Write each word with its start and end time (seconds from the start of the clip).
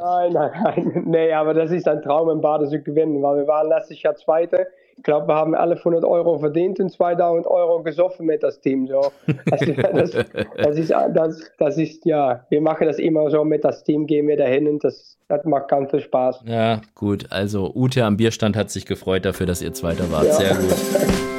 Nein, 0.00 0.32
nein, 0.32 0.50
nein. 0.64 1.02
Nee, 1.06 1.32
aber 1.32 1.54
das 1.54 1.70
ist 1.70 1.86
ein 1.86 2.02
Traum 2.02 2.30
im 2.30 2.40
Bade 2.40 2.68
zu 2.68 2.80
gewinnen, 2.80 3.22
weil 3.22 3.38
wir 3.38 3.46
waren 3.46 3.68
letztes 3.68 4.02
Jahr 4.02 4.14
Zweite. 4.16 4.66
Ich 4.96 5.04
glaube, 5.04 5.28
wir 5.28 5.34
haben 5.34 5.54
alle 5.54 5.76
100 5.76 6.04
Euro 6.04 6.38
verdient 6.38 6.78
und 6.78 6.90
2000 6.90 7.46
Euro 7.46 7.82
gesoffen 7.82 8.26
mit 8.26 8.42
das 8.42 8.60
Team. 8.60 8.86
So. 8.86 9.12
Das, 9.46 9.60
das, 9.92 10.26
das, 10.56 10.76
ist, 10.76 10.90
das, 10.90 11.52
das 11.58 11.78
ist, 11.78 12.04
ja, 12.04 12.44
wir 12.50 12.60
machen 12.60 12.86
das 12.86 12.98
immer 12.98 13.30
so 13.30 13.44
mit 13.44 13.64
das 13.64 13.82
Team, 13.82 14.06
gehen 14.06 14.28
wir 14.28 14.36
dahin 14.36 14.68
und 14.68 14.84
das, 14.84 15.16
das 15.28 15.44
macht 15.44 15.68
ganz 15.68 15.90
viel 15.90 16.00
Spaß. 16.00 16.42
Ja, 16.46 16.80
gut. 16.94 17.26
Also 17.30 17.72
Ute 17.74 18.04
am 18.04 18.16
Bierstand 18.16 18.56
hat 18.56 18.70
sich 18.70 18.84
gefreut 18.84 19.24
dafür, 19.24 19.46
dass 19.46 19.62
ihr 19.62 19.72
Zweiter 19.72 20.10
wart. 20.12 20.26
Ja. 20.26 20.32
Sehr 20.32 20.54
gut. 20.54 21.20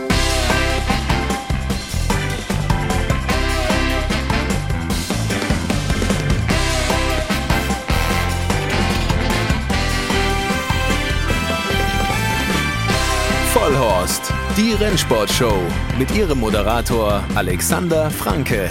Die 15.01 15.14
Rennsportshow 15.14 15.60
mit 15.97 16.15
ihrem 16.15 16.39
Moderator 16.39 17.23
Alexander 17.33 18.11
Franke. 18.11 18.69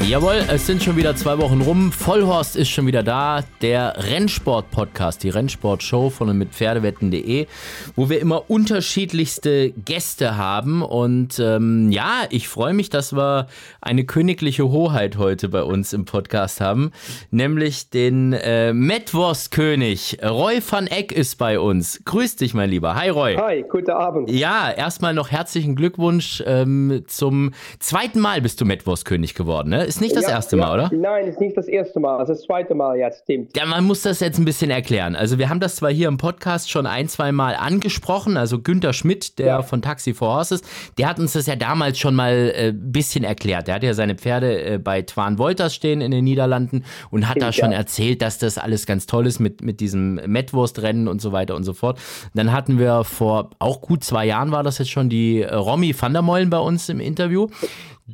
Jawohl, 0.00 0.44
es 0.48 0.66
sind 0.66 0.82
schon 0.82 0.96
wieder 0.96 1.14
zwei 1.14 1.38
Wochen 1.38 1.60
rum. 1.60 1.92
Vollhorst 1.92 2.56
ist 2.56 2.68
schon 2.68 2.86
wieder 2.86 3.02
da. 3.02 3.44
Der 3.62 3.94
Rennsport-Podcast, 3.96 5.22
die 5.22 5.28
Rennsport-Show 5.28 6.10
von 6.10 6.28
und 6.28 6.38
mit 6.38 6.50
Pferdewetten.de, 6.50 7.46
wo 7.94 8.10
wir 8.10 8.20
immer 8.20 8.50
unterschiedlichste 8.50 9.70
Gäste 9.70 10.36
haben. 10.36 10.82
Und 10.82 11.38
ähm, 11.38 11.90
ja, 11.92 12.24
ich 12.30 12.48
freue 12.48 12.74
mich, 12.74 12.90
dass 12.90 13.14
wir 13.14 13.46
eine 13.80 14.04
königliche 14.04 14.68
Hoheit 14.68 15.18
heute 15.18 15.48
bei 15.48 15.62
uns 15.62 15.92
im 15.92 16.04
Podcast 16.04 16.60
haben, 16.60 16.90
nämlich 17.30 17.88
den 17.88 18.32
äh, 18.32 18.72
Metwurst-König. 18.72 20.18
Roy 20.22 20.60
van 20.68 20.88
Eck 20.88 21.12
ist 21.12 21.38
bei 21.38 21.60
uns. 21.60 22.02
Grüß 22.04 22.36
dich, 22.36 22.54
mein 22.54 22.70
Lieber. 22.70 22.96
Hi, 22.96 23.08
Roy. 23.08 23.36
Hi, 23.36 23.64
guten 23.70 23.92
Abend. 23.92 24.30
Ja, 24.30 24.70
erstmal 24.70 25.14
noch 25.14 25.30
herzlichen 25.30 25.76
Glückwunsch. 25.76 26.42
Ähm, 26.44 27.04
zum 27.06 27.52
zweiten 27.78 28.18
Mal 28.20 28.42
bist 28.42 28.60
du 28.60 28.64
Metwurst-König 28.64 29.34
geworden, 29.34 29.70
ne? 29.70 29.81
Ist 29.84 30.00
nicht 30.00 30.16
das 30.16 30.24
ja, 30.24 30.30
erste 30.30 30.56
Mal, 30.56 30.72
oder? 30.72 30.90
Nein, 30.94 31.26
ist 31.26 31.40
nicht 31.40 31.56
das 31.56 31.68
erste 31.68 32.00
Mal. 32.00 32.18
Das 32.18 32.28
ist 32.28 32.38
das 32.38 32.46
zweite 32.46 32.74
Mal 32.74 32.96
jetzt, 32.96 33.22
stimmt. 33.22 33.56
Ja, 33.56 33.66
man 33.66 33.84
muss 33.84 34.02
das 34.02 34.20
jetzt 34.20 34.38
ein 34.38 34.44
bisschen 34.44 34.70
erklären. 34.70 35.16
Also, 35.16 35.38
wir 35.38 35.48
haben 35.48 35.60
das 35.60 35.76
zwar 35.76 35.90
hier 35.90 36.08
im 36.08 36.16
Podcast 36.16 36.70
schon 36.70 36.86
ein, 36.86 37.08
zwei 37.08 37.32
Mal 37.32 37.54
angesprochen. 37.54 38.36
Also, 38.36 38.60
Günther 38.60 38.92
Schmidt, 38.92 39.38
der 39.38 39.46
ja. 39.46 39.62
von 39.62 39.82
Taxi 39.82 40.14
for 40.14 40.34
Horses, 40.34 40.62
der 40.98 41.08
hat 41.08 41.18
uns 41.18 41.32
das 41.32 41.46
ja 41.46 41.56
damals 41.56 41.98
schon 41.98 42.14
mal 42.14 42.52
ein 42.56 42.68
äh, 42.68 42.72
bisschen 42.74 43.24
erklärt. 43.24 43.68
Der 43.68 43.76
hat 43.76 43.82
ja 43.82 43.94
seine 43.94 44.14
Pferde 44.14 44.62
äh, 44.62 44.78
bei 44.78 45.02
Twan 45.02 45.38
Wolters 45.38 45.74
stehen 45.74 46.00
in 46.00 46.10
den 46.10 46.24
Niederlanden 46.24 46.84
und 47.10 47.28
hat 47.28 47.32
stimmt, 47.32 47.42
da 47.44 47.52
schon 47.52 47.72
ja. 47.72 47.78
erzählt, 47.78 48.22
dass 48.22 48.38
das 48.38 48.58
alles 48.58 48.86
ganz 48.86 49.06
toll 49.06 49.26
ist 49.26 49.40
mit, 49.40 49.62
mit 49.62 49.80
diesem 49.80 50.14
Metwurstrennen 50.26 51.08
und 51.08 51.20
so 51.20 51.32
weiter 51.32 51.56
und 51.56 51.64
so 51.64 51.72
fort. 51.72 51.98
Dann 52.34 52.52
hatten 52.52 52.78
wir 52.78 53.04
vor 53.04 53.50
auch 53.58 53.80
gut 53.80 54.04
zwei 54.04 54.26
Jahren 54.26 54.50
war 54.50 54.62
das 54.62 54.78
jetzt 54.78 54.90
schon 54.90 55.08
die 55.08 55.42
äh, 55.42 55.54
Romy 55.54 55.94
van 55.98 56.12
der 56.12 56.22
Meulen 56.22 56.50
bei 56.50 56.58
uns 56.58 56.88
im 56.88 57.00
Interview. 57.00 57.48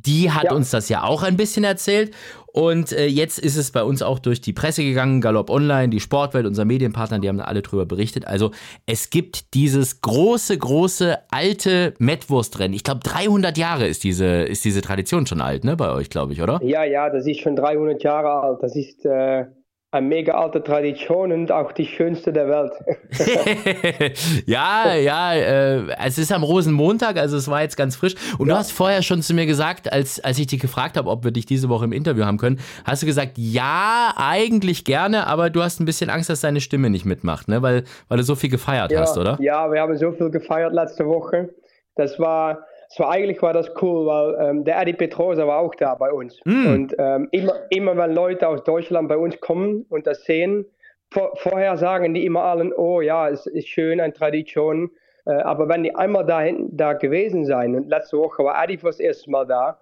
Die 0.05 0.31
hat 0.31 0.45
ja. 0.45 0.53
uns 0.53 0.69
das 0.69 0.89
ja 0.89 1.03
auch 1.03 1.23
ein 1.23 1.37
bisschen 1.37 1.63
erzählt. 1.63 2.11
Und 2.51 2.91
äh, 2.91 3.05
jetzt 3.05 3.37
ist 3.37 3.57
es 3.57 3.71
bei 3.71 3.83
uns 3.83 4.01
auch 4.01 4.19
durch 4.19 4.41
die 4.41 4.53
Presse 4.53 4.83
gegangen, 4.83 5.21
Galopp 5.21 5.49
Online, 5.49 5.89
die 5.89 5.99
Sportwelt, 5.99 6.45
unser 6.45 6.65
Medienpartner, 6.65 7.19
die 7.19 7.29
haben 7.29 7.37
da 7.37 7.43
alle 7.43 7.61
drüber 7.61 7.85
berichtet. 7.85 8.25
Also 8.25 8.51
es 8.85 9.11
gibt 9.11 9.53
dieses 9.53 10.01
große, 10.01 10.57
große, 10.57 11.19
alte 11.29 11.93
Mettwurstrennen. 11.99 12.73
Ich 12.73 12.83
glaube, 12.83 13.01
300 13.03 13.57
Jahre 13.57 13.87
ist 13.87 14.03
diese, 14.03 14.25
ist 14.25 14.65
diese 14.65 14.81
Tradition 14.81 15.27
schon 15.27 15.41
alt, 15.41 15.63
ne, 15.63 15.75
bei 15.75 15.91
euch, 15.91 16.09
glaube 16.09 16.33
ich, 16.33 16.41
oder? 16.41 16.59
Ja, 16.63 16.83
ja, 16.83 17.09
das 17.09 17.27
ist 17.27 17.41
schon 17.41 17.55
300 17.55 18.01
Jahre 18.03 18.41
alt. 18.41 18.63
Das 18.63 18.75
ist... 18.75 19.05
Äh 19.05 19.45
eine 19.91 20.07
mega 20.07 20.33
alte 20.33 20.63
Tradition 20.63 21.31
und 21.31 21.51
auch 21.51 21.71
die 21.71 21.85
schönste 21.85 22.31
der 22.31 22.47
Welt. 22.47 22.73
ja, 24.45 24.93
ja, 24.93 25.33
äh, 25.33 25.83
es 26.05 26.19
ist 26.19 26.31
am 26.31 26.43
Rosenmontag, 26.43 27.17
also 27.17 27.37
es 27.37 27.49
war 27.49 27.63
jetzt 27.63 27.75
ganz 27.75 27.95
frisch. 27.95 28.13
Und 28.37 28.47
ja. 28.47 28.53
du 28.53 28.59
hast 28.59 28.71
vorher 28.71 29.01
schon 29.01 29.23
zu 29.23 29.33
mir 29.33 29.47
gesagt, 29.47 29.91
als, 29.91 30.23
als 30.23 30.37
ich 30.37 30.45
dich 30.45 30.59
gefragt 30.59 30.95
habe, 30.95 31.09
ob 31.09 31.23
wir 31.23 31.31
dich 31.31 31.47
diese 31.47 31.69
Woche 31.69 31.85
im 31.85 31.91
Interview 31.91 32.23
haben 32.25 32.37
können, 32.37 32.59
hast 32.85 33.01
du 33.01 33.07
gesagt, 33.07 33.31
ja, 33.37 34.13
eigentlich 34.15 34.85
gerne, 34.85 35.25
aber 35.25 35.49
du 35.49 35.63
hast 35.63 35.79
ein 35.79 35.85
bisschen 35.85 36.11
Angst, 36.11 36.29
dass 36.29 36.41
deine 36.41 36.61
Stimme 36.61 36.91
nicht 36.91 37.05
mitmacht, 37.05 37.47
ne? 37.47 37.63
weil, 37.63 37.83
weil 38.09 38.17
du 38.19 38.23
so 38.23 38.35
viel 38.35 38.51
gefeiert 38.51 38.91
ja, 38.91 39.01
hast, 39.01 39.17
oder? 39.17 39.37
Ja, 39.41 39.71
wir 39.71 39.81
haben 39.81 39.97
so 39.97 40.11
viel 40.11 40.29
gefeiert 40.29 40.73
letzte 40.73 41.07
Woche. 41.07 41.49
Das 41.95 42.19
war 42.19 42.59
so 42.91 43.05
eigentlich 43.05 43.41
war 43.43 43.53
das 43.53 43.71
cool, 43.81 44.07
weil 44.07 44.49
ähm, 44.49 44.63
der 44.63 44.81
Eddie 44.81 44.93
Petrosa 44.93 45.45
war 45.45 45.59
auch 45.59 45.75
da 45.75 45.93
bei 45.93 46.11
uns. 46.11 46.39
Mm. 46.43 46.67
Und 46.73 46.95
ähm, 46.97 47.27
immer, 47.31 47.53
immer 47.69 47.95
wenn 47.95 48.13
Leute 48.13 48.47
aus 48.47 48.63
Deutschland 48.63 49.07
bei 49.07 49.17
uns 49.17 49.39
kommen 49.39 49.85
und 49.89 50.07
das 50.07 50.23
sehen, 50.23 50.65
vor, 51.11 51.35
vorher 51.35 51.77
sagen 51.77 52.15
die 52.15 52.25
immer 52.25 52.43
allen, 52.43 52.73
oh 52.73 53.01
ja, 53.01 53.29
es 53.29 53.45
ist 53.45 53.67
schön, 53.67 53.99
eine 53.99 54.13
Tradition. 54.13 54.89
Äh, 55.25 55.33
aber 55.33 55.69
wenn 55.69 55.83
die 55.83 55.93
einmal 55.95 56.25
da, 56.25 56.43
da 56.71 56.93
gewesen 56.93 57.45
sein 57.45 57.75
und 57.75 57.89
letzte 57.89 58.17
Woche 58.17 58.43
war 58.43 58.63
Eddie 58.63 58.77
fürs 58.77 58.99
erste 58.99 59.29
Mal 59.29 59.45
da, 59.45 59.77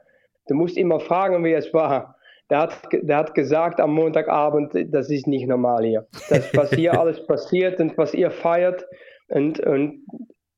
du 0.49 0.55
musst 0.55 0.77
immer 0.77 0.99
fragen, 0.99 1.45
wie 1.45 1.53
es 1.53 1.73
war. 1.73 2.15
Der 2.49 2.59
hat, 2.59 2.77
der 2.91 3.17
hat 3.17 3.33
gesagt 3.33 3.79
am 3.79 3.93
Montagabend, 3.93 4.71
das 4.93 5.09
ist 5.09 5.27
nicht 5.27 5.47
normal 5.47 5.83
hier. 5.83 6.07
Das, 6.29 6.53
was 6.55 6.71
hier 6.71 6.93
alles 6.99 7.25
passiert 7.25 7.79
und 7.79 7.97
was 7.97 8.13
ihr 8.13 8.31
feiert. 8.31 8.85
Und, 9.29 9.59
und 9.61 10.05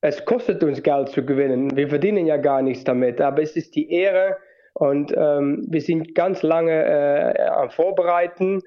es 0.02 0.24
kostet 0.26 0.64
uns 0.64 0.82
Geld 0.82 1.10
zu 1.10 1.26
gewinnen. 1.26 1.76
Wir 1.76 1.90
verdienen 1.90 2.26
ja 2.26 2.38
gar 2.38 2.62
nichts 2.62 2.84
damit, 2.84 3.20
aber 3.20 3.42
es 3.42 3.56
ist 3.56 3.76
die 3.76 3.92
Ehre 3.92 4.38
und 4.74 5.14
ähm, 5.16 5.66
wir 5.70 5.82
sind 5.82 6.16
ganz 6.16 6.42
lange 6.42 6.72
äh, 6.72 7.42
am 7.48 7.70
Vorbereiten. 7.70 8.62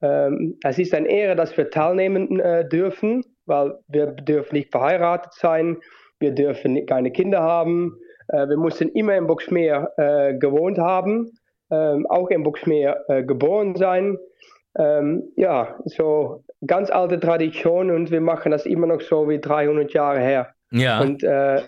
Ähm, 0.00 0.56
es 0.64 0.78
ist 0.78 0.94
eine 0.94 1.08
Ehre, 1.08 1.36
dass 1.36 1.56
wir 1.56 1.70
teilnehmen 1.70 2.40
äh, 2.40 2.66
dürfen, 2.66 3.22
weil 3.44 3.78
wir 3.88 4.06
dürfen 4.06 4.54
nicht 4.54 4.70
verheiratet 4.70 5.34
sein, 5.34 5.76
wir 6.20 6.32
dürfen 6.32 6.86
keine 6.86 7.10
Kinder 7.10 7.42
haben. 7.42 7.98
Äh, 8.28 8.48
wir 8.48 8.56
mussten 8.56 8.88
immer 8.88 9.16
in 9.16 9.26
Boxmeer 9.26 9.92
äh, 9.98 10.38
gewohnt 10.38 10.78
haben, 10.78 11.32
ähm, 11.70 12.06
auch 12.06 12.30
in 12.30 12.44
Boxmeer 12.44 13.04
äh, 13.08 13.24
geboren 13.24 13.74
sein. 13.74 14.16
Ähm, 14.78 15.32
ja, 15.36 15.78
so 15.84 16.44
ganz 16.66 16.90
alte 16.90 17.20
Tradition 17.20 17.90
und 17.90 18.10
wir 18.10 18.20
machen 18.20 18.52
das 18.52 18.64
immer 18.64 18.86
noch 18.86 19.00
so 19.00 19.28
wie 19.28 19.40
300 19.40 19.92
Jahre 19.92 20.20
her. 20.20 20.54
Ja. 20.70 21.00
Und 21.00 21.22
äh, 21.22 21.62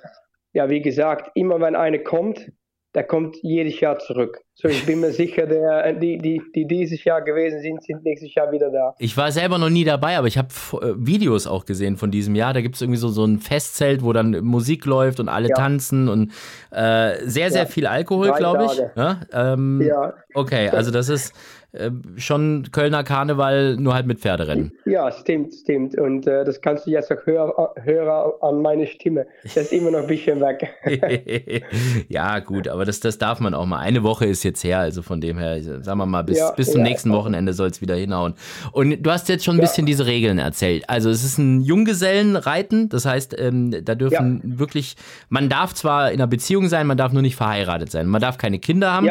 ja, 0.52 0.68
wie 0.68 0.82
gesagt, 0.82 1.30
immer 1.34 1.60
wenn 1.60 1.76
eine 1.76 2.02
kommt, 2.02 2.50
der 2.94 3.04
kommt 3.04 3.36
jedes 3.42 3.78
Jahr 3.78 3.98
zurück. 4.00 4.40
So, 4.54 4.66
ich 4.66 4.84
bin 4.84 5.00
mir 5.00 5.12
sicher, 5.12 5.46
der, 5.46 5.92
die, 5.92 6.18
die, 6.18 6.42
die 6.54 6.66
dieses 6.66 7.04
Jahr 7.04 7.22
gewesen 7.22 7.60
sind, 7.60 7.82
sind 7.84 8.02
nächstes 8.02 8.34
Jahr 8.34 8.50
wieder 8.50 8.70
da. 8.70 8.94
Ich 8.98 9.16
war 9.16 9.30
selber 9.30 9.58
noch 9.58 9.70
nie 9.70 9.84
dabei, 9.84 10.18
aber 10.18 10.26
ich 10.26 10.36
habe 10.36 10.48
äh, 10.82 10.94
Videos 10.96 11.46
auch 11.46 11.66
gesehen 11.66 11.96
von 11.96 12.10
diesem 12.10 12.34
Jahr. 12.34 12.52
Da 12.52 12.60
gibt 12.60 12.74
es 12.74 12.82
irgendwie 12.82 12.98
so, 12.98 13.08
so 13.08 13.24
ein 13.24 13.38
Festzelt, 13.38 14.02
wo 14.02 14.12
dann 14.12 14.32
Musik 14.44 14.86
läuft 14.86 15.20
und 15.20 15.28
alle 15.28 15.50
ja. 15.50 15.54
tanzen 15.54 16.08
und 16.08 16.32
äh, 16.72 17.24
sehr, 17.24 17.50
sehr 17.50 17.62
ja. 17.62 17.66
viel 17.66 17.86
Alkohol, 17.86 18.32
glaube 18.32 18.66
ich. 18.66 18.82
Ja? 18.96 19.20
Ähm, 19.32 19.80
ja. 19.82 20.14
Okay, 20.34 20.68
also 20.70 20.90
das 20.90 21.08
ist 21.08 21.32
äh, 21.72 21.90
schon 22.16 22.68
Kölner 22.72 23.04
Karneval, 23.04 23.76
nur 23.76 23.94
halt 23.94 24.06
mit 24.06 24.18
Pferderennen. 24.18 24.72
Ja, 24.86 25.12
stimmt, 25.12 25.54
stimmt. 25.54 25.96
Und 25.96 26.26
äh, 26.26 26.44
das 26.44 26.60
kannst 26.60 26.86
du 26.86 26.90
jetzt 26.90 27.12
auch 27.12 27.24
hören, 27.24 27.52
hören 27.84 28.32
an 28.40 28.60
meine 28.60 28.88
Stimme. 28.88 29.26
Das 29.44 29.56
ist 29.56 29.72
immer 29.72 29.92
noch 29.92 30.00
ein 30.00 30.06
bisschen 30.08 30.40
weg. 30.40 30.68
ja, 32.08 32.40
gut, 32.40 32.66
aber 32.66 32.84
das, 32.84 32.98
das 32.98 33.18
darf 33.18 33.38
man 33.38 33.54
auch 33.54 33.66
mal. 33.66 33.78
Eine 33.78 34.02
Woche 34.02 34.26
ist 34.26 34.42
jetzt 34.42 34.64
her, 34.64 34.80
also 34.80 35.02
von 35.02 35.20
dem 35.20 35.38
her, 35.38 35.62
sagen 35.62 35.98
wir 35.98 36.06
mal, 36.06 36.22
bis, 36.22 36.38
ja, 36.38 36.50
bis 36.50 36.72
zum 36.72 36.80
ja, 36.80 36.88
nächsten 36.88 37.12
Wochenende 37.12 37.52
soll 37.52 37.68
es 37.68 37.80
wieder 37.80 37.94
hinhauen. 37.94 38.34
Und 38.72 39.00
du 39.00 39.10
hast 39.10 39.28
jetzt 39.28 39.44
schon 39.44 39.54
ein 39.54 39.60
bisschen 39.60 39.86
diese 39.86 40.06
Regeln 40.06 40.38
erzählt. 40.38 40.84
Also 40.88 41.08
es 41.08 41.22
ist 41.22 41.38
ein 41.38 41.60
Junggesellenreiten, 41.60 42.88
das 42.88 43.04
heißt, 43.04 43.36
ähm, 43.38 43.84
da 43.84 43.94
dürfen 43.94 44.40
wirklich, 44.58 44.96
man 45.28 45.48
darf 45.48 45.74
zwar 45.74 46.10
in 46.10 46.16
einer 46.16 46.26
Beziehung 46.26 46.66
sein, 46.68 46.88
man 46.88 46.96
darf 46.96 47.12
nur 47.12 47.22
nicht 47.22 47.36
verheiratet 47.36 47.92
sein. 47.92 48.08
Man 48.08 48.20
darf 48.20 48.38
keine 48.38 48.58
Kinder 48.58 48.92
haben. 48.92 49.08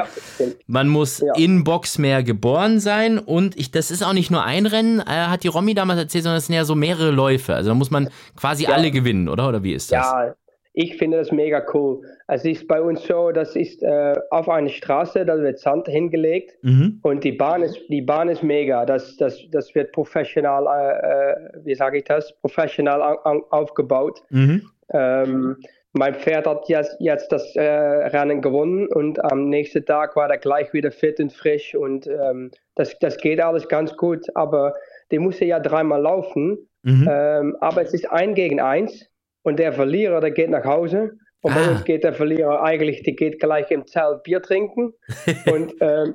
Man 0.68 0.90
muss 0.90 1.24
in 1.38 1.64
Boxmeer 1.64 2.22
geboren 2.24 2.49
geboren 2.50 2.80
sein 2.80 3.20
und 3.20 3.58
ich, 3.58 3.72
das 3.72 3.92
ist 3.92 4.04
auch 4.04 4.14
nicht 4.14 4.32
nur 4.32 4.44
ein 4.44 4.66
Rennen, 4.66 5.00
äh, 5.00 5.04
hat 5.04 5.44
die 5.44 5.48
Romy 5.48 5.74
damals 5.74 6.00
erzählt, 6.00 6.24
sondern 6.24 6.38
es 6.38 6.48
sind 6.48 6.56
ja 6.56 6.66
so 6.66 6.76
mehrere 6.76 7.12
Läufe. 7.12 7.54
Also 7.54 7.70
da 7.70 7.76
muss 7.76 7.92
man 7.92 8.10
quasi 8.36 8.64
ja. 8.64 8.72
alle 8.72 8.92
gewinnen, 8.92 9.30
oder? 9.30 9.48
Oder 9.50 9.64
wie 9.64 9.74
ist 9.74 9.92
das? 9.92 10.06
Ja, 10.06 10.34
ich 10.74 10.98
finde 10.98 11.18
das 11.18 11.32
mega 11.32 11.64
cool. 11.74 12.02
Es 12.28 12.46
ist 12.46 12.68
bei 12.68 12.82
uns 12.82 13.06
so, 13.06 13.32
das 13.32 13.56
ist 13.56 13.84
äh, 13.84 14.16
auf 14.32 14.50
einer 14.50 14.70
Straße, 14.70 15.26
da 15.26 15.38
wird 15.38 15.60
Sand 15.60 15.88
hingelegt 15.88 16.58
mhm. 16.62 17.00
und 17.04 17.24
die 17.24 17.34
Bahn 17.34 17.62
ist, 17.62 17.80
die 17.90 18.02
Bahn 18.02 18.30
ist 18.30 18.44
mega. 18.44 18.86
Das, 18.86 19.18
das, 19.18 19.40
das 19.52 19.74
wird 19.76 19.92
professional, 19.92 20.66
äh, 20.66 21.34
äh 21.34 21.66
wie 21.66 21.76
sage 21.76 21.98
ich 21.98 22.06
das, 22.06 22.34
professional 22.42 23.02
aufgebaut. 23.50 24.24
Mhm. 24.30 24.70
Ähm, 24.92 25.58
mein 25.94 26.14
Pferd 26.14 26.46
hat 26.46 26.70
jetzt, 26.70 26.96
jetzt 27.00 27.32
das 27.32 27.56
äh, 27.56 27.62
Rennen 27.64 28.42
gewonnen 28.42 28.88
und 28.88 29.24
am 29.24 29.50
nächsten 29.50 29.86
Tag 29.86 30.16
war 30.16 30.30
er 30.30 30.38
gleich 30.38 30.72
wieder 30.74 30.92
fit 30.92 31.20
und 31.20 31.34
frisch 31.34 31.76
und 31.76 32.08
ähm, 32.08 32.52
das, 32.76 32.98
das 33.00 33.18
geht 33.18 33.42
alles 33.42 33.68
ganz 33.68 33.96
gut, 33.98 34.26
aber 34.36 34.74
der 35.12 35.20
musste 35.20 35.46
ja 35.46 35.60
dreimal 35.60 36.02
laufen, 36.02 36.70
mhm. 36.84 37.08
ähm, 37.10 37.58
aber 37.60 37.82
es 37.82 37.94
ist 37.94 38.10
ein 38.12 38.36
gegen 38.36 38.60
eins 38.60 39.10
und 39.44 39.58
der 39.58 39.74
Verlierer, 39.74 40.22
der 40.22 40.32
geht 40.32 40.50
nach 40.50 40.66
Hause. 40.66 41.12
Und 41.42 41.54
ah. 41.54 41.56
bei 41.56 41.72
uns 41.72 41.86
geht 41.86 42.04
der 42.04 42.14
Verlierer 42.14 42.62
eigentlich, 42.62 43.04
der 43.04 43.14
geht 43.14 43.40
gleich 43.40 43.72
im 43.72 43.88
Zelt 43.88 44.24
Bier 44.24 44.42
trinken. 44.42 44.94
Und 45.52 45.74
ähm, 45.80 46.14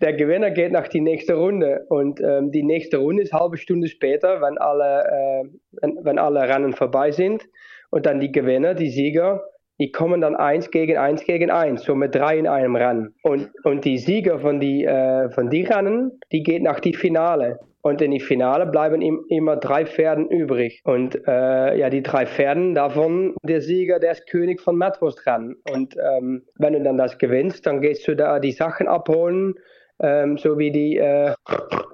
der 0.00 0.14
Gewinner 0.14 0.50
geht 0.50 0.72
nach 0.72 0.88
die 0.88 1.02
nächste 1.02 1.34
Runde. 1.34 1.84
Und 1.90 2.20
ähm, 2.22 2.50
die 2.50 2.62
nächste 2.62 2.96
Runde 2.96 3.22
ist 3.22 3.34
eine 3.34 3.42
halbe 3.42 3.58
Stunde 3.58 3.88
später, 3.88 4.40
wenn 4.40 4.56
alle, 4.56 5.04
äh, 5.04 5.48
wenn, 5.72 5.98
wenn 6.02 6.18
alle 6.18 6.48
Rennen 6.48 6.72
vorbei 6.72 7.10
sind 7.10 7.46
und 7.92 8.06
dann 8.06 8.20
die 8.20 8.32
Gewinner, 8.32 8.74
die 8.74 8.88
Sieger, 8.88 9.44
die 9.78 9.92
kommen 9.92 10.20
dann 10.20 10.34
eins 10.34 10.70
gegen 10.70 10.96
eins 10.96 11.24
gegen 11.24 11.50
eins, 11.50 11.84
so 11.84 11.94
mit 11.94 12.14
drei 12.14 12.38
in 12.38 12.46
einem 12.46 12.74
Rennen. 12.74 13.14
Und, 13.22 13.50
und 13.64 13.84
die 13.84 13.98
Sieger 13.98 14.38
von 14.38 14.60
die, 14.60 14.84
äh, 14.84 15.30
von 15.30 15.50
die 15.50 15.62
Rennen, 15.62 16.18
die 16.32 16.42
geht 16.42 16.62
nach 16.62 16.80
die 16.80 16.94
Finale. 16.94 17.60
Und 17.82 18.00
in 18.00 18.12
die 18.12 18.20
Finale 18.20 18.66
bleiben 18.66 19.02
im, 19.02 19.24
immer 19.28 19.56
drei 19.56 19.84
Pferden 19.84 20.28
übrig. 20.28 20.80
Und 20.84 21.16
äh, 21.26 21.76
ja, 21.76 21.90
die 21.90 22.02
drei 22.02 22.26
Pferden, 22.26 22.74
davon 22.74 23.34
der 23.42 23.60
Sieger, 23.60 23.98
der 23.98 24.12
ist 24.12 24.28
König 24.28 24.60
von 24.60 24.76
Matwurst 24.76 25.26
Rennen. 25.26 25.56
Und 25.70 25.96
ähm, 25.96 26.44
wenn 26.56 26.74
du 26.74 26.82
dann 26.82 26.96
das 26.96 27.18
gewinnst, 27.18 27.66
dann 27.66 27.80
gehst 27.80 28.06
du 28.06 28.14
da 28.14 28.38
die 28.38 28.52
Sachen 28.52 28.88
abholen 28.88 29.54
ähm, 30.02 30.36
so 30.36 30.58
wie 30.58 30.70
die 30.70 30.98
äh, 30.98 31.34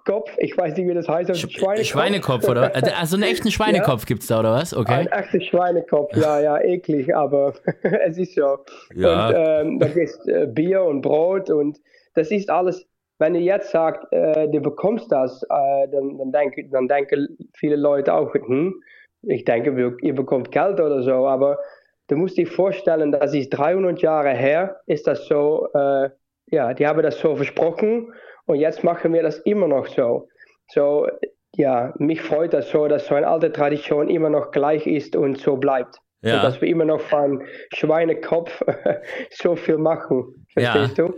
Kopf, 0.04 0.30
ich 0.38 0.56
weiß 0.56 0.76
nicht, 0.76 0.88
wie 0.88 0.94
das 0.94 1.06
heißt. 1.06 1.28
Also 1.28 1.48
Schweinekopf. 1.48 1.86
Schweinekopf, 1.86 2.48
oder? 2.48 2.74
Also, 2.74 2.90
also 2.98 3.16
einen 3.16 3.24
echten 3.24 3.50
Schweinekopf 3.50 4.02
ja? 4.02 4.06
gibt 4.06 4.22
es 4.22 4.28
da, 4.28 4.40
oder 4.40 4.52
was? 4.52 4.74
Okay. 4.74 4.92
Ein 4.92 5.06
echter 5.08 5.40
Schweinekopf, 5.40 6.16
ja, 6.16 6.40
ja, 6.40 6.58
eklig, 6.58 7.14
aber 7.14 7.52
es 7.82 8.16
ist 8.16 8.34
so. 8.34 8.58
Ja. 8.94 9.28
Und 9.28 9.34
ähm, 9.36 9.78
da 9.78 9.86
ist 9.86 10.26
äh, 10.26 10.46
Bier 10.46 10.82
und 10.82 11.02
Brot 11.02 11.50
und 11.50 11.78
das 12.14 12.30
ist 12.30 12.48
alles. 12.50 12.86
Wenn 13.20 13.34
du 13.34 13.40
jetzt 13.40 13.72
sagst, 13.72 14.00
äh, 14.12 14.48
du 14.48 14.60
bekommst 14.60 15.10
das, 15.10 15.42
äh, 15.42 15.88
dann, 15.90 16.16
dann, 16.18 16.32
denke, 16.32 16.68
dann 16.70 16.86
denken 16.86 17.36
viele 17.52 17.76
Leute 17.76 18.14
auch, 18.14 18.32
hm, 18.32 18.80
ich 19.22 19.44
denke, 19.44 19.96
ihr 20.02 20.14
bekommt 20.14 20.52
Geld 20.52 20.80
oder 20.80 21.02
so, 21.02 21.26
aber 21.26 21.58
du 22.06 22.16
musst 22.16 22.38
dir 22.38 22.46
vorstellen, 22.46 23.12
das 23.12 23.34
ist 23.34 23.50
300 23.50 24.00
Jahre 24.00 24.30
her, 24.30 24.80
ist 24.86 25.06
das 25.06 25.26
so, 25.26 25.68
äh, 25.74 26.10
ja, 26.50 26.74
die 26.74 26.86
haben 26.86 27.02
das 27.02 27.18
so 27.18 27.36
versprochen 27.36 28.12
und 28.46 28.56
jetzt 28.56 28.84
machen 28.84 29.12
wir 29.12 29.22
das 29.22 29.38
immer 29.40 29.68
noch 29.68 29.86
so. 29.86 30.28
So, 30.68 31.08
ja, 31.56 31.94
mich 31.98 32.20
freut 32.20 32.52
das 32.52 32.70
so, 32.70 32.88
dass 32.88 33.06
so 33.06 33.14
eine 33.14 33.26
alte 33.26 33.52
Tradition 33.52 34.08
immer 34.08 34.30
noch 34.30 34.50
gleich 34.50 34.86
ist 34.86 35.16
und 35.16 35.38
so 35.38 35.56
bleibt. 35.56 35.98
Ja. 36.22 36.36
Und 36.36 36.44
dass 36.44 36.60
wir 36.60 36.68
immer 36.68 36.84
noch 36.84 37.00
von 37.00 37.42
Schweinekopf 37.74 38.62
so 39.30 39.54
viel 39.54 39.78
machen. 39.78 40.46
Verstehst 40.60 40.98
ja. 40.98 41.06
du? 41.06 41.14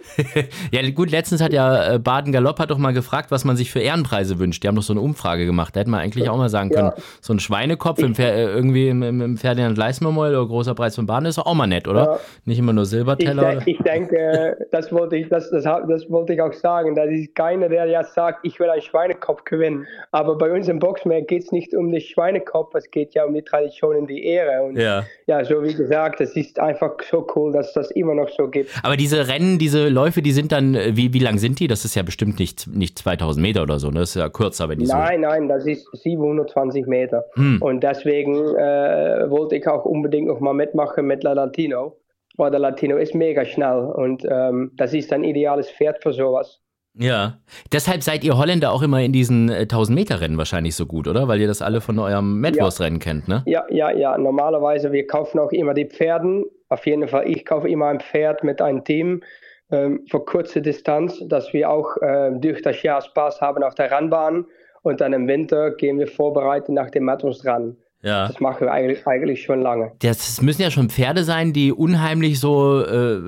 ja, 0.77 0.91
gut, 0.91 1.11
letztens 1.11 1.43
hat 1.43 1.53
ja 1.53 1.95
äh, 1.95 1.99
Baden 1.99 2.33
Galopp 2.33 2.59
hat 2.59 2.71
doch 2.71 2.79
mal 2.79 2.93
gefragt, 2.93 3.31
was 3.31 3.45
man 3.45 3.57
sich 3.57 3.71
für 3.71 3.81
Ehrenpreise 3.81 4.39
wünscht. 4.39 4.63
Die 4.63 4.69
haben 4.69 4.77
doch 4.77 4.83
so 4.83 4.93
eine 4.93 5.01
Umfrage 5.01 5.47
gemacht. 5.47 5.75
Da 5.75 5.81
hätte 5.81 5.91
man 5.91 6.01
eigentlich 6.01 6.29
auch 6.29 6.37
mal 6.37 6.49
sagen 6.49 6.71
können, 6.71 6.93
ja. 6.97 7.03
so 7.21 7.33
ein 7.33 7.41
Schweinekopf 7.41 7.99
im 7.99 8.15
äh, 8.15 8.45
irgendwie 8.45 8.89
im, 8.89 9.03
im 9.03 9.37
Ferdinand 9.37 9.77
Leismermoll 9.77 10.31
oder 10.31 10.47
großer 10.47 10.75
Preis 10.75 10.97
von 10.97 11.07
Baden 11.07 11.27
ist 11.27 11.39
auch 11.39 11.55
mal 11.55 11.67
nett, 11.67 11.89
oder? 11.89 12.05
Ja. 12.05 12.21
Nicht 12.45 12.59
immer 12.59 12.73
nur 12.73 12.85
Silberteller. 12.85 13.59
Ich, 13.59 13.79
ich 13.79 13.79
denke, 13.79 14.57
das 14.71 14.93
wollte 14.93 15.17
ich, 15.17 15.29
das, 15.29 15.51
das, 15.51 15.65
das 15.65 16.11
wollte 16.11 16.35
ich 16.35 16.41
auch 16.41 16.53
sagen. 16.53 16.95
Da 16.95 17.05
ist 17.05 17.35
keiner, 17.35 17.69
der 17.69 17.87
jetzt 17.87 18.15
sagt, 18.15 18.41
ich 18.45 18.59
will 18.61 18.71
einen 18.71 18.83
Schweinekopf 18.83 19.45
gewinnen. 19.45 19.87
Aber 20.13 20.37
bei 20.37 20.51
uns 20.51 20.69
im 20.69 20.79
Boxmarkt 20.79 21.29
geht 21.29 21.45
es 21.45 21.53
nicht 21.53 21.75
um 21.75 21.91
den 21.91 22.01
Schweinekopf, 22.01 22.75
es 22.75 22.91
geht 22.91 23.15
ja 23.15 23.25
um 23.25 23.35
die 23.35 23.43
Tradition 23.43 23.97
und 23.97 24.09
die 24.09 24.25
Ehre. 24.25 24.63
Und 24.63 24.77
ja, 24.77 25.05
ja 25.27 25.45
so 25.45 25.63
wie 25.63 25.75
gesagt, 25.75 26.21
es 26.21 26.37
ist 26.37 26.59
einfach 26.59 26.93
so 27.09 27.27
cool, 27.35 27.53
dass 27.53 27.73
das 27.73 27.91
immer 27.93 28.15
noch 28.15 28.29
so 28.29 28.49
gibt. 28.49 28.71
Aber 28.83 28.97
diese 28.97 29.29
Rennen, 29.31 29.59
diese 29.59 29.89
Läufe, 29.89 30.23
die 30.23 30.33
sind 30.33 30.53
dann, 30.53 30.75
äh, 30.75 30.97
wie, 30.97 31.13
wie 31.15 31.19
lang 31.19 31.39
sind 31.39 31.61
die? 31.61 31.67
Das 31.67 31.85
ist 31.85 31.95
ja 31.95 32.03
bestimmt 32.03 32.39
nicht, 32.39 32.67
nicht 32.67 32.99
2000 32.99 33.43
Meter 33.43 33.63
oder 33.63 33.79
so, 33.79 33.91
ne? 33.91 34.01
das 34.01 34.11
ist 34.11 34.17
ja 34.17 34.29
kürzer, 34.29 34.69
wenn 34.69 34.79
die 34.79 34.87
Nein, 34.87 35.23
so 35.23 35.29
nein, 35.29 35.49
das 35.49 35.67
ist 35.67 35.89
720 35.93 36.87
Meter. 36.87 37.25
Hm. 37.35 37.63
Und 37.63 37.83
deswegen 37.83 38.35
äh, 38.35 39.31
wollte 39.31 39.57
ich 39.57 39.67
auch 39.69 39.85
unbedingt 39.85 40.29
noch 40.29 40.41
mal 40.41 40.55
mitmachen 40.55 41.07
mit 41.07 41.23
La 41.23 41.33
Latino. 41.33 41.97
Weil 42.37 42.51
der 42.53 42.61
Latino 42.61 42.97
ist 42.97 43.15
mega 43.15 43.45
schnell 43.45 43.93
und 43.95 44.25
ähm, 44.27 44.71
das 44.77 44.95
ist 44.95 45.13
ein 45.13 45.25
ideales 45.25 45.71
Pferd 45.71 46.03
für 46.03 46.13
sowas. 46.13 46.61
Ja, 46.95 47.39
deshalb 47.73 48.03
seid 48.03 48.25
ihr 48.25 48.37
Holländer 48.37 48.73
auch 48.73 48.83
immer 48.83 49.01
in 49.01 49.13
diesen 49.13 49.51
1000-Meter-Rennen 49.51 50.35
äh, 50.35 50.39
wahrscheinlich 50.39 50.75
so 50.75 50.87
gut, 50.87 51.07
oder? 51.07 51.29
Weil 51.29 51.41
ihr 51.41 51.47
das 51.47 51.63
alle 51.63 51.81
von 51.81 51.99
eurem 51.99 52.41
Medwurst-Rennen 52.41 52.99
ja. 52.99 53.05
kennt, 53.05 53.29
ne? 53.29 53.43
Ja, 53.47 53.65
ja, 53.71 53.91
ja. 53.93 54.19
Normalerweise, 54.19 54.91
wir 54.91 55.07
kaufen 55.07 55.39
auch 55.39 55.53
immer 55.53 55.75
die 55.75 55.87
Pferden. 55.87 56.45
Auf 56.71 56.87
jeden 56.87 57.07
Fall, 57.09 57.29
ich 57.29 57.45
kaufe 57.45 57.69
immer 57.69 57.89
ein 57.89 58.01
Pferd 58.01 58.45
mit 58.45 58.63
einem 58.63 58.85
Team 58.85 59.23
ähm, 59.71 60.07
für 60.09 60.25
kurze 60.25 60.63
Distanz, 60.63 61.21
dass 61.27 61.53
wir 61.53 61.69
auch 61.69 61.97
äh, 61.99 62.31
durch 62.33 62.63
das 62.63 62.83
Jahr 62.83 63.03
Spaß 63.03 63.41
haben 63.41 63.63
auf 63.63 63.75
der 63.75 63.91
Rennbahn 63.91 64.47
und 64.83 65.01
dann 65.01 65.13
im 65.13 65.29
Winter 65.29 65.73
gehen 65.73 65.99
wir 65.99 66.07
vorbereitet 66.07 66.71
nach 66.71 66.91
dem 66.91 67.05
Matros 67.05 67.45
ran. 67.45 67.77
Ja. 68.03 68.29
Das 68.29 68.41
machen 68.41 68.63
wir 68.63 68.73
eigentlich, 68.73 69.07
eigentlich 69.07 69.43
schon 69.43 69.61
lange. 69.61 69.93
Das 69.99 70.41
müssen 70.41 70.63
ja 70.63 70.71
schon 70.71 70.89
Pferde 70.89 71.23
sein, 71.23 71.53
die 71.53 71.71
unheimlich 71.71 72.41
so 72.41 72.83
äh, 72.83 73.21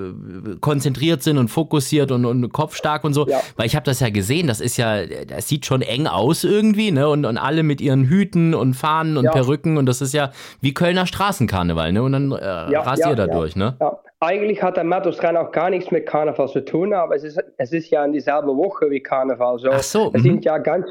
konzentriert 0.60 1.22
sind 1.22 1.36
und 1.36 1.48
fokussiert 1.48 2.10
und, 2.10 2.24
und 2.24 2.50
kopfstark 2.52 3.04
und 3.04 3.12
so. 3.12 3.26
Ja. 3.26 3.40
Weil 3.56 3.66
ich 3.66 3.76
habe 3.76 3.84
das 3.84 4.00
ja 4.00 4.08
gesehen, 4.08 4.46
das 4.46 4.60
ist 4.60 4.78
ja, 4.78 5.04
das 5.04 5.46
sieht 5.46 5.66
schon 5.66 5.82
eng 5.82 6.06
aus 6.06 6.44
irgendwie, 6.44 6.90
ne? 6.90 7.06
Und, 7.08 7.26
und 7.26 7.36
alle 7.36 7.64
mit 7.64 7.82
ihren 7.82 8.04
Hüten 8.04 8.54
und 8.54 8.72
Fahnen 8.72 9.19
und 9.19 9.24
ja. 9.24 9.32
Perücken 9.32 9.76
und 9.76 9.84
das 9.84 10.00
ist 10.00 10.14
ja 10.14 10.30
wie 10.62 10.72
Kölner 10.72 11.06
Straßenkarneval, 11.06 11.92
ne? 11.92 12.02
Und 12.02 12.12
dann 12.12 12.32
äh, 12.32 12.72
ja, 12.72 12.80
rast 12.80 13.04
ihr 13.06 13.14
da 13.14 13.26
durch, 13.26 13.56
ne? 13.56 13.76
Ja. 13.78 13.98
Eigentlich 14.20 14.62
hat 14.62 14.76
der 14.76 14.84
Mattos-Rennen 14.84 15.36
auch 15.36 15.50
gar 15.50 15.69
nichts 15.69 15.90
mit 15.90 16.06
Karneval 16.06 16.48
zu 16.48 16.64
tun, 16.64 16.94
aber 16.94 17.16
es 17.16 17.24
ist, 17.24 17.42
es 17.56 17.72
ist 17.72 17.90
ja 17.90 18.04
in 18.04 18.12
dieselbe 18.12 18.56
Woche 18.56 18.88
wie 18.88 19.00
Karneval. 19.00 19.58
So, 19.58 19.70
Ach 19.70 19.82
so. 19.82 20.12
Es 20.14 20.20
mhm. 20.20 20.26
sind 20.26 20.44
ja 20.44 20.58
ganz, 20.58 20.86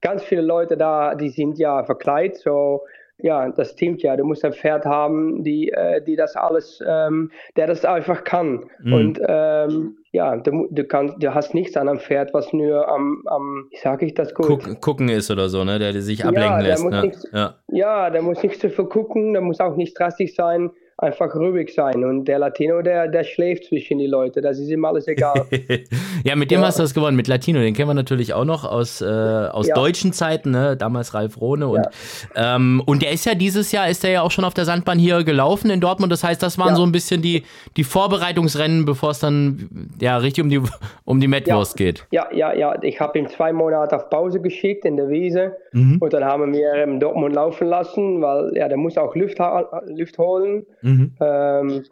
ganz 0.00 0.22
viele 0.22 0.40
Leute 0.40 0.78
da, 0.78 1.14
die 1.14 1.28
sind 1.28 1.58
ja 1.58 1.84
verkleidet, 1.84 2.38
so 2.38 2.80
ja, 3.22 3.48
das 3.50 3.72
stimmt 3.72 4.02
ja. 4.02 4.16
Du 4.16 4.24
musst 4.24 4.44
ein 4.44 4.52
Pferd 4.52 4.84
haben, 4.84 5.42
die, 5.44 5.70
äh, 5.70 6.02
die 6.02 6.16
das 6.16 6.36
alles, 6.36 6.82
ähm, 6.86 7.30
der 7.56 7.66
das 7.66 7.84
einfach 7.84 8.24
kann. 8.24 8.64
Mhm. 8.82 8.92
Und 8.92 9.20
ähm, 9.26 9.96
ja, 10.12 10.36
du, 10.36 10.68
du, 10.70 10.84
kannst, 10.84 11.22
du 11.22 11.34
hast 11.34 11.54
nichts 11.54 11.76
an 11.76 11.88
einem 11.88 12.00
Pferd, 12.00 12.34
was 12.34 12.52
nur 12.52 12.88
am, 12.88 13.22
am 13.26 13.66
wie 13.70 13.76
sage 13.76 14.06
ich 14.06 14.14
das 14.14 14.34
gut? 14.34 14.46
Guck, 14.46 14.80
gucken 14.80 15.08
ist 15.08 15.30
oder 15.30 15.48
so, 15.48 15.64
ne? 15.64 15.78
Der, 15.78 15.92
der 15.92 16.02
sich 16.02 16.24
ablenken 16.24 16.60
ja, 16.60 16.66
lässt. 16.66 16.84
Ne? 16.84 17.02
Nicht, 17.02 17.18
ja. 17.32 17.54
ja, 17.68 18.10
der 18.10 18.22
muss 18.22 18.42
nicht 18.42 18.60
zu 18.60 18.70
viel 18.70 18.86
gucken, 18.86 19.32
der 19.32 19.42
muss 19.42 19.60
auch 19.60 19.76
nicht 19.76 19.98
drastisch 19.98 20.34
sein 20.34 20.70
einfach 21.02 21.34
ruhig 21.34 21.72
sein. 21.74 22.04
Und 22.04 22.26
der 22.26 22.38
Latino, 22.38 22.82
der, 22.82 23.08
der 23.08 23.24
schläft 23.24 23.64
zwischen 23.64 23.98
die 23.98 24.06
Leute. 24.06 24.40
Das 24.40 24.58
ist 24.58 24.68
ihm 24.68 24.84
alles 24.84 25.08
egal. 25.08 25.46
ja, 26.24 26.36
mit 26.36 26.50
dem 26.50 26.60
ja. 26.60 26.66
hast 26.66 26.78
du 26.78 26.82
das 26.82 26.94
gewonnen. 26.94 27.16
Mit 27.16 27.28
Latino, 27.28 27.60
den 27.60 27.74
kennen 27.74 27.88
wir 27.88 27.94
natürlich 27.94 28.34
auch 28.34 28.44
noch 28.44 28.64
aus, 28.64 29.00
äh, 29.00 29.04
aus 29.04 29.68
ja. 29.68 29.74
deutschen 29.74 30.12
Zeiten, 30.12 30.50
ne? 30.50 30.76
damals 30.76 31.14
Ralf 31.14 31.40
Rohne. 31.40 31.68
Und, 31.68 31.86
ja. 32.34 32.56
ähm, 32.56 32.82
und 32.86 33.02
der 33.02 33.12
ist 33.12 33.24
ja 33.26 33.34
dieses 33.34 33.72
Jahr, 33.72 33.88
ist 33.88 34.04
der 34.04 34.10
ja 34.10 34.22
auch 34.22 34.30
schon 34.30 34.44
auf 34.44 34.54
der 34.54 34.64
Sandbahn 34.64 34.98
hier 34.98 35.24
gelaufen 35.24 35.70
in 35.70 35.80
Dortmund. 35.80 36.12
Das 36.12 36.24
heißt, 36.24 36.42
das 36.42 36.58
waren 36.58 36.76
so 36.76 36.82
ein 36.82 36.92
bisschen 36.92 37.22
die, 37.22 37.44
die 37.76 37.84
Vorbereitungsrennen, 37.84 38.84
bevor 38.84 39.10
es 39.10 39.20
dann 39.20 39.90
ja 40.00 40.16
richtig 40.18 40.44
um 40.44 40.50
die, 40.50 40.60
um 41.04 41.20
die 41.20 41.28
Metwurst 41.28 41.76
geht. 41.76 42.06
Ja, 42.10 42.28
ja, 42.32 42.52
ja. 42.52 42.80
Ich 42.82 43.00
habe 43.00 43.18
ihm 43.18 43.28
zwei 43.28 43.52
Monate 43.52 43.96
auf 43.96 44.10
Pause 44.10 44.40
geschickt 44.40 44.84
in 44.84 44.96
der 44.96 45.08
Wiese. 45.08 45.56
Mhm. 45.72 45.98
Und 46.00 46.12
dann 46.12 46.24
haben 46.24 46.52
wir 46.52 46.84
in 46.84 47.00
Dortmund 47.00 47.34
laufen 47.34 47.68
lassen, 47.68 48.20
weil 48.22 48.52
ja, 48.54 48.68
der 48.68 48.76
muss 48.76 48.96
auch 48.96 49.14
Luft, 49.14 49.38
Luft 49.86 50.18
holen. 50.18 50.66
Mhm. 50.82 50.89
Mhm. 50.90 51.14
Ähm, 51.20 51.84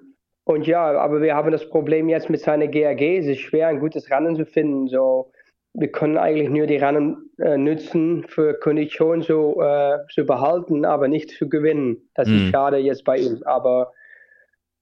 und 0.45 0.67
ja, 0.67 0.99
aber 0.99 1.21
wir 1.21 1.35
haben 1.35 1.51
das 1.51 1.69
Problem 1.69 2.09
jetzt 2.09 2.31
mit 2.31 2.41
seiner 2.41 2.69
GAG. 2.69 3.01
Es 3.01 3.27
ist 3.27 3.41
schwer, 3.41 3.69
ein 3.69 3.81
gutes 3.81 4.11
Rennen 4.11 4.35
zu 4.37 4.47
finden. 4.47 4.89
So, 4.89 5.31
wir 5.75 5.93
können 5.93 6.17
eigentlich 6.17 6.49
nur 6.49 6.67
die 6.67 6.77
Rennen 6.77 7.31
äh, 7.39 7.57
nutzen, 7.57 8.25
für 8.27 8.55
Kondition 8.59 9.23
so 9.23 9.61
äh, 9.61 9.99
zu 10.13 10.25
behalten, 10.25 10.85
aber 10.85 11.09
nicht 11.09 11.31
zu 11.31 11.49
gewinnen. 11.49 12.09
Das 12.15 12.29
mhm. 12.29 12.37
ist 12.37 12.51
schade 12.51 12.79
jetzt 12.79 13.05
bei 13.05 13.19
ihm. 13.19 13.43
Aber 13.45 13.93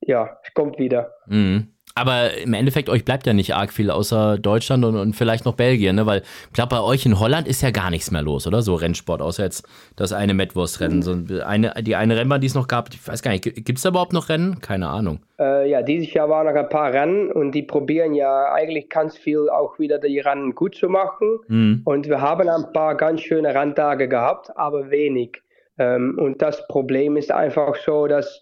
ja, 0.00 0.38
es 0.44 0.54
kommt 0.54 0.78
wieder. 0.78 1.12
Mhm. 1.26 1.75
Aber 1.96 2.36
im 2.36 2.52
Endeffekt, 2.52 2.90
euch 2.90 3.06
bleibt 3.06 3.26
ja 3.26 3.32
nicht 3.32 3.54
arg 3.54 3.72
viel 3.72 3.90
außer 3.90 4.38
Deutschland 4.38 4.84
und, 4.84 4.96
und 4.96 5.16
vielleicht 5.16 5.46
noch 5.46 5.54
Belgien, 5.54 5.96
ne? 5.96 6.04
Weil 6.04 6.20
ich 6.20 6.52
glaube, 6.52 6.68
bei 6.68 6.82
euch 6.82 7.06
in 7.06 7.18
Holland 7.18 7.48
ist 7.48 7.62
ja 7.62 7.70
gar 7.70 7.90
nichts 7.90 8.10
mehr 8.10 8.20
los, 8.20 8.46
oder? 8.46 8.60
So 8.60 8.74
Rennsport, 8.74 9.22
außer 9.22 9.44
jetzt 9.44 9.66
das 9.96 10.12
eine 10.12 10.34
Metwurst-Rennen. 10.34 11.00
So 11.00 11.16
eine, 11.44 11.72
die 11.80 11.96
eine 11.96 12.16
Rennbahn, 12.16 12.42
die 12.42 12.48
es 12.48 12.54
noch 12.54 12.68
gab, 12.68 12.92
ich 12.92 13.08
weiß 13.08 13.22
gar 13.22 13.30
nicht, 13.30 13.44
gibt 13.44 13.78
es 13.78 13.82
da 13.82 13.88
überhaupt 13.88 14.12
noch 14.12 14.28
Rennen? 14.28 14.60
Keine 14.60 14.88
Ahnung. 14.88 15.20
Äh, 15.38 15.70
ja, 15.70 15.80
dieses 15.80 16.12
Jahr 16.12 16.28
waren 16.28 16.46
noch 16.46 16.54
ein 16.54 16.68
paar 16.68 16.92
Rennen 16.92 17.32
und 17.32 17.52
die 17.52 17.62
probieren 17.62 18.14
ja 18.14 18.52
eigentlich 18.52 18.90
ganz 18.90 19.16
viel 19.16 19.48
auch 19.48 19.78
wieder 19.78 19.98
die 19.98 20.20
Rennen 20.20 20.54
gut 20.54 20.74
zu 20.74 20.90
machen. 20.90 21.38
Mhm. 21.48 21.80
Und 21.84 22.08
wir 22.08 22.20
haben 22.20 22.48
ein 22.48 22.72
paar 22.74 22.94
ganz 22.94 23.22
schöne 23.22 23.54
Renntage 23.54 24.06
gehabt, 24.06 24.54
aber 24.56 24.90
wenig. 24.90 25.42
Ähm, 25.78 26.18
und 26.18 26.42
das 26.42 26.66
Problem 26.68 27.16
ist 27.16 27.32
einfach 27.32 27.74
so, 27.76 28.06
dass 28.06 28.40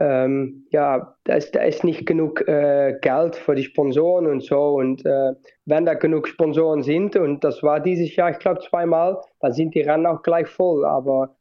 ähm, 0.00 0.66
ja, 0.70 1.14
da 1.24 1.34
ist, 1.34 1.54
da 1.54 1.62
ist 1.62 1.84
nicht 1.84 2.06
genug 2.06 2.46
äh, 2.48 2.98
Geld 3.02 3.36
für 3.36 3.54
die 3.54 3.64
Sponsoren 3.64 4.26
und 4.26 4.42
so. 4.42 4.74
Und 4.74 5.04
äh, 5.04 5.32
wenn 5.66 5.84
da 5.84 5.94
genug 5.94 6.28
Sponsoren 6.28 6.82
sind, 6.82 7.16
und 7.16 7.44
das 7.44 7.62
war 7.62 7.80
dieses 7.80 8.14
Jahr, 8.16 8.30
ich 8.30 8.38
glaube, 8.38 8.60
zweimal, 8.60 9.20
dann 9.40 9.52
sind 9.52 9.74
die 9.74 9.82
Rennen 9.82 10.06
auch 10.06 10.22
gleich 10.22 10.48
voll. 10.48 10.86
Aber 10.86 11.36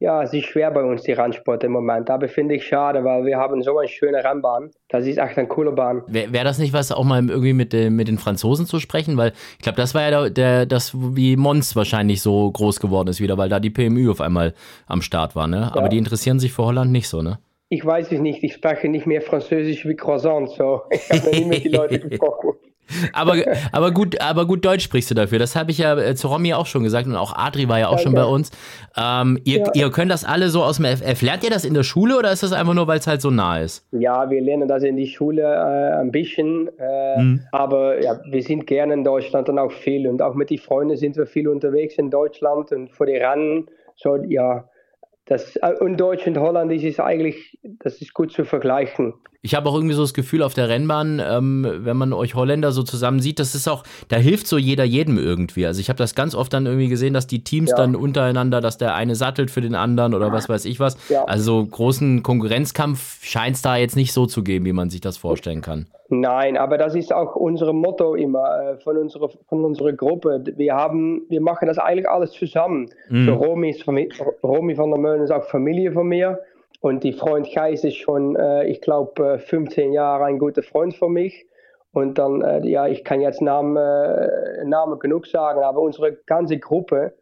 ja, 0.00 0.20
es 0.24 0.32
ist 0.34 0.46
schwer 0.46 0.72
bei 0.72 0.82
uns, 0.82 1.02
die 1.02 1.12
Rennsport 1.12 1.62
im 1.62 1.70
Moment. 1.70 2.10
Aber 2.10 2.28
finde 2.28 2.56
ich 2.56 2.66
schade, 2.66 3.04
weil 3.04 3.24
wir 3.24 3.36
haben 3.36 3.62
so 3.62 3.78
eine 3.78 3.88
schöne 3.88 4.24
Rennbahn. 4.24 4.72
Das 4.88 5.06
ist 5.06 5.18
echt 5.18 5.38
eine 5.38 5.46
coole 5.46 5.70
Bahn. 5.70 6.02
Wäre 6.08 6.32
wär 6.32 6.42
das 6.42 6.58
nicht 6.58 6.72
was, 6.72 6.90
auch 6.90 7.04
mal 7.04 7.24
irgendwie 7.30 7.52
mit, 7.52 7.72
äh, 7.72 7.88
mit 7.88 8.08
den 8.08 8.18
Franzosen 8.18 8.66
zu 8.66 8.80
sprechen? 8.80 9.16
Weil 9.16 9.32
ich 9.52 9.62
glaube, 9.62 9.76
das 9.76 9.94
war 9.94 10.02
ja 10.02 10.10
der, 10.10 10.30
der, 10.30 10.66
das, 10.66 10.92
wie 10.92 11.36
Mons 11.36 11.76
wahrscheinlich 11.76 12.20
so 12.20 12.50
groß 12.50 12.80
geworden 12.80 13.08
ist 13.08 13.20
wieder, 13.20 13.38
weil 13.38 13.48
da 13.48 13.60
die 13.60 13.70
PMU 13.70 14.10
auf 14.10 14.20
einmal 14.20 14.54
am 14.88 15.02
Start 15.02 15.36
war. 15.36 15.46
Ne? 15.46 15.70
Aber 15.70 15.82
ja. 15.82 15.88
die 15.88 15.98
interessieren 15.98 16.40
sich 16.40 16.52
für 16.52 16.64
Holland 16.64 16.90
nicht 16.90 17.06
so, 17.06 17.22
ne? 17.22 17.38
Ich 17.72 17.86
weiß 17.86 18.12
es 18.12 18.20
nicht, 18.20 18.44
ich 18.44 18.52
spreche 18.52 18.86
nicht 18.86 19.06
mehr 19.06 19.22
Französisch 19.22 19.86
wie 19.86 19.96
Croissant, 19.96 20.50
so 20.50 20.82
ich 20.90 21.10
habe 21.10 21.30
nie 21.30 21.46
mit 21.46 21.64
den 21.64 21.72
Leuten 21.72 22.06
gesprochen. 22.10 22.50
aber, 23.14 23.36
aber, 23.72 23.92
gut, 23.92 24.20
aber 24.20 24.44
gut 24.44 24.62
Deutsch 24.62 24.84
sprichst 24.84 25.10
du 25.10 25.14
dafür. 25.14 25.38
Das 25.38 25.56
habe 25.56 25.70
ich 25.70 25.78
ja 25.78 25.96
äh, 25.96 26.14
zu 26.14 26.28
Romy 26.28 26.52
auch 26.52 26.66
schon 26.66 26.82
gesagt 26.82 27.06
und 27.06 27.16
auch 27.16 27.34
Adri 27.34 27.70
war 27.70 27.78
ja 27.78 27.86
auch 27.86 27.92
Danke. 27.92 28.02
schon 28.02 28.14
bei 28.14 28.24
uns. 28.26 28.50
Ähm, 28.94 29.38
ihr, 29.44 29.60
ja. 29.60 29.70
ihr 29.72 29.90
könnt 29.90 30.10
das 30.10 30.22
alle 30.22 30.50
so 30.50 30.62
aus 30.62 30.76
dem 30.76 30.84
FF. 30.84 31.22
Lernt 31.22 31.44
ihr 31.44 31.48
das 31.48 31.64
in 31.64 31.72
der 31.72 31.82
Schule 31.82 32.18
oder 32.18 32.30
ist 32.30 32.42
das 32.42 32.52
einfach 32.52 32.74
nur, 32.74 32.86
weil 32.88 32.98
es 32.98 33.06
halt 33.06 33.22
so 33.22 33.30
nah 33.30 33.60
ist? 33.60 33.86
Ja, 33.92 34.28
wir 34.28 34.42
lernen 34.42 34.68
das 34.68 34.82
in 34.82 34.98
die 34.98 35.06
Schule 35.06 35.42
äh, 35.42 35.98
ein 35.98 36.10
bisschen. 36.10 36.68
Äh, 36.78 37.22
mhm. 37.22 37.40
Aber 37.52 38.02
ja, 38.02 38.20
wir 38.28 38.42
sind 38.42 38.66
gerne 38.66 38.92
in 38.92 39.04
Deutschland 39.04 39.48
und 39.48 39.58
auch 39.58 39.72
viel. 39.72 40.06
Und 40.06 40.20
auch 40.20 40.34
mit 40.34 40.50
den 40.50 40.58
Freunden 40.58 40.98
sind 40.98 41.16
wir 41.16 41.24
viel 41.24 41.48
unterwegs 41.48 41.94
in 41.94 42.10
Deutschland 42.10 42.70
und 42.72 42.90
vor 42.90 43.06
die 43.06 43.16
Rennen. 43.16 43.66
So, 43.96 44.16
ja, 44.28 44.64
das, 45.26 45.56
äh, 45.56 45.74
und 45.80 45.96
Deutsch 45.98 46.26
und 46.26 46.38
Holländisch 46.38 46.84
ist 46.84 47.00
eigentlich, 47.00 47.58
das 47.62 48.00
ist 48.00 48.14
gut 48.14 48.32
zu 48.32 48.44
vergleichen. 48.44 49.14
Ich 49.44 49.56
habe 49.56 49.68
auch 49.68 49.74
irgendwie 49.74 49.94
so 49.94 50.02
das 50.02 50.14
Gefühl 50.14 50.40
auf 50.44 50.54
der 50.54 50.68
Rennbahn, 50.68 51.20
ähm, 51.20 51.66
wenn 51.80 51.96
man 51.96 52.12
euch 52.12 52.36
Holländer 52.36 52.70
so 52.70 52.84
zusammen 52.84 53.18
sieht, 53.18 53.40
das 53.40 53.56
ist 53.56 53.68
auch, 53.68 53.82
da 54.06 54.16
hilft 54.16 54.46
so 54.46 54.56
jeder 54.56 54.84
jedem 54.84 55.18
irgendwie. 55.18 55.66
Also 55.66 55.80
ich 55.80 55.88
habe 55.88 55.96
das 55.96 56.14
ganz 56.14 56.36
oft 56.36 56.52
dann 56.52 56.64
irgendwie 56.66 56.86
gesehen, 56.86 57.12
dass 57.12 57.26
die 57.26 57.42
Teams 57.42 57.70
ja. 57.70 57.76
dann 57.76 57.96
untereinander, 57.96 58.60
dass 58.60 58.78
der 58.78 58.94
eine 58.94 59.16
sattelt 59.16 59.50
für 59.50 59.60
den 59.60 59.74
anderen 59.74 60.14
oder 60.14 60.30
was 60.30 60.48
weiß 60.48 60.64
ich 60.64 60.78
was. 60.78 60.96
Ja. 61.08 61.24
Also 61.24 61.66
großen 61.66 62.22
Konkurrenzkampf 62.22 63.24
scheint 63.24 63.56
es 63.56 63.62
da 63.62 63.76
jetzt 63.76 63.96
nicht 63.96 64.12
so 64.12 64.26
zu 64.26 64.44
geben, 64.44 64.64
wie 64.64 64.72
man 64.72 64.90
sich 64.90 65.00
das 65.00 65.16
vorstellen 65.16 65.60
kann. 65.60 65.86
Nein, 66.08 66.56
aber 66.58 66.76
das 66.78 66.94
ist 66.94 67.12
auch 67.12 67.34
unser 67.34 67.72
Motto 67.72 68.14
immer 68.14 68.44
äh, 68.44 68.76
von, 68.76 68.98
unserer, 68.98 69.30
von 69.48 69.64
unserer 69.64 69.92
Gruppe. 69.92 70.44
Wir, 70.56 70.74
haben, 70.74 71.22
wir 71.30 71.40
machen 71.40 71.66
das 71.66 71.78
eigentlich 71.78 72.08
alles 72.08 72.32
zusammen. 72.32 72.90
Mhm. 73.08 73.24
So 73.24 73.34
Romy, 73.34 73.70
ist, 73.70 73.88
Romy 73.88 74.76
van 74.76 74.90
der 74.90 75.00
Meulen 75.00 75.22
ist 75.22 75.30
auch 75.32 75.44
Familie 75.44 75.90
von 75.90 76.06
mir. 76.06 76.38
Und 76.82 77.04
die 77.04 77.12
Freund 77.12 77.48
Geis 77.54 77.84
ist 77.84 77.96
schon, 77.96 78.34
äh, 78.34 78.66
ich 78.66 78.80
glaube, 78.80 79.38
15 79.38 79.92
Jahre 79.92 80.24
ein 80.24 80.40
guter 80.40 80.64
Freund 80.64 80.96
von 80.96 81.12
mich. 81.12 81.46
Und 81.92 82.18
dann, 82.18 82.42
äh, 82.42 82.66
ja, 82.66 82.88
ich 82.88 83.04
kann 83.04 83.20
jetzt 83.20 83.40
Namen, 83.40 83.76
äh, 83.76 84.64
Namen 84.64 84.98
genug 84.98 85.28
sagen, 85.28 85.62
aber 85.62 85.80
unsere 85.80 86.14
ganze 86.26 86.58
Gruppe, 86.58 87.14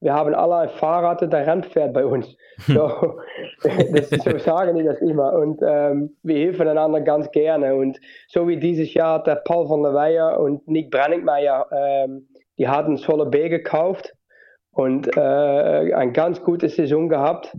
wir 0.00 0.14
haben 0.14 0.34
alle 0.34 0.54
ein 0.56 0.68
Fahrrad, 0.68 1.20
der 1.20 1.46
Rennpferd 1.48 1.92
bei 1.92 2.06
uns. 2.06 2.36
So, 2.68 3.18
das, 3.92 4.10
so 4.10 4.38
sagen 4.38 4.76
die 4.76 4.84
das 4.84 5.00
immer. 5.00 5.32
Und 5.32 5.60
ähm, 5.66 6.16
wir 6.22 6.36
helfen 6.36 6.68
einander 6.68 7.00
ganz 7.00 7.28
gerne. 7.32 7.74
Und 7.74 7.98
so 8.28 8.46
wie 8.46 8.56
dieses 8.56 8.94
Jahr 8.94 9.20
der 9.24 9.36
Paul 9.36 9.68
van 9.68 9.82
der 9.82 9.94
Weijer 9.94 10.38
und 10.38 10.68
Nick 10.68 10.92
Brenningmeier, 10.92 11.66
ähm, 11.72 12.28
die 12.56 12.68
hatten 12.68 12.96
Solar 12.96 13.26
B 13.26 13.48
gekauft 13.48 14.14
und 14.70 15.08
äh, 15.16 15.20
eine 15.20 16.12
ganz 16.12 16.40
gute 16.40 16.68
Saison 16.68 17.08
gehabt. 17.08 17.56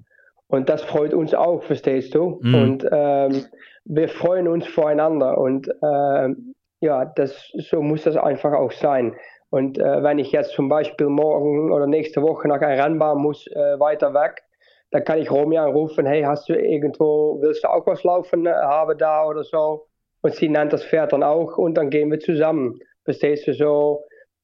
Und 0.50 0.68
das 0.68 0.84
freut 0.84 1.14
uns 1.14 1.34
auch, 1.34 1.62
verstehst 1.64 2.16
du? 2.16 2.40
Mhm. 2.42 2.56
Und 2.56 2.90
ähm, 2.92 3.46
wir 3.86 4.10
freuen 4.10 4.48
uns 4.48 4.68
voreinander. 4.68 5.38
Und 5.38 5.70
ähm, 5.84 6.56
ja, 6.82 7.06
das, 7.06 7.52
so 7.70 7.82
muss 7.82 8.04
das 8.04 8.18
einfach 8.18 8.54
auch 8.54 8.72
sein. 8.72 9.16
Und 9.52 9.78
äh, 9.78 10.04
wenn 10.04 10.18
ich 10.18 10.32
jetzt 10.32 10.54
zum 10.54 10.68
Beispiel 10.68 11.08
morgen 11.08 11.72
oder 11.72 11.86
nächste 11.86 12.24
Woche 12.24 12.48
nach 12.48 12.62
einer 12.62 12.84
Rennbahn 12.84 13.20
muss, 13.20 13.46
äh, 13.48 13.80
weiter 13.80 14.14
weg, 14.14 14.44
dann 14.92 15.04
kann 15.04 15.20
ich 15.20 15.30
Romy 15.30 15.58
anrufen, 15.58 16.08
hey, 16.08 16.24
hast 16.24 16.50
du 16.50 16.54
irgendwo, 16.54 17.40
willst 17.42 17.64
du 17.64 17.70
auch 17.70 17.86
was 17.86 18.04
laufen 18.04 18.48
äh, 18.48 18.52
haben 18.52 18.98
da 18.98 19.26
oder 19.26 19.44
so? 19.44 19.86
Und 20.22 20.34
sie 20.34 20.50
nennt 20.50 20.74
das 20.74 20.84
Pferd 20.84 21.14
dann 21.14 21.24
auch 21.24 21.58
und 21.58 21.76
dann 21.76 21.92
gehen 21.92 22.10
wir 22.10 22.20
zusammen. 22.20 22.80
Verstehst 23.06 23.48
du 23.48 23.54
so? 23.54 24.04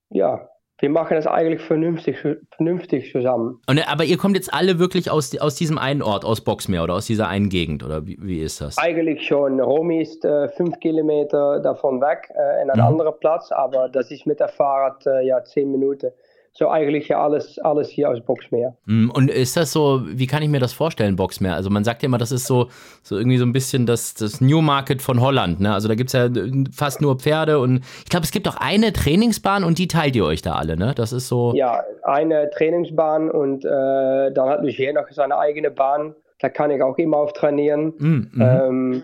Ja, 0.09 0.47
wir 0.79 0.89
machen 0.89 1.15
das 1.15 1.25
eigentlich 1.25 1.62
vernünftig, 1.62 2.17
vernünftig 2.51 3.12
zusammen. 3.12 3.62
Und, 3.67 3.88
aber 3.89 4.03
ihr 4.03 4.17
kommt 4.17 4.36
jetzt 4.36 4.53
alle 4.53 4.77
wirklich 4.77 5.10
aus, 5.10 5.38
aus 5.39 5.55
diesem 5.55 5.77
einen 5.77 6.01
Ort, 6.01 6.25
aus 6.25 6.41
Boxmeer 6.41 6.84
oder 6.84 6.96
aus 6.96 7.05
dieser 7.05 7.29
einen 7.29 7.50
Gegend, 7.50 7.84
oder 7.84 8.05
wie, 8.05 8.17
wie 8.22 8.41
ist 8.41 8.60
das? 8.60 8.77
Eigentlich 8.77 9.25
schon. 9.25 9.60
Romy 9.62 10.01
ist 10.01 10.25
äh, 10.25 10.50
fünf 10.50 10.79
Kilometer 10.79 11.62
davon 11.62 12.01
weg, 12.01 12.29
äh, 12.36 12.62
in 12.62 12.70
einem 12.70 12.82
mhm. 12.82 13.00
anderen 13.00 13.20
Platz, 13.20 13.51
aber 13.51 13.88
das 13.88 14.12
ist 14.12 14.25
mit 14.25 14.39
der 14.39 14.50
Fahrrad 14.50 15.05
äh, 15.05 15.25
ja 15.25 15.44
zehn 15.44 15.72
Minuten 15.72 16.12
so 16.57 16.69
eigentlich 16.69 17.09
ja 17.09 17.21
alles, 17.21 17.59
alles 17.59 17.89
hier 17.89 18.09
aus 18.09 18.21
Boxmeer. 18.21 18.77
Mm, 18.85 19.09
und 19.09 19.29
ist 19.29 19.57
das 19.57 19.74
so, 19.74 20.03
wie 20.05 20.25
kann 20.25 20.41
ich 20.41 20.47
mir 20.47 20.62
das 20.62 20.71
vorstellen, 20.71 21.17
Boxmeer? 21.17 21.53
Also 21.53 21.69
man 21.69 21.83
sagt 21.83 22.01
ja 22.01 22.07
immer, 22.07 22.17
das 22.17 22.31
ist 22.31 22.47
so, 22.47 22.69
so 23.03 23.17
irgendwie 23.17 23.38
so 23.38 23.45
ein 23.45 23.51
bisschen 23.51 23.85
das, 23.85 24.13
das 24.13 24.39
Newmarket 24.39 25.01
von 25.01 25.19
Holland. 25.19 25.59
Ne? 25.59 25.74
Also 25.74 25.89
da 25.89 25.95
gibt 25.95 26.13
es 26.13 26.13
ja 26.13 26.29
fast 26.74 27.01
nur 27.01 27.19
Pferde 27.19 27.59
und 27.59 27.83
ich 28.03 28.09
glaube, 28.09 28.24
es 28.24 28.31
gibt 28.31 28.47
auch 28.47 28.55
eine 28.55 28.93
Trainingsbahn 28.93 29.65
und 29.65 29.77
die 29.79 29.89
teilt 29.89 30.15
ihr 30.15 30.24
euch 30.24 30.41
da 30.41 30.53
alle, 30.53 30.77
ne? 30.77 30.93
Das 30.95 31.12
ist 31.12 31.27
so. 31.27 31.53
Ja, 31.55 31.83
eine 32.03 32.50
Trainingsbahn 32.51 33.29
und 33.29 33.65
äh, 33.65 34.31
dann 34.31 34.50
hat 34.50 34.62
Lucier 34.63 34.93
noch 34.93 35.09
seine 35.12 35.38
eigene 35.38 35.71
Bahn. 35.71 36.15
Da 36.39 36.47
kann 36.47 36.71
ich 36.71 36.81
auch 36.81 36.97
immer 36.97 37.17
auf 37.17 37.33
trainieren. 37.33 37.93
Mm, 37.97 38.05
mhm. 38.05 38.31
ähm, 38.41 39.03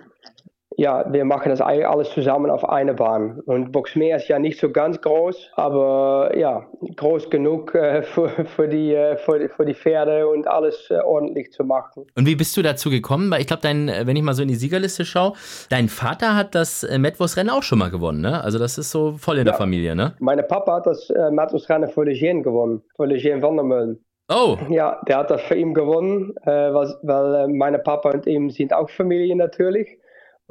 ja, 0.77 1.05
wir 1.11 1.25
machen 1.25 1.49
das 1.49 1.61
alles 1.61 2.11
zusammen 2.11 2.49
auf 2.49 2.67
eine 2.67 2.93
Bahn. 2.93 3.39
Und 3.45 3.71
Boxmeer 3.71 4.17
ist 4.17 4.27
ja 4.27 4.39
nicht 4.39 4.59
so 4.59 4.71
ganz 4.71 5.01
groß, 5.01 5.51
aber 5.55 6.31
ja, 6.37 6.65
groß 6.95 7.29
genug 7.29 7.75
äh, 7.75 8.03
für, 8.03 8.29
für, 8.29 8.67
die, 8.67 8.93
äh, 8.93 9.17
für, 9.17 9.49
für, 9.49 9.65
die 9.65 9.73
Pferde 9.73 10.27
und 10.27 10.47
alles 10.47 10.89
äh, 10.89 10.95
ordentlich 10.95 11.51
zu 11.51 11.63
machen. 11.63 12.05
Und 12.15 12.25
wie 12.25 12.35
bist 12.35 12.55
du 12.57 12.61
dazu 12.61 12.89
gekommen? 12.89 13.29
Weil 13.31 13.41
ich 13.41 13.47
glaube, 13.47 13.63
wenn 13.63 14.15
ich 14.15 14.23
mal 14.23 14.33
so 14.33 14.41
in 14.41 14.47
die 14.47 14.55
Siegerliste 14.55 15.05
schaue, 15.05 15.33
dein 15.69 15.89
Vater 15.89 16.35
hat 16.35 16.55
das 16.55 16.83
äh, 16.83 16.97
Metwurst-Rennen 16.97 17.49
auch 17.49 17.63
schon 17.63 17.79
mal 17.79 17.91
gewonnen, 17.91 18.21
ne? 18.21 18.43
Also 18.43 18.57
das 18.57 18.77
ist 18.77 18.91
so 18.91 19.13
voll 19.13 19.35
in 19.35 19.45
ja. 19.45 19.51
der 19.51 19.53
Familie, 19.55 19.95
ne? 19.95 20.15
Meine 20.19 20.43
Papa 20.43 20.75
hat 20.75 20.87
das 20.87 21.09
äh, 21.09 21.31
Metwurst-Rennen 21.31 21.89
für 21.89 22.03
Lejeune 22.03 22.41
gewonnen, 22.41 22.81
für 22.95 23.05
Lejeune 23.05 23.41
van 23.41 23.55
der 23.55 23.65
Meulen. 23.65 24.05
Oh. 24.29 24.57
Ja, 24.69 25.01
der 25.07 25.17
hat 25.17 25.31
das 25.31 25.41
für 25.41 25.55
ihn 25.55 25.73
gewonnen, 25.73 26.33
äh, 26.43 26.73
was, 26.73 26.97
weil 27.01 27.35
äh, 27.35 27.47
meine 27.47 27.79
Papa 27.79 28.11
und 28.11 28.25
ihm 28.27 28.49
sind 28.49 28.73
auch 28.73 28.89
Familie 28.89 29.35
natürlich. 29.35 29.97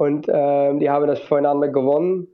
Und 0.01 0.25
ähm, 0.33 0.79
die 0.79 0.89
haben 0.89 1.05
das 1.05 1.19
voneinander 1.19 1.67
gewonnen. 1.67 2.27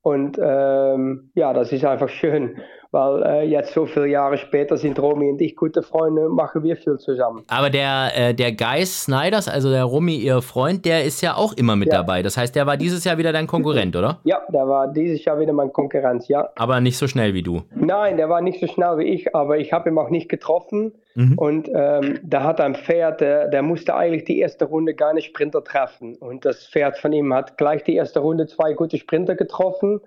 Und 0.00 0.38
ähm, 0.42 1.30
ja, 1.34 1.52
das 1.52 1.70
ist 1.70 1.84
einfach 1.84 2.08
schön, 2.08 2.56
weil 2.92 3.22
äh, 3.22 3.42
jetzt 3.44 3.72
so 3.72 3.86
viele 3.86 4.06
Jahre 4.06 4.36
später 4.36 4.76
sind 4.76 4.98
Romy 4.98 5.30
und 5.30 5.40
ich 5.40 5.56
gute 5.56 5.82
Freunde, 5.82 6.28
machen 6.28 6.62
wir 6.62 6.76
viel 6.76 6.98
zusammen. 6.98 7.42
Aber 7.48 7.70
der, 7.70 8.10
äh, 8.14 8.34
der 8.34 8.52
Geist 8.52 9.04
Snyders, 9.04 9.48
also 9.48 9.70
der 9.70 9.84
Romy, 9.84 10.16
ihr 10.16 10.42
Freund, 10.42 10.84
der 10.84 11.02
ist 11.04 11.22
ja 11.22 11.34
auch 11.34 11.54
immer 11.54 11.74
mit 11.74 11.88
ja. 11.88 11.98
dabei. 11.98 12.22
Das 12.22 12.36
heißt, 12.36 12.54
der 12.54 12.66
war 12.66 12.76
dieses 12.76 13.02
Jahr 13.04 13.16
wieder 13.16 13.32
dein 13.32 13.46
Konkurrent, 13.46 13.96
oder? 13.96 14.20
Ja, 14.24 14.42
der 14.48 14.68
war 14.68 14.92
dieses 14.92 15.24
Jahr 15.24 15.40
wieder 15.40 15.54
mein 15.54 15.72
Konkurrent, 15.72 16.28
ja. 16.28 16.50
Aber 16.56 16.80
nicht 16.80 16.98
so 16.98 17.08
schnell 17.08 17.32
wie 17.32 17.42
du? 17.42 17.62
Nein, 17.74 18.18
der 18.18 18.28
war 18.28 18.42
nicht 18.42 18.60
so 18.60 18.66
schnell 18.66 18.98
wie 18.98 19.04
ich, 19.04 19.34
aber 19.34 19.56
ich 19.56 19.72
habe 19.72 19.88
ihn 19.88 19.96
auch 19.96 20.10
nicht 20.10 20.28
getroffen. 20.28 20.92
Mhm. 21.14 21.38
Und 21.38 21.70
ähm, 21.74 22.20
da 22.22 22.42
hat 22.42 22.60
ein 22.60 22.74
Pferd, 22.74 23.22
der, 23.22 23.48
der, 23.48 23.62
musste 23.62 23.94
eigentlich 23.94 24.24
die 24.24 24.38
erste 24.38 24.66
Runde 24.66 24.94
gar 24.94 25.14
nicht 25.14 25.26
Sprinter 25.26 25.64
treffen. 25.64 26.16
Und 26.16 26.44
das 26.44 26.66
Pferd 26.66 26.98
von 26.98 27.12
ihm 27.12 27.32
hat 27.32 27.56
gleich 27.56 27.84
die 27.84 27.94
erste 27.94 28.20
Runde 28.20 28.46
zwei 28.46 28.74
gute 28.74 28.98
Sprinter 28.98 29.34
getroffen 29.34 30.00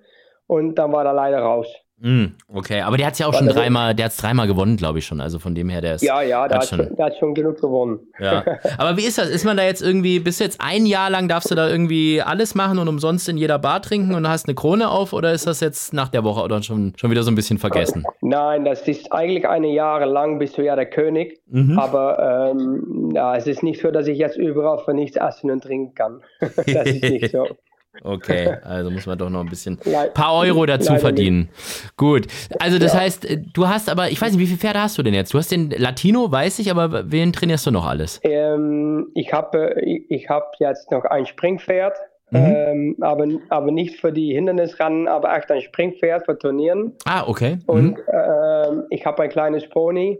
und 0.47 0.75
dann 0.75 0.91
war 0.91 1.05
er 1.05 1.13
leider 1.13 1.39
raus. 1.39 1.67
Mm, 1.97 2.25
okay, 2.53 2.81
aber 2.81 2.97
der 2.97 3.07
hat 3.07 3.17
ja 3.19 3.27
auch 3.27 3.33
schon 3.33 3.47
dreimal, 3.47 3.95
der 3.95 4.05
hat 4.05 4.11
es 4.11 4.17
dreimal 4.17 4.47
gewonnen, 4.47 4.75
glaube 4.75 4.99
ich 4.99 5.05
schon. 5.05 5.21
Also 5.21 5.39
von 5.39 5.55
dem 5.55 5.69
her, 5.69 5.79
der 5.79 5.95
ist. 5.95 6.01
Ja, 6.01 6.21
ja, 6.21 6.45
der 6.47 6.59
hat, 6.59 6.67
schon, 6.67 6.93
der 6.93 7.05
hat 7.05 7.17
schon 7.17 7.33
genug 7.33 7.61
gewonnen. 7.61 7.99
Ja. 8.19 8.43
Aber 8.77 8.97
wie 8.97 9.05
ist 9.05 9.17
das? 9.17 9.29
Ist 9.29 9.45
man 9.45 9.55
da 9.55 9.63
jetzt 9.63 9.81
irgendwie, 9.81 10.19
bis 10.19 10.39
jetzt 10.39 10.59
ein 10.59 10.85
Jahr 10.85 11.09
lang 11.09 11.29
darfst 11.29 11.51
du 11.51 11.55
da 11.55 11.69
irgendwie 11.69 12.21
alles 12.21 12.53
machen 12.53 12.79
und 12.79 12.89
umsonst 12.89 13.29
in 13.29 13.37
jeder 13.37 13.59
Bar 13.59 13.81
trinken 13.81 14.13
und 14.13 14.27
hast 14.27 14.47
eine 14.47 14.55
Krone 14.55 14.89
auf 14.89 15.13
oder 15.13 15.31
ist 15.31 15.47
das 15.47 15.61
jetzt 15.61 15.93
nach 15.93 16.09
der 16.09 16.25
Woche 16.25 16.43
oder 16.43 16.61
schon, 16.61 16.93
schon 16.97 17.11
wieder 17.11 17.23
so 17.23 17.31
ein 17.31 17.35
bisschen 17.35 17.59
vergessen? 17.59 18.03
Nein, 18.21 18.65
das 18.65 18.85
ist 18.87 19.11
eigentlich 19.13 19.47
eine 19.47 19.69
Jahre 19.69 20.05
lang 20.05 20.37
bist 20.37 20.57
du 20.57 20.63
ja 20.63 20.75
der 20.75 20.89
König. 20.89 21.39
Mhm. 21.47 21.79
Aber 21.79 22.51
ähm, 22.51 23.11
ja, 23.13 23.37
es 23.37 23.47
ist 23.47 23.63
nicht 23.63 23.81
so, 23.81 23.89
dass 23.91 24.07
ich 24.07 24.17
jetzt 24.17 24.37
überall 24.37 24.79
für 24.79 24.93
nichts 24.93 25.15
essen 25.15 25.49
und 25.49 25.63
trinken 25.63 25.95
kann. 25.95 26.21
das 26.39 26.87
ist 26.87 27.03
nicht 27.03 27.31
so. 27.31 27.47
Okay, 28.03 28.57
also 28.63 28.91
muss 28.91 29.05
man 29.05 29.17
doch 29.17 29.29
noch 29.29 29.41
ein 29.41 29.49
bisschen 29.49 29.79
ein 29.85 30.13
paar 30.13 30.33
Euro 30.35 30.65
dazu 30.65 30.89
Leider 30.89 31.01
verdienen. 31.01 31.39
Nicht. 31.39 31.97
Gut. 31.97 32.27
Also 32.59 32.79
das 32.79 32.93
ja. 32.93 32.99
heißt, 32.99 33.27
du 33.53 33.67
hast 33.67 33.89
aber, 33.89 34.09
ich 34.09 34.21
weiß 34.21 34.31
nicht, 34.31 34.41
wie 34.41 34.47
viele 34.47 34.59
Pferde 34.59 34.81
hast 34.81 34.97
du 34.97 35.03
denn 35.03 35.13
jetzt? 35.13 35.33
Du 35.33 35.37
hast 35.37 35.51
den 35.51 35.69
Latino, 35.71 36.31
weiß 36.31 36.59
ich, 36.59 36.71
aber 36.71 37.11
wen 37.11 37.33
trainierst 37.33 37.65
du 37.65 37.71
noch 37.71 37.85
alles? 37.85 38.19
Ähm, 38.23 39.07
ich 39.13 39.33
habe 39.33 39.75
ich, 39.81 40.09
ich 40.09 40.29
hab 40.29 40.53
jetzt 40.59 40.91
noch 40.91 41.05
ein 41.05 41.25
Springpferd, 41.25 41.97
mhm. 42.31 42.39
ähm, 42.39 42.95
aber, 43.01 43.27
aber 43.49 43.71
nicht 43.71 43.99
für 43.99 44.11
die 44.11 44.33
Hindernisrennen, 44.33 45.07
aber 45.07 45.35
echt 45.35 45.51
ein 45.51 45.61
Springpferd 45.61 46.25
für 46.25 46.37
Turnieren. 46.37 46.93
Ah, 47.05 47.27
okay. 47.27 47.55
Mhm. 47.55 47.63
Und 47.65 47.97
ähm, 48.11 48.83
ich 48.89 49.05
habe 49.05 49.23
ein 49.23 49.29
kleines 49.29 49.67
Pony. 49.69 50.19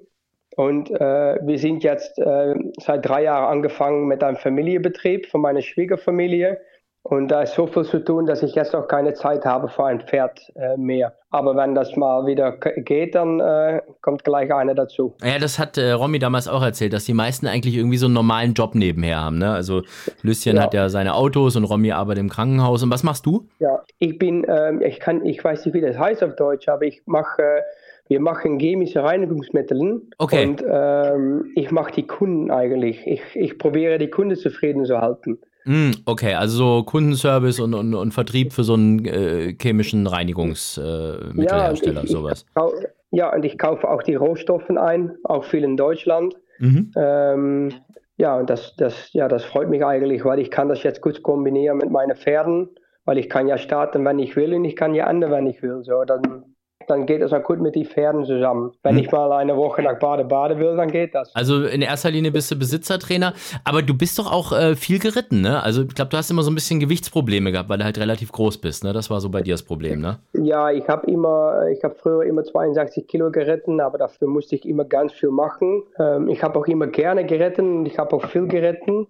Und 0.56 0.90
äh, 0.90 1.38
wir 1.42 1.60
sind 1.60 1.84
jetzt 1.84 2.18
äh, 2.18 2.56
seit 2.80 3.06
drei 3.06 3.24
Jahren 3.24 3.52
angefangen 3.52 4.08
mit 4.08 4.24
einem 4.24 4.38
Familienbetrieb 4.38 5.26
von 5.26 5.42
meiner 5.42 5.62
Schwiegerfamilie. 5.62 6.60
Und 7.08 7.28
da 7.28 7.44
ist 7.44 7.54
so 7.54 7.68
viel 7.68 7.84
zu 7.84 8.04
tun, 8.04 8.26
dass 8.26 8.42
ich 8.42 8.56
jetzt 8.56 8.76
auch 8.76 8.88
keine 8.88 9.14
Zeit 9.14 9.46
habe 9.46 9.68
für 9.68 9.86
ein 9.86 10.02
Pferd 10.02 10.52
äh, 10.56 10.76
mehr. 10.76 11.14
Aber 11.30 11.56
wenn 11.56 11.76
das 11.76 11.96
mal 11.96 12.26
wieder 12.26 12.54
geht, 12.54 13.14
dann 13.14 13.40
äh, 13.40 13.84
kommt 14.02 14.24
gleich 14.24 14.52
einer 14.52 14.74
dazu. 14.74 15.14
Ja, 15.24 15.38
das 15.38 15.60
hat 15.60 15.78
äh, 15.78 15.92
Romy 15.92 16.18
damals 16.18 16.48
auch 16.48 16.64
erzählt, 16.64 16.94
dass 16.94 17.06
die 17.06 17.14
meisten 17.14 17.46
eigentlich 17.46 17.76
irgendwie 17.76 17.98
so 17.98 18.08
einen 18.08 18.16
normalen 18.16 18.56
Job 18.56 18.74
nebenher 18.74 19.22
haben. 19.22 19.38
Ne? 19.38 19.54
Also 19.54 19.84
Lüsschen 20.24 20.56
ja. 20.56 20.64
hat 20.64 20.74
ja 20.74 20.90
seine 20.90 21.14
Autos 21.14 21.56
und 21.56 21.66
Romy 21.66 21.92
arbeitet 21.92 22.22
im 22.22 22.30
Krankenhaus. 22.30 22.82
Und 22.82 22.90
was 22.90 23.04
machst 23.04 23.28
du? 23.28 23.48
Ja, 23.60 23.84
ich 24.00 24.18
bin, 24.18 24.44
ähm, 24.50 24.82
ich 24.82 25.00
kann, 25.00 25.24
ich 25.28 25.44
weiß 25.44 25.64
nicht, 25.64 25.76
wie 25.76 25.82
das 25.82 26.00
heißt 26.00 26.24
auf 26.24 26.36
Deutsch, 26.36 26.68
aber 26.68 26.86
ich 26.86 27.04
mache 27.06 27.62
wir 28.08 28.20
machen 28.20 28.60
chemische 28.60 29.04
Reinigungsmittel 29.04 30.02
okay. 30.18 30.48
und 30.48 30.64
ähm, 30.68 31.52
ich 31.56 31.72
mache 31.72 31.92
die 31.92 32.06
Kunden 32.06 32.52
eigentlich. 32.52 33.06
Ich, 33.08 33.22
ich 33.34 33.58
probiere 33.58 33.98
die 33.98 34.10
Kunden 34.10 34.36
zufrieden 34.36 34.86
zu 34.86 35.00
halten. 35.02 35.40
Mm, 35.66 35.92
okay, 36.06 36.36
also 36.36 36.58
so 36.58 36.84
Kundenservice 36.84 37.60
und, 37.60 37.74
und, 37.74 37.96
und 37.96 38.14
Vertrieb 38.14 38.54
für 38.54 38.64
so 38.64 38.76
einen 38.76 39.04
äh, 39.06 39.56
chemischen 39.60 40.06
Reinigungsmittelhersteller, 40.06 42.02
ja, 42.02 42.08
sowas. 42.08 42.46
Ich, 42.56 43.18
ja, 43.18 43.34
und 43.34 43.44
ich 43.44 43.58
kaufe 43.58 43.90
auch 43.90 44.04
die 44.04 44.14
Rohstoffe 44.14 44.70
ein, 44.70 45.16
auch 45.24 45.44
viel 45.46 45.64
in 45.64 45.76
Deutschland. 45.76 46.36
Mhm. 46.60 46.92
Ähm, 46.96 47.74
ja, 48.18 48.38
und 48.38 48.50
das, 48.50 48.76
das, 48.76 49.12
ja, 49.14 49.28
das 49.28 49.44
freut 49.44 49.70
mich 49.70 49.84
eigentlich, 49.84 50.24
weil 50.24 50.40
ich 50.40 50.52
kann 50.52 50.70
das 50.70 50.84
jetzt 50.84 51.02
gut 51.02 51.24
kombinieren 51.24 51.78
mit 51.78 51.90
meinen 51.90 52.16
Pferden, 52.16 52.70
weil 53.06 53.18
ich 53.18 53.30
kann 53.30 53.48
ja 53.48 53.58
starten, 53.58 54.06
wenn 54.06 54.20
ich 54.20 54.36
will 54.36 54.54
und 54.54 54.66
ich 54.66 54.76
kann 54.76 54.94
ja 54.94 55.10
enden, 55.10 55.32
wenn 55.32 55.48
ich 55.48 55.64
will. 55.64 55.84
So, 55.84 56.04
dann 56.04 56.55
dann 56.88 57.06
geht 57.06 57.22
es 57.22 57.34
auch 57.34 57.44
gut 57.44 57.60
mit 57.60 57.76
den 57.76 57.86
Pferden 57.86 58.26
zusammen. 58.26 58.72
Wenn 58.84 58.98
hm. 58.98 59.04
ich 59.04 59.12
mal 59.12 59.32
eine 59.32 59.56
Woche 59.56 59.82
nach 59.82 60.00
Bade-Bade 60.00 60.60
will, 60.60 60.76
dann 60.76 60.92
geht 60.92 61.16
das. 61.16 61.34
Also 61.36 61.66
in 61.66 61.82
erster 61.82 62.12
Linie 62.12 62.32
bist 62.32 62.52
du 62.52 62.56
Besitzertrainer, 62.56 63.34
aber 63.64 63.82
du 63.82 63.98
bist 63.98 64.20
doch 64.20 64.32
auch 64.32 64.52
äh, 64.52 64.76
viel 64.76 65.00
geritten, 65.00 65.42
ne? 65.42 65.62
Also 65.62 65.84
ich 65.84 65.96
glaube, 65.96 66.10
du 66.10 66.18
hast 66.18 66.30
immer 66.32 66.44
so 66.44 66.52
ein 66.52 66.56
bisschen 66.56 66.80
Gewichtsprobleme 66.80 67.52
gehabt, 67.52 67.70
weil 67.70 67.78
du 67.78 67.84
halt 67.84 67.98
relativ 67.98 68.32
groß 68.32 68.60
bist, 68.60 68.84
ne? 68.84 68.94
Das 68.94 69.10
war 69.10 69.22
so 69.22 69.30
bei 69.30 69.42
dir 69.42 69.54
das 69.54 69.64
Problem, 69.64 70.02
ne? 70.02 70.20
Ja, 70.34 70.72
ich 70.72 70.88
habe 70.88 71.10
immer, 71.10 71.68
ich 71.70 71.84
habe 71.84 71.96
früher 71.96 72.24
immer 72.24 72.44
62 72.44 73.08
Kilo 73.08 73.32
geritten, 73.32 73.80
aber 73.80 73.98
dafür 73.98 74.28
musste 74.28 74.56
ich 74.56 74.66
immer 74.68 74.86
ganz 74.86 75.14
viel 75.14 75.30
machen. 75.30 75.84
Ähm, 76.00 76.30
ich 76.30 76.44
habe 76.44 76.60
auch 76.60 76.68
immer 76.68 76.88
gerne 76.88 77.26
geritten 77.26 77.80
und 77.80 77.86
ich 77.86 77.98
habe 77.98 78.16
auch 78.16 78.26
viel 78.28 78.48
geritten. 78.48 79.08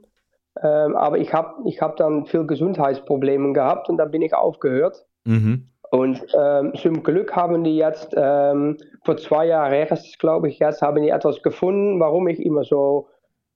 Ähm, 0.62 0.96
aber 0.96 1.18
ich 1.18 1.34
habe 1.34 1.56
ich 1.66 1.82
hab 1.82 1.98
dann 1.98 2.26
viel 2.26 2.46
Gesundheitsprobleme 2.46 3.54
gehabt 3.54 3.90
und 3.90 3.98
dann 3.98 4.12
bin 4.12 4.22
ich 4.22 4.34
aufgehört. 4.34 5.06
Mhm. 5.26 5.70
Und 5.96 6.26
ähm, 6.38 6.74
zum 6.76 7.04
Glück 7.04 7.38
haben 7.38 7.64
die 7.64 7.78
jetzt, 7.78 8.14
ähm, 8.18 8.78
vor 9.06 9.16
zwei 9.16 9.46
Jahren 9.46 9.88
glaube 10.20 10.50
ich 10.50 10.60
jetzt, 10.60 10.82
haben 10.82 11.02
die 11.02 11.10
etwas 11.10 11.42
gefunden, 11.42 12.02
warum 12.02 12.28
ich 12.28 12.46
immer 12.46 12.66
so 12.66 13.08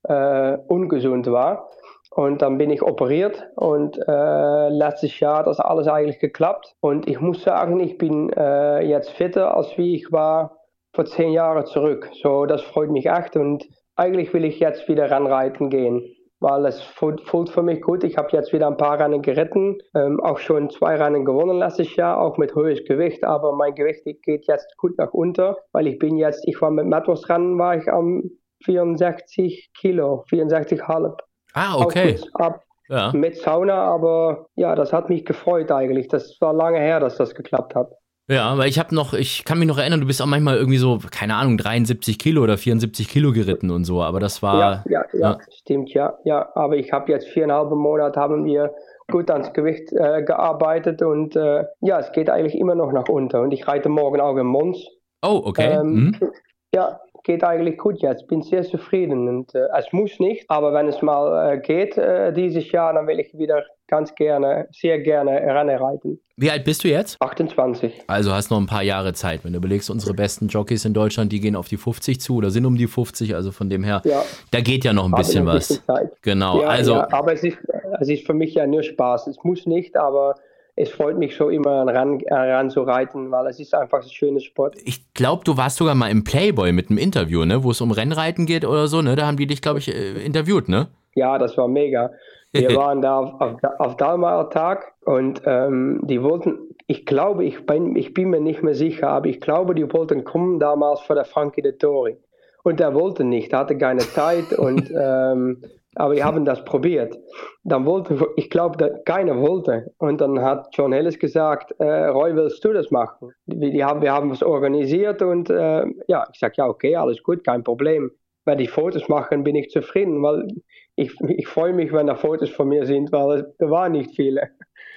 äh, 0.03 0.57
ungesund 0.69 1.29
war. 1.29 1.69
Und 2.11 2.41
dann 2.41 2.57
bin 2.57 2.69
ich 2.69 2.81
operiert 2.81 3.49
und 3.57 3.99
äh, 4.07 4.69
letztes 4.69 5.19
Jahr 5.19 5.39
hat 5.39 5.47
das 5.47 5.59
alles 5.59 5.89
eigentlich 5.89 6.19
geklappt. 6.19 6.75
Und 6.79 7.09
ich 7.09 7.19
muss 7.19 7.43
sagen, 7.43 7.81
ich 7.81 7.97
bin 7.97 8.31
äh, 8.31 8.85
jetzt 8.85 9.09
fitter, 9.09 9.53
als 9.57 9.77
wie 9.77 9.95
ich 9.95 10.09
war 10.13 10.59
vor 10.93 11.03
zehn 11.03 11.33
Jahren 11.33 11.65
zurück. 11.65 12.09
So, 12.23 12.45
das 12.45 12.61
freut 12.61 12.89
mich 12.89 13.07
echt 13.07 13.35
und 13.35 13.67
eigentlich 13.97 14.33
will 14.33 14.45
ich 14.45 14.61
jetzt 14.61 14.87
wieder 14.87 15.11
ranreiten 15.11 15.69
gehen 15.69 16.15
weil 16.39 16.65
es 16.65 16.81
fühlt 16.81 17.49
für 17.49 17.63
mich 17.63 17.81
gut. 17.81 18.03
Ich 18.03 18.17
habe 18.17 18.29
jetzt 18.31 18.53
wieder 18.53 18.67
ein 18.67 18.77
paar 18.77 18.99
Rennen 18.99 19.21
geritten, 19.21 19.77
ähm, 19.95 20.19
auch 20.21 20.37
schon 20.37 20.69
zwei 20.69 20.95
Rennen 20.95 21.25
gewonnen 21.25 21.57
letztes 21.57 21.95
Jahr, 21.95 22.19
auch 22.19 22.37
mit 22.37 22.55
hohes 22.55 22.83
Gewicht, 22.85 23.23
aber 23.23 23.53
mein 23.53 23.75
Gewicht 23.75 24.05
geht 24.23 24.47
jetzt 24.47 24.77
gut 24.77 24.97
nach 24.97 25.13
unter, 25.13 25.57
weil 25.71 25.87
ich 25.87 25.99
bin 25.99 26.17
jetzt, 26.17 26.47
ich 26.47 26.61
war 26.61 26.71
mit 26.71 26.85
Mattos 26.85 27.29
Rennen, 27.29 27.57
war 27.57 27.77
ich 27.77 27.87
am 27.91 28.23
64 28.63 29.71
Kilo, 29.77 30.23
64,5. 30.29 31.17
Ah, 31.53 31.77
okay. 31.77 32.19
Ab, 32.33 32.63
ja. 32.89 33.11
Mit 33.13 33.35
Sauna, 33.37 33.83
aber 33.83 34.47
ja, 34.55 34.75
das 34.75 34.91
hat 34.93 35.09
mich 35.09 35.25
gefreut 35.25 35.71
eigentlich. 35.71 36.07
Das 36.07 36.37
war 36.41 36.53
lange 36.53 36.79
her, 36.79 36.99
dass 36.99 37.17
das 37.17 37.35
geklappt 37.35 37.75
hat. 37.75 37.91
Ja, 38.29 38.55
weil 38.59 38.69
ich 38.69 38.77
habe 38.77 38.93
noch, 38.93 39.13
ich 39.13 39.43
kann 39.43 39.57
mich 39.57 39.67
noch 39.67 39.79
erinnern, 39.79 40.01
du 40.01 40.05
bist 40.05 40.21
auch 40.21 40.27
manchmal 40.27 40.57
irgendwie 40.57 40.77
so, 40.77 40.99
keine 41.11 41.33
Ahnung, 41.35 41.57
73 41.57 42.19
Kilo 42.19 42.43
oder 42.43 42.59
74 42.59 43.09
Kilo 43.09 43.31
geritten 43.31 43.71
und 43.71 43.85
so, 43.85 44.03
aber 44.03 44.19
das 44.19 44.43
war. 44.43 44.59
Ja, 44.59 44.83
ja, 44.87 45.05
ja, 45.13 45.19
ja. 45.19 45.37
stimmt, 45.49 45.89
ja, 45.95 46.15
ja. 46.25 46.47
Aber 46.53 46.75
ich 46.77 46.93
habe 46.93 47.11
jetzt 47.11 47.27
viereinhalb 47.27 47.71
Monate 47.71 48.19
haben 48.19 48.45
wir 48.45 48.71
gut 49.09 49.31
ans 49.31 49.51
Gewicht 49.53 49.91
äh, 49.93 50.21
gearbeitet 50.21 51.01
und 51.01 51.35
äh, 51.35 51.63
ja, 51.81 51.99
es 51.99 52.11
geht 52.11 52.29
eigentlich 52.29 52.55
immer 52.55 52.75
noch 52.75 52.91
nach 52.91 53.09
unten. 53.09 53.37
Und 53.37 53.51
ich 53.51 53.67
reite 53.67 53.89
morgen 53.89 54.21
auch 54.21 54.37
in 54.37 54.45
Mons. 54.45 54.77
Oh, 55.23 55.41
okay. 55.45 55.79
Ähm, 55.79 55.93
mhm. 55.93 56.31
Ja, 56.71 56.99
geht 57.29 57.43
eigentlich 57.43 57.77
gut 57.77 58.01
jetzt. 58.01 58.27
Bin 58.27 58.41
sehr 58.41 58.63
zufrieden. 58.63 59.27
Und 59.27 59.53
äh, 59.53 59.67
es 59.77 59.93
muss 59.93 60.19
nicht, 60.19 60.49
aber 60.49 60.73
wenn 60.73 60.87
es 60.87 60.99
mal 61.03 61.53
äh, 61.53 61.59
geht 61.59 61.95
äh, 61.95 62.33
dieses 62.33 62.71
Jahr, 62.71 62.91
dann 62.91 63.05
will 63.05 63.19
ich 63.19 63.37
wieder 63.37 63.63
ganz 63.87 64.15
gerne, 64.15 64.67
sehr 64.71 64.99
gerne 64.99 65.31
Rennen 65.31 65.77
reiten. 65.77 66.19
Wie 66.37 66.49
alt 66.49 66.63
bist 66.63 66.83
du 66.83 66.87
jetzt? 66.87 67.21
28. 67.21 67.93
Also 68.07 68.33
hast 68.33 68.49
noch 68.49 68.59
ein 68.59 68.65
paar 68.65 68.81
Jahre 68.81 69.13
Zeit. 69.13 69.43
Wenn 69.43 69.53
du 69.53 69.57
überlegst, 69.57 69.91
unsere 69.91 70.15
besten 70.15 70.47
Jockeys 70.47 70.85
in 70.85 70.95
Deutschland, 70.95 71.31
die 71.31 71.39
gehen 71.39 71.55
auf 71.55 71.67
die 71.67 71.77
50 71.77 72.19
zu 72.19 72.37
oder 72.37 72.49
sind 72.49 72.65
um 72.65 72.75
die 72.75 72.87
50. 72.87 73.35
Also 73.35 73.51
von 73.51 73.69
dem 73.69 73.83
her, 73.83 74.01
ja. 74.05 74.23
da 74.49 74.61
geht 74.61 74.83
ja 74.83 74.93
noch 74.93 75.05
ein 75.05 75.11
bisschen 75.11 75.47
ein 75.47 75.53
bisschen 75.53 75.77
was. 75.77 75.85
Zeit. 75.85 76.11
Genau. 76.23 76.61
Ja, 76.61 76.67
also, 76.67 76.93
ja, 76.95 77.07
aber 77.11 77.33
es 77.33 77.43
ist, 77.43 77.59
es 77.99 78.09
ist 78.09 78.25
für 78.25 78.33
mich 78.33 78.55
ja 78.55 78.65
nur 78.65 78.81
Spaß. 78.81 79.27
Es 79.27 79.37
muss 79.43 79.67
nicht, 79.67 79.95
aber 79.95 80.33
es 80.79 80.91
freut 80.91 81.17
mich 81.17 81.35
schon 81.35 81.51
immer 81.51 81.85
ran, 81.93 82.21
ran 82.29 82.69
zu 82.69 82.83
reiten, 82.83 83.31
weil 83.31 83.47
es 83.47 83.59
ist 83.59 83.75
einfach 83.75 84.01
ein 84.01 84.09
schöner 84.09 84.39
Sport. 84.39 84.77
Ich 84.85 85.13
glaube, 85.13 85.43
du 85.43 85.57
warst 85.57 85.75
sogar 85.75 85.93
mal 85.93 86.09
im 86.09 86.23
Playboy 86.23 86.71
mit 86.71 86.89
einem 86.89 86.97
Interview, 86.97 87.43
ne, 87.43 87.65
wo 87.65 87.71
es 87.71 87.81
um 87.81 87.91
Rennreiten 87.91 88.45
geht 88.45 88.63
oder 88.63 88.87
so, 88.87 89.01
ne? 89.01 89.17
Da 89.17 89.27
haben 89.27 89.35
die 89.35 89.45
dich, 89.45 89.61
glaube 89.61 89.79
ich, 89.79 89.93
äh, 89.93 90.25
interviewt, 90.25 90.69
ne? 90.69 90.87
Ja, 91.15 91.37
das 91.37 91.57
war 91.57 91.67
mega. 91.67 92.11
Wir 92.53 92.73
waren 92.77 93.01
da 93.01 93.19
auf, 93.19 93.41
auf, 93.41 93.63
auf 93.77 93.97
Dalmaer 93.97 94.49
Tag 94.51 94.93
und 95.03 95.41
ähm, 95.45 95.99
die 96.03 96.23
wollten, 96.23 96.57
ich 96.87 97.05
glaube, 97.05 97.43
ich 97.43 97.65
bin, 97.65 97.97
ich 97.97 98.13
bin 98.13 98.29
mir 98.29 98.39
nicht 98.39 98.63
mehr 98.63 98.75
sicher, 98.75 99.09
aber 99.09 99.27
ich 99.27 99.41
glaube, 99.41 99.75
die 99.75 99.91
wollten 99.91 100.23
kommen 100.23 100.59
damals 100.59 101.01
für 101.01 101.13
der 101.13 101.25
Frankie 101.25 101.61
de 101.61 101.73
Tori. 101.73 102.15
Und 102.63 102.79
er 102.79 102.93
wollte 102.93 103.25
nicht, 103.25 103.51
hatte 103.53 103.77
keine 103.77 103.99
Zeit 103.99 104.53
und 104.53 104.89
ähm, 104.97 105.61
aber 105.99 106.15
wir 106.15 106.23
haben 106.23 106.45
das 106.45 106.63
probiert. 106.63 107.19
Dann 107.63 107.85
wollte, 107.85 108.25
ich 108.37 108.49
glaube, 108.49 109.01
keiner 109.05 109.37
wollte. 109.41 109.93
Und 109.97 110.21
dann 110.21 110.41
hat 110.41 110.69
John 110.71 110.93
Ellis 110.93 111.19
gesagt, 111.19 111.75
äh, 111.79 112.05
Roy, 112.05 112.33
willst 112.35 112.63
du 112.63 112.71
das 112.71 112.89
machen? 112.89 113.33
Wir, 113.45 113.71
die 113.71 113.83
haben, 113.83 114.01
wir 114.01 114.13
haben 114.13 114.31
was 114.31 114.41
organisiert 114.41 115.21
und 115.21 115.49
äh, 115.49 115.85
ja, 116.07 116.25
ich 116.31 116.39
sage, 116.39 116.53
ja, 116.57 116.67
okay, 116.67 116.95
alles 116.95 117.21
gut, 117.21 117.43
kein 117.43 117.65
Problem. 117.65 118.11
Wenn 118.45 118.57
die 118.59 118.67
Fotos 118.67 119.09
machen, 119.09 119.43
bin 119.43 119.57
ich 119.57 119.69
zufrieden, 119.71 120.23
weil 120.23 120.47
ich, 120.95 121.13
ich 121.27 121.47
freue 121.47 121.73
mich, 121.73 121.91
wenn 121.91 122.07
da 122.07 122.15
Fotos 122.15 122.49
von 122.49 122.69
mir 122.69 122.85
sind, 122.85 123.11
weil 123.11 123.39
es, 123.39 123.57
da 123.57 123.69
waren 123.69 123.91
nicht 123.91 124.15
viele. 124.15 124.49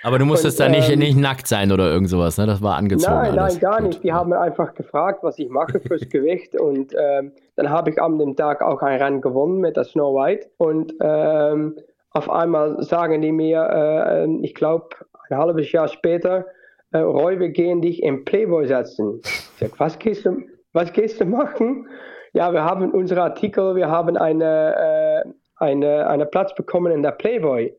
Aber 0.04 0.18
du 0.18 0.24
musstest 0.24 0.60
und, 0.60 0.66
da 0.66 0.70
nicht, 0.70 0.90
ähm, 0.90 1.00
nicht 1.00 1.16
nackt 1.16 1.46
sein 1.46 1.70
oder 1.70 1.90
irgend 1.90 2.10
sowas, 2.10 2.38
ne? 2.38 2.46
Das 2.46 2.62
war 2.62 2.76
angezogen. 2.76 3.12
Nein, 3.12 3.38
alles. 3.38 3.54
nein, 3.54 3.60
gar 3.60 3.78
Gut. 3.78 3.88
nicht. 3.88 4.04
Die 4.04 4.12
haben 4.12 4.32
einfach 4.32 4.74
gefragt, 4.74 5.22
was 5.22 5.38
ich 5.38 5.48
mache 5.48 5.80
fürs 5.80 6.08
Gewicht. 6.08 6.58
Und 6.60 6.92
ähm, 6.98 7.32
dann 7.56 7.70
habe 7.70 7.90
ich 7.90 8.00
am 8.00 8.18
dem 8.18 8.36
Tag 8.36 8.62
auch 8.62 8.80
ein 8.82 9.00
Rennen 9.00 9.20
gewonnen 9.20 9.58
mit 9.58 9.76
der 9.76 9.84
Snow 9.84 10.14
White. 10.14 10.50
Und 10.56 10.94
ähm, 11.00 11.78
auf 12.10 12.30
einmal 12.30 12.82
sagen 12.82 13.20
die 13.20 13.32
mir, 13.32 13.68
äh, 13.70 14.26
ich 14.42 14.54
glaube, 14.54 14.88
ein 15.28 15.36
halbes 15.36 15.70
Jahr 15.72 15.88
später, 15.88 16.46
äh, 16.92 16.98
Roy, 16.98 17.38
wir 17.38 17.50
gehen 17.50 17.80
dich 17.80 18.02
im 18.02 18.24
Playboy 18.24 18.66
setzen. 18.66 19.20
Ich 19.24 19.58
sage, 19.58 19.72
was 19.78 19.98
gehst 19.98 20.26
du, 20.26 20.42
was 20.72 20.92
gehst 20.92 21.20
du 21.20 21.24
machen? 21.24 21.88
Ja, 22.32 22.52
wir 22.52 22.64
haben 22.64 22.92
unsere 22.92 23.22
Artikel, 23.22 23.76
wir 23.76 23.90
haben 23.90 24.16
eine, 24.16 25.24
äh, 25.24 25.30
eine, 25.56 26.06
eine 26.08 26.26
Platz 26.26 26.54
bekommen 26.54 26.92
in 26.92 27.02
der 27.02 27.12
Playboy. 27.12 27.74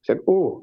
Ich 0.00 0.06
sage, 0.06 0.22
oh, 0.26 0.62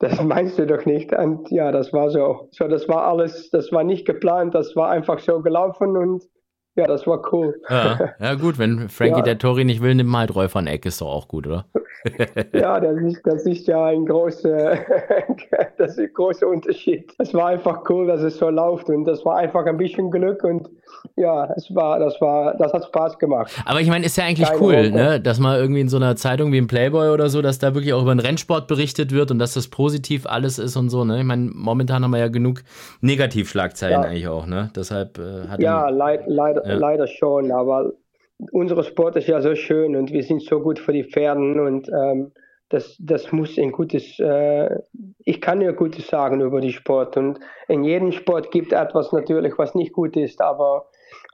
das 0.00 0.22
meinst 0.22 0.58
du 0.58 0.66
doch 0.66 0.84
nicht. 0.84 1.12
Und 1.12 1.50
ja, 1.50 1.72
das 1.72 1.92
war 1.92 2.10
so. 2.10 2.48
So, 2.52 2.68
das 2.68 2.88
war 2.88 3.06
alles, 3.06 3.50
das 3.50 3.72
war 3.72 3.84
nicht 3.84 4.06
geplant, 4.06 4.54
das 4.54 4.76
war 4.76 4.90
einfach 4.90 5.18
so 5.18 5.40
gelaufen 5.40 5.96
und 5.96 6.24
ja, 6.76 6.86
das 6.86 7.06
war 7.06 7.22
cool. 7.32 7.60
Ja, 7.68 8.10
ja 8.20 8.34
gut, 8.34 8.58
wenn 8.58 8.88
Frankie 8.88 9.18
ja. 9.18 9.22
der 9.22 9.38
Tori 9.38 9.64
nicht 9.64 9.82
will, 9.82 9.94
nimm 9.94 10.06
mal 10.06 10.20
halt 10.20 10.34
Roy 10.34 10.48
van 10.52 10.66
Eck, 10.66 10.84
ist 10.86 11.00
doch 11.00 11.08
auch 11.08 11.28
gut, 11.28 11.46
oder? 11.46 11.64
ja, 12.52 12.78
das 12.80 12.96
ist, 12.98 13.20
das 13.24 13.46
ist 13.46 13.66
ja 13.66 13.86
ein 13.86 14.06
großer, 14.06 14.78
das 15.78 15.92
ist 15.92 15.98
ein 15.98 16.10
großer 16.12 16.46
Unterschied. 16.46 17.12
Es 17.18 17.32
war 17.34 17.48
einfach 17.48 17.88
cool, 17.88 18.06
dass 18.06 18.20
es 18.20 18.38
so 18.38 18.50
läuft 18.50 18.88
und 18.88 19.04
das 19.04 19.24
war 19.24 19.38
einfach 19.38 19.66
ein 19.66 19.76
bisschen 19.76 20.10
Glück 20.10 20.44
und 20.44 20.68
ja, 21.16 21.52
es 21.56 21.74
war, 21.74 21.98
das 21.98 22.20
war, 22.20 22.56
das 22.56 22.72
hat 22.72 22.84
Spaß 22.84 23.18
gemacht. 23.18 23.52
Aber 23.64 23.80
ich 23.80 23.88
meine, 23.88 24.04
ist 24.04 24.16
ja 24.16 24.24
eigentlich 24.24 24.48
Keine 24.48 24.60
cool, 24.60 24.90
ne? 24.90 25.20
dass 25.20 25.38
mal 25.38 25.58
irgendwie 25.58 25.80
in 25.80 25.88
so 25.88 25.96
einer 25.96 26.16
Zeitung 26.16 26.52
wie 26.52 26.58
im 26.58 26.66
Playboy 26.66 27.10
oder 27.10 27.28
so, 27.28 27.42
dass 27.42 27.58
da 27.58 27.74
wirklich 27.74 27.92
auch 27.92 28.02
über 28.02 28.14
den 28.14 28.20
Rennsport 28.20 28.66
berichtet 28.66 29.12
wird 29.12 29.30
und 29.30 29.38
dass 29.38 29.54
das 29.54 29.68
positiv 29.68 30.26
alles 30.26 30.58
ist 30.58 30.76
und 30.76 30.90
so. 30.90 31.04
Ne? 31.04 31.18
Ich 31.18 31.24
meine, 31.24 31.50
momentan 31.52 32.04
haben 32.04 32.10
wir 32.10 32.18
ja 32.18 32.28
genug 32.28 32.62
Negativschlagzeilen 33.00 34.02
ja. 34.02 34.08
eigentlich 34.08 34.28
auch, 34.28 34.46
ne? 34.46 34.70
Deshalb 34.74 35.18
äh, 35.18 35.48
hat 35.48 35.60
ja, 35.60 35.88
leid, 35.88 36.24
leider, 36.26 36.64
ja. 36.68 36.74
leider 36.74 37.06
schon, 37.06 37.52
aber 37.52 37.92
unser 38.52 38.82
Sport 38.82 39.16
ist 39.16 39.28
ja 39.28 39.40
so 39.40 39.54
schön 39.54 39.96
und 39.96 40.12
wir 40.12 40.22
sind 40.22 40.42
so 40.42 40.60
gut 40.60 40.78
für 40.78 40.92
die 40.92 41.04
Pferden 41.04 41.58
und 41.58 41.88
ähm, 41.88 42.32
das, 42.68 42.96
das 42.98 43.30
muss 43.32 43.58
ein 43.58 43.70
gutes, 43.72 44.18
äh, 44.18 44.80
ich 45.24 45.40
kann 45.40 45.60
ja 45.60 45.70
Gutes 45.72 46.08
sagen 46.08 46.40
über 46.40 46.60
die 46.60 46.72
Sport 46.72 47.16
und 47.16 47.38
in 47.68 47.84
jedem 47.84 48.12
Sport 48.12 48.50
gibt 48.50 48.72
etwas 48.72 49.12
natürlich, 49.12 49.56
was 49.56 49.74
nicht 49.74 49.92
gut 49.92 50.16
ist, 50.16 50.40
aber 50.40 50.86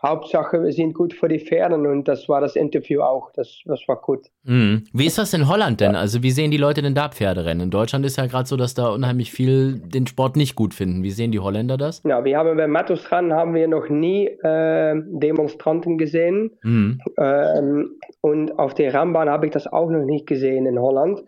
Hauptsache, 0.02 0.62
wir 0.62 0.72
sind 0.72 0.94
gut 0.94 1.14
für 1.14 1.28
die 1.28 1.38
Pferden 1.38 1.86
und 1.86 2.08
das 2.08 2.28
war 2.28 2.40
das 2.40 2.56
Interview 2.56 3.02
auch. 3.02 3.30
Das, 3.34 3.60
das 3.66 3.86
war 3.86 3.96
gut. 4.00 4.26
Mhm. 4.42 4.84
Wie 4.92 5.06
ist 5.06 5.18
das 5.18 5.32
in 5.32 5.48
Holland 5.48 5.80
denn? 5.80 5.94
Also, 5.94 6.22
wie 6.24 6.32
sehen 6.32 6.50
die 6.50 6.56
Leute 6.56 6.82
denn 6.82 6.94
da 6.94 7.08
Pferderennen? 7.08 7.64
In 7.64 7.70
Deutschland 7.70 8.04
ist 8.04 8.16
ja 8.16 8.26
gerade 8.26 8.48
so, 8.48 8.56
dass 8.56 8.74
da 8.74 8.88
unheimlich 8.88 9.30
viel 9.30 9.78
den 9.78 10.08
Sport 10.08 10.36
nicht 10.36 10.56
gut 10.56 10.74
finden. 10.74 11.04
Wie 11.04 11.12
sehen 11.12 11.30
die 11.30 11.38
Holländer 11.38 11.76
das? 11.76 12.02
Ja, 12.04 12.24
wir 12.24 12.36
haben 12.36 12.56
bei 12.56 12.66
Mattusran 12.66 13.32
haben 13.32 13.54
wir 13.54 13.68
noch 13.68 13.88
nie 13.88 14.26
äh, 14.26 15.00
Demonstranten 15.06 15.98
gesehen. 15.98 16.50
Mhm. 16.62 17.00
Ähm, 17.18 17.98
und 18.20 18.58
auf 18.58 18.74
der 18.74 18.92
Rambahn 18.92 19.30
habe 19.30 19.46
ich 19.46 19.52
das 19.52 19.68
auch 19.68 19.88
noch 19.88 20.04
nicht 20.04 20.26
gesehen 20.26 20.66
in 20.66 20.80
Holland. 20.80 21.22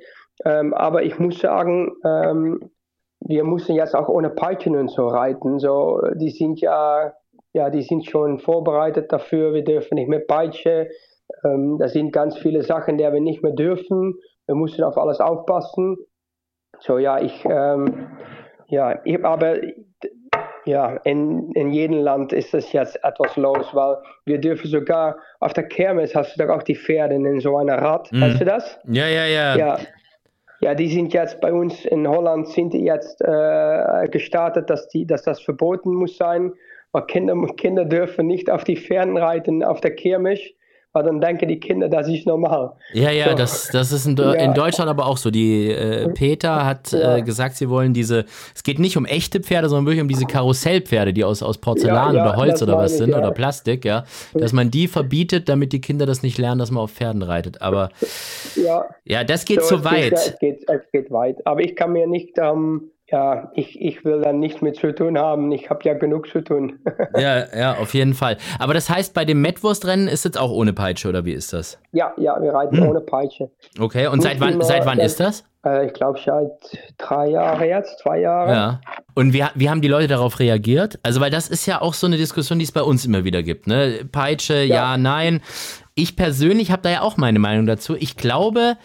Ähm, 0.44 0.74
aber 0.74 1.04
ich 1.04 1.18
muss 1.20 1.38
sagen, 1.38 1.92
ähm, 2.04 2.70
wir 3.20 3.44
müssen 3.44 3.76
jetzt 3.76 3.94
auch 3.94 4.08
ohne 4.08 4.30
Peitschen 4.30 4.76
und 4.76 4.90
so 4.90 5.06
reiten. 5.06 5.58
So, 5.58 6.02
die 6.14 6.30
sind 6.30 6.60
ja 6.60 7.12
ja, 7.54 7.70
die 7.70 7.82
sind 7.82 8.04
schon 8.04 8.40
vorbereitet 8.40 9.12
dafür. 9.12 9.54
Wir 9.54 9.64
dürfen 9.64 9.94
nicht 9.94 10.08
mehr 10.08 10.18
Peitsche. 10.18 10.90
Ähm, 11.44 11.78
das 11.78 11.92
sind 11.92 12.12
ganz 12.12 12.36
viele 12.36 12.62
Sachen, 12.62 12.98
die 12.98 13.04
wir 13.04 13.20
nicht 13.20 13.42
mehr 13.42 13.52
dürfen. 13.52 14.18
wir 14.46 14.56
mussten 14.56 14.82
auf 14.82 14.98
alles 14.98 15.20
aufpassen. 15.20 15.96
So 16.80 16.98
ja, 16.98 17.20
ich, 17.20 17.44
ähm, 17.48 18.08
ja, 18.66 19.00
ich, 19.04 19.24
aber 19.24 19.56
ja, 20.64 20.96
in, 21.04 21.52
in 21.52 21.70
jedem 21.70 21.98
Land 21.98 22.32
ist 22.32 22.52
das 22.54 22.72
jetzt 22.72 23.02
etwas 23.04 23.36
los, 23.36 23.66
weil 23.72 23.98
wir 24.24 24.40
dürfen 24.40 24.68
sogar 24.68 25.18
auf 25.38 25.52
der 25.52 25.68
Kermes 25.68 26.14
hast 26.14 26.34
du 26.34 26.44
doch 26.44 26.52
auch 26.52 26.62
die 26.62 26.74
Pferde 26.74 27.14
in 27.14 27.40
so 27.40 27.56
einer 27.56 27.80
Rad. 27.80 28.10
Mhm. 28.10 28.20
Weißt 28.20 28.40
du 28.40 28.44
das? 28.44 28.80
Ja, 28.84 29.06
ja, 29.06 29.26
ja. 29.26 29.56
Ja, 29.56 29.78
ja, 30.60 30.74
die 30.74 30.88
sind 30.88 31.12
jetzt 31.12 31.40
bei 31.40 31.52
uns 31.52 31.84
in 31.84 32.08
Holland 32.08 32.48
sind 32.48 32.72
die 32.72 32.84
jetzt 32.84 33.20
äh, 33.20 34.08
gestartet, 34.08 34.70
dass, 34.70 34.88
die, 34.88 35.06
dass 35.06 35.22
das 35.22 35.40
verboten 35.40 35.94
muss 35.94 36.16
sein. 36.16 36.52
Weil 36.94 37.06
Kinder, 37.06 37.34
Kinder 37.56 37.84
dürfen 37.84 38.28
nicht 38.28 38.48
auf 38.48 38.62
die 38.62 38.76
Pferden 38.76 39.16
reiten 39.16 39.64
auf 39.64 39.80
der 39.80 39.96
Kirmes 39.96 40.38
weil 40.94 41.02
dann 41.02 41.20
denken 41.20 41.48
die 41.48 41.58
Kinder, 41.58 41.88
das 41.88 42.08
ist 42.08 42.24
normal. 42.24 42.72
Ja, 42.92 43.10
ja, 43.10 43.30
so. 43.30 43.34
das, 43.34 43.68
das 43.72 43.90
ist 43.90 44.06
in, 44.06 44.16
ja. 44.16 44.32
in, 44.34 44.54
Deutschland 44.54 44.88
aber 44.88 45.06
auch 45.06 45.16
so. 45.16 45.32
Die 45.32 45.68
äh, 45.68 46.08
Peter 46.10 46.64
hat 46.64 46.92
ja. 46.92 47.16
äh, 47.16 47.22
gesagt, 47.22 47.56
sie 47.56 47.68
wollen 47.68 47.92
diese, 47.92 48.26
es 48.54 48.62
geht 48.62 48.78
nicht 48.78 48.96
um 48.96 49.04
echte 49.04 49.40
Pferde, 49.40 49.68
sondern 49.68 49.86
wirklich 49.86 50.02
um 50.02 50.08
diese 50.08 50.24
Karussellpferde, 50.24 51.12
die 51.12 51.24
aus, 51.24 51.42
aus 51.42 51.58
Porzellan 51.58 52.14
ja, 52.14 52.22
oder 52.22 52.36
Holz 52.36 52.62
oder 52.62 52.76
was 52.76 52.92
ich, 52.92 52.98
sind 52.98 53.12
oder 53.12 53.32
Plastik, 53.32 53.84
ja. 53.84 54.04
Dass 54.34 54.52
man 54.52 54.70
die 54.70 54.86
verbietet, 54.86 55.48
damit 55.48 55.72
die 55.72 55.80
Kinder 55.80 56.06
das 56.06 56.22
nicht 56.22 56.38
lernen, 56.38 56.60
dass 56.60 56.70
man 56.70 56.84
auf 56.84 56.92
Pferden 56.92 57.22
reitet. 57.22 57.60
Aber 57.60 57.88
ja, 59.04 59.24
das 59.24 59.44
geht 59.44 59.62
so, 59.62 59.78
zu 59.78 59.84
weit. 59.84 60.10
Geht, 60.10 60.12
es, 60.12 60.38
geht, 60.38 60.70
es 60.70 60.92
geht 60.92 61.10
weit. 61.10 61.44
Aber 61.44 61.60
ich 61.60 61.74
kann 61.74 61.92
mir 61.92 62.06
nicht 62.06 62.38
ähm, 62.38 62.92
ja, 63.10 63.50
ich, 63.54 63.80
ich 63.80 64.04
will 64.04 64.22
dann 64.22 64.40
nichts 64.40 64.62
mit 64.62 64.76
zu 64.76 64.94
tun 64.94 65.18
haben. 65.18 65.52
Ich 65.52 65.68
habe 65.68 65.80
ja 65.84 65.94
genug 65.94 66.28
zu 66.28 66.40
tun. 66.42 66.80
ja, 67.18 67.44
ja, 67.54 67.74
auf 67.74 67.92
jeden 67.92 68.14
Fall. 68.14 68.38
Aber 68.58 68.72
das 68.72 68.88
heißt, 68.88 69.12
bei 69.12 69.24
dem 69.24 69.42
Metwurstrennen 69.42 70.08
ist 70.08 70.24
es 70.24 70.36
auch 70.36 70.50
ohne 70.50 70.72
Peitsche 70.72 71.08
oder 71.08 71.24
wie 71.24 71.32
ist 71.32 71.52
das? 71.52 71.78
Ja, 71.92 72.14
ja, 72.16 72.40
wir 72.40 72.52
reiten 72.54 72.78
hm. 72.78 72.88
ohne 72.88 73.00
Peitsche. 73.00 73.50
Okay, 73.78 74.06
und 74.06 74.22
seit 74.22 74.40
wann, 74.40 74.60
seit 74.62 74.86
wann 74.86 74.98
ist 74.98 75.20
das? 75.20 75.44
Äh, 75.66 75.86
ich 75.86 75.92
glaube 75.92 76.18
seit 76.24 76.50
drei 76.96 77.28
Jahren 77.28 77.68
jetzt, 77.68 77.98
zwei 77.98 78.20
Jahre. 78.20 78.52
Ja. 78.52 78.80
Und 79.14 79.34
wie, 79.34 79.44
wie 79.54 79.68
haben 79.68 79.82
die 79.82 79.88
Leute 79.88 80.08
darauf 80.08 80.38
reagiert? 80.40 80.98
Also, 81.02 81.20
weil 81.20 81.30
das 81.30 81.48
ist 81.48 81.66
ja 81.66 81.82
auch 81.82 81.94
so 81.94 82.06
eine 82.06 82.16
Diskussion, 82.16 82.58
die 82.58 82.64
es 82.64 82.72
bei 82.72 82.82
uns 82.82 83.04
immer 83.04 83.24
wieder 83.24 83.42
gibt. 83.42 83.66
Ne? 83.66 84.00
Peitsche, 84.10 84.62
ja, 84.62 84.92
ja 84.92 84.96
nein. 84.96 85.40
Ich 85.94 86.16
persönlich 86.16 86.72
habe 86.72 86.82
da 86.82 86.90
ja 86.90 87.02
auch 87.02 87.18
meine 87.18 87.38
Meinung 87.38 87.66
dazu. 87.66 87.96
Ich 87.96 88.16
glaube, 88.16 88.76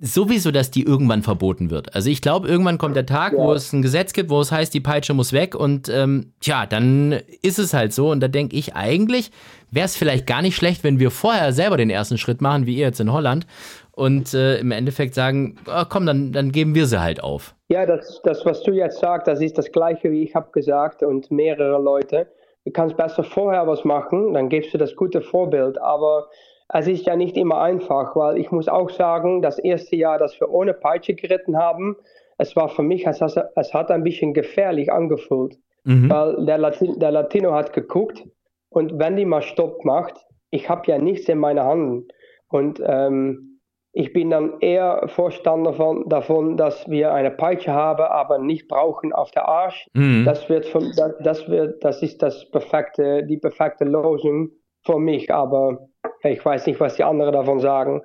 sowieso, 0.00 0.50
dass 0.50 0.70
die 0.70 0.82
irgendwann 0.82 1.22
verboten 1.22 1.70
wird. 1.70 1.94
Also 1.94 2.08
ich 2.08 2.22
glaube, 2.22 2.48
irgendwann 2.48 2.78
kommt 2.78 2.96
der 2.96 3.06
Tag, 3.06 3.34
ja. 3.34 3.38
wo 3.38 3.52
es 3.52 3.72
ein 3.72 3.82
Gesetz 3.82 4.12
gibt, 4.12 4.30
wo 4.30 4.40
es 4.40 4.50
heißt, 4.50 4.72
die 4.72 4.80
Peitsche 4.80 5.14
muss 5.14 5.32
weg 5.32 5.54
und 5.54 5.88
ähm, 5.88 6.32
tja, 6.40 6.66
dann 6.66 7.20
ist 7.42 7.58
es 7.58 7.74
halt 7.74 7.92
so. 7.92 8.10
Und 8.10 8.20
da 8.20 8.28
denke 8.28 8.56
ich 8.56 8.74
eigentlich, 8.74 9.30
wäre 9.70 9.84
es 9.84 9.96
vielleicht 9.96 10.26
gar 10.26 10.42
nicht 10.42 10.56
schlecht, 10.56 10.84
wenn 10.84 10.98
wir 10.98 11.10
vorher 11.10 11.52
selber 11.52 11.76
den 11.76 11.90
ersten 11.90 12.18
Schritt 12.18 12.40
machen, 12.40 12.66
wie 12.66 12.76
ihr 12.76 12.86
jetzt 12.86 13.00
in 13.00 13.12
Holland, 13.12 13.46
und 13.92 14.32
äh, 14.32 14.58
im 14.58 14.70
Endeffekt 14.70 15.14
sagen, 15.14 15.56
oh, 15.66 15.84
komm, 15.86 16.06
dann, 16.06 16.32
dann 16.32 16.52
geben 16.52 16.74
wir 16.74 16.86
sie 16.86 17.00
halt 17.00 17.22
auf. 17.22 17.54
Ja, 17.68 17.84
das, 17.84 18.22
das, 18.24 18.46
was 18.46 18.62
du 18.62 18.72
jetzt 18.72 19.00
sagst, 19.00 19.28
das 19.28 19.40
ist 19.42 19.58
das 19.58 19.70
Gleiche, 19.70 20.10
wie 20.10 20.22
ich 20.22 20.34
habe 20.34 20.50
gesagt 20.52 21.02
und 21.02 21.30
mehrere 21.30 21.80
Leute. 21.80 22.26
Du 22.64 22.72
kannst 22.72 22.96
besser 22.96 23.22
vorher 23.22 23.66
was 23.66 23.84
machen, 23.84 24.32
dann 24.32 24.48
gibst 24.48 24.72
du 24.72 24.78
das 24.78 24.96
gute 24.96 25.20
Vorbild, 25.20 25.80
aber 25.80 26.28
es 26.72 26.86
ist 26.86 27.06
ja 27.06 27.16
nicht 27.16 27.36
immer 27.36 27.60
einfach, 27.60 28.14
weil 28.14 28.38
ich 28.38 28.50
muss 28.50 28.68
auch 28.68 28.90
sagen, 28.90 29.42
das 29.42 29.58
erste 29.58 29.96
Jahr, 29.96 30.18
das 30.18 30.40
wir 30.40 30.50
ohne 30.50 30.74
Peitsche 30.74 31.14
geritten 31.14 31.56
haben, 31.56 31.96
es 32.38 32.56
war 32.56 32.68
für 32.68 32.82
mich, 32.82 33.06
es, 33.06 33.20
es 33.20 33.74
hat 33.74 33.90
ein 33.90 34.04
bisschen 34.04 34.32
gefährlich 34.34 34.90
angefühlt. 34.92 35.58
Mhm. 35.84 36.10
Weil 36.10 36.46
der, 36.46 36.58
Latin, 36.58 36.98
der 36.98 37.10
Latino 37.10 37.52
hat 37.52 37.72
geguckt 37.72 38.24
und 38.68 38.98
wenn 38.98 39.16
die 39.16 39.24
mal 39.24 39.42
Stopp 39.42 39.84
macht, 39.84 40.14
ich 40.50 40.68
habe 40.68 40.82
ja 40.86 40.98
nichts 40.98 41.28
in 41.28 41.38
meiner 41.38 41.64
Hand. 41.64 42.12
Und 42.48 42.82
ähm, 42.84 43.60
ich 43.92 44.12
bin 44.12 44.30
dann 44.30 44.60
eher 44.60 45.08
Vorstand 45.08 45.66
davon, 45.66 46.08
davon, 46.08 46.56
dass 46.56 46.88
wir 46.88 47.12
eine 47.12 47.30
Peitsche 47.30 47.72
haben, 47.72 48.02
aber 48.02 48.38
nicht 48.38 48.68
brauchen 48.68 49.12
auf 49.12 49.30
der 49.32 49.48
Arsch. 49.48 49.88
Mhm. 49.94 50.24
Das, 50.24 50.48
wird 50.48 50.66
von, 50.66 50.92
das, 50.96 51.14
das, 51.22 51.48
wird, 51.48 51.82
das 51.84 52.02
ist 52.02 52.22
das 52.22 52.48
perfekte, 52.50 53.24
die 53.24 53.38
perfekte 53.38 53.84
Lösung 53.84 54.50
für 54.84 54.98
mich. 54.98 55.32
Aber 55.32 55.88
ich 56.22 56.44
weiß 56.44 56.66
nicht, 56.66 56.80
was 56.80 56.96
die 56.96 57.04
anderen 57.04 57.32
davon 57.32 57.60
sagen. 57.60 58.02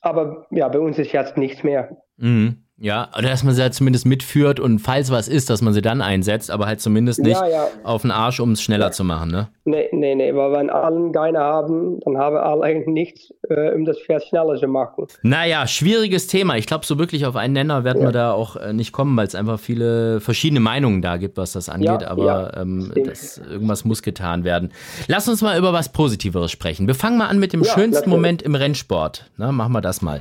Aber 0.00 0.46
ja, 0.50 0.68
bei 0.68 0.78
uns 0.78 0.98
ist 0.98 1.12
jetzt 1.12 1.36
nichts 1.36 1.62
mehr. 1.62 1.96
Mhm. 2.16 2.67
Ja, 2.80 3.08
oder 3.18 3.28
dass 3.28 3.42
man 3.42 3.54
sie 3.54 3.62
halt 3.62 3.74
zumindest 3.74 4.06
mitführt 4.06 4.60
und 4.60 4.78
falls 4.78 5.10
was 5.10 5.26
ist, 5.26 5.50
dass 5.50 5.62
man 5.62 5.72
sie 5.72 5.82
dann 5.82 6.00
einsetzt, 6.00 6.48
aber 6.48 6.66
halt 6.66 6.80
zumindest 6.80 7.20
nicht 7.20 7.40
ja, 7.40 7.48
ja. 7.48 7.68
auf 7.82 8.02
den 8.02 8.12
Arsch, 8.12 8.38
um 8.38 8.52
es 8.52 8.62
schneller 8.62 8.86
ja. 8.86 8.90
zu 8.92 9.02
machen, 9.02 9.32
ne? 9.32 9.48
Nee, 9.64 9.88
nee, 9.90 10.14
nee, 10.14 10.34
weil 10.34 10.52
wenn 10.52 10.70
alle 10.70 11.10
keine 11.10 11.40
haben, 11.40 11.98
dann 12.00 12.16
haben 12.16 12.36
alle 12.36 12.62
eigentlich 12.62 12.86
nichts, 12.86 13.34
äh, 13.48 13.74
um 13.74 13.84
das 13.84 13.98
Pferd 13.98 14.22
schneller 14.22 14.56
zu 14.56 14.68
machen. 14.68 15.06
Naja, 15.22 15.66
schwieriges 15.66 16.28
Thema. 16.28 16.56
Ich 16.56 16.66
glaube, 16.66 16.86
so 16.86 16.98
wirklich 16.98 17.26
auf 17.26 17.34
einen 17.34 17.52
Nenner 17.52 17.82
werden 17.82 18.02
wir 18.02 18.12
da 18.12 18.32
auch 18.32 18.54
äh, 18.54 18.72
nicht 18.72 18.92
kommen, 18.92 19.16
weil 19.16 19.26
es 19.26 19.34
einfach 19.34 19.58
viele 19.58 20.20
verschiedene 20.20 20.60
Meinungen 20.60 21.02
da 21.02 21.16
gibt, 21.16 21.36
was 21.36 21.52
das 21.52 21.68
angeht, 21.68 22.04
aber 22.04 22.56
ähm, 22.56 22.92
das, 23.04 23.38
irgendwas 23.38 23.84
muss 23.84 24.02
getan 24.02 24.44
werden. 24.44 24.70
Lass 25.08 25.28
uns 25.28 25.42
mal 25.42 25.58
über 25.58 25.72
was 25.72 25.88
Positiveres 25.90 26.52
sprechen. 26.52 26.86
Wir 26.86 26.94
fangen 26.94 27.18
mal 27.18 27.26
an 27.26 27.40
mit 27.40 27.52
dem 27.52 27.64
schönsten 27.64 27.90
natürlich. 27.90 28.06
Moment 28.06 28.42
im 28.42 28.54
Rennsport. 28.54 29.28
Na, 29.36 29.50
machen 29.50 29.72
wir 29.72 29.80
das 29.80 30.00
mal. 30.00 30.20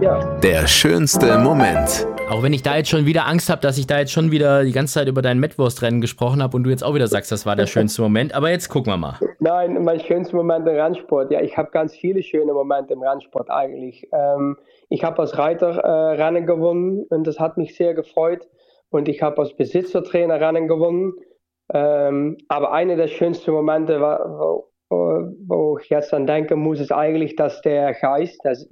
Ja. 0.00 0.38
Der 0.40 0.66
schönste 0.66 1.38
Moment. 1.38 2.06
Auch 2.28 2.42
wenn 2.42 2.52
ich 2.52 2.62
da 2.62 2.76
jetzt 2.76 2.90
schon 2.90 3.06
wieder 3.06 3.26
Angst 3.26 3.48
habe, 3.48 3.62
dass 3.62 3.78
ich 3.78 3.86
da 3.86 3.98
jetzt 3.98 4.12
schon 4.12 4.30
wieder 4.30 4.62
die 4.62 4.72
ganze 4.72 4.92
Zeit 4.94 5.08
über 5.08 5.22
dein 5.22 5.38
Mettwurstrennen 5.38 6.02
gesprochen 6.02 6.42
habe 6.42 6.54
und 6.54 6.64
du 6.64 6.70
jetzt 6.70 6.84
auch 6.84 6.94
wieder 6.94 7.06
sagst, 7.06 7.32
das 7.32 7.46
war 7.46 7.56
der 7.56 7.66
schönste 7.66 8.02
Moment. 8.02 8.34
Aber 8.34 8.50
jetzt 8.50 8.68
gucken 8.68 8.92
wir 8.92 8.98
mal. 8.98 9.14
Nein, 9.38 9.82
mein 9.82 10.00
schönster 10.00 10.36
Moment 10.36 10.68
im 10.68 10.74
Rennsport. 10.74 11.30
Ja, 11.30 11.40
ich 11.40 11.56
habe 11.56 11.70
ganz 11.70 11.96
viele 11.96 12.22
schöne 12.22 12.52
Momente 12.52 12.92
im 12.92 13.02
Rennsport 13.02 13.50
eigentlich. 13.50 14.06
Ähm, 14.12 14.58
ich 14.90 15.02
habe 15.02 15.18
als 15.20 15.38
Reiter 15.38 15.70
äh, 15.70 16.22
Rennen 16.22 16.44
gewonnen 16.44 17.06
und 17.08 17.26
das 17.26 17.40
hat 17.40 17.56
mich 17.56 17.74
sehr 17.74 17.94
gefreut. 17.94 18.46
Und 18.90 19.08
ich 19.08 19.22
habe 19.22 19.40
als 19.40 19.56
Besitzertrainer 19.56 20.40
Rennen 20.40 20.68
gewonnen. 20.68 21.14
Ähm, 21.72 22.36
aber 22.48 22.72
einer 22.72 22.96
der 22.96 23.08
schönsten 23.08 23.50
Momente 23.50 23.98
war, 24.00 24.68
wo, 24.90 25.32
wo 25.46 25.78
ich 25.78 25.88
jetzt 25.88 26.12
an 26.12 26.26
denken 26.26 26.60
muss, 26.60 26.80
ist 26.80 26.92
eigentlich, 26.92 27.34
dass 27.34 27.62
der 27.62 27.94
Geist, 27.94 28.40
das 28.44 28.68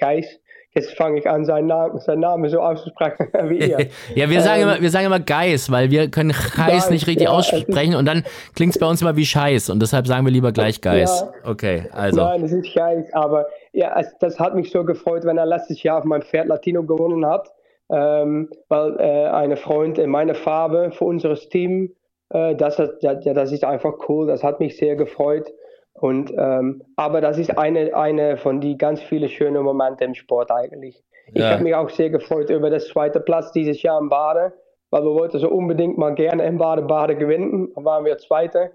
Geist 0.00 0.40
Jetzt 0.76 0.96
fange 0.96 1.20
ich 1.20 1.30
an, 1.30 1.44
seinen 1.44 1.68
Namen, 1.68 2.00
seinen 2.00 2.20
Namen 2.20 2.48
so 2.48 2.60
auszusprechen 2.60 3.28
wie 3.48 3.58
ihr. 3.58 3.86
ja, 4.16 4.28
wir 4.28 4.40
sagen, 4.40 4.62
ähm, 4.62 4.68
immer, 4.68 4.80
wir 4.80 4.90
sagen 4.90 5.06
immer 5.06 5.20
Geis, 5.20 5.70
weil 5.70 5.92
wir 5.92 6.10
können 6.10 6.34
Geis 6.56 6.90
nicht 6.90 7.06
richtig 7.06 7.26
ja, 7.26 7.30
aussprechen 7.30 7.94
und 7.94 8.06
dann 8.06 8.24
klingt 8.56 8.74
es 8.74 8.80
bei 8.80 8.86
uns 8.86 9.00
immer 9.00 9.14
wie 9.14 9.24
Scheiß 9.24 9.70
und 9.70 9.80
deshalb 9.80 10.08
sagen 10.08 10.24
wir 10.24 10.32
lieber 10.32 10.50
gleich 10.50 10.80
Geis. 10.80 11.20
Ja, 11.20 11.50
okay, 11.50 11.84
also. 11.92 12.22
Nein, 12.22 12.42
es 12.42 12.52
ist 12.52 12.66
Scheiß, 12.66 13.12
aber 13.12 13.46
ja, 13.72 13.94
es, 14.00 14.18
das 14.18 14.40
hat 14.40 14.56
mich 14.56 14.72
so 14.72 14.84
gefreut, 14.84 15.24
wenn 15.24 15.38
er 15.38 15.46
letztes 15.46 15.80
Jahr 15.84 15.98
auf 15.98 16.04
meinem 16.04 16.22
Pferd 16.22 16.48
Latino 16.48 16.82
gewonnen 16.82 17.24
hat, 17.24 17.52
ähm, 17.90 18.50
weil 18.68 18.98
äh, 18.98 19.28
eine 19.28 19.56
Freund 19.56 19.98
in 19.98 20.10
meiner 20.10 20.34
Farbe 20.34 20.90
für 20.90 21.04
unser 21.04 21.36
Team, 21.36 21.94
äh, 22.30 22.56
das, 22.56 22.82
ja, 23.00 23.14
das 23.14 23.52
ist 23.52 23.62
einfach 23.62 23.94
cool, 24.08 24.26
das 24.26 24.42
hat 24.42 24.58
mich 24.58 24.76
sehr 24.76 24.96
gefreut. 24.96 25.52
Und, 25.94 26.32
ähm, 26.36 26.82
aber 26.96 27.20
das 27.20 27.38
ist 27.38 27.56
eine, 27.56 27.94
eine 27.94 28.36
von 28.36 28.60
den 28.60 28.76
ganz 28.78 29.00
vielen 29.00 29.28
schönen 29.28 29.62
Momente 29.62 30.04
im 30.04 30.14
Sport 30.14 30.50
eigentlich. 30.50 31.02
Ich 31.32 31.40
ja. 31.40 31.52
habe 31.52 31.62
mich 31.62 31.74
auch 31.74 31.88
sehr 31.88 32.10
gefreut 32.10 32.50
über 32.50 32.68
das 32.68 32.88
zweite 32.88 33.20
Platz 33.20 33.52
dieses 33.52 33.80
Jahr 33.82 33.98
im 34.00 34.08
Bade, 34.08 34.52
weil 34.90 35.02
wir 35.02 35.14
wollten 35.14 35.38
so 35.38 35.48
unbedingt 35.48 35.96
mal 35.96 36.14
gerne 36.14 36.44
im 36.44 36.58
Bade-Bade 36.58 37.16
gewinnen. 37.16 37.68
Da 37.74 37.84
waren 37.84 38.04
wir 38.04 38.18
Zweite. 38.18 38.72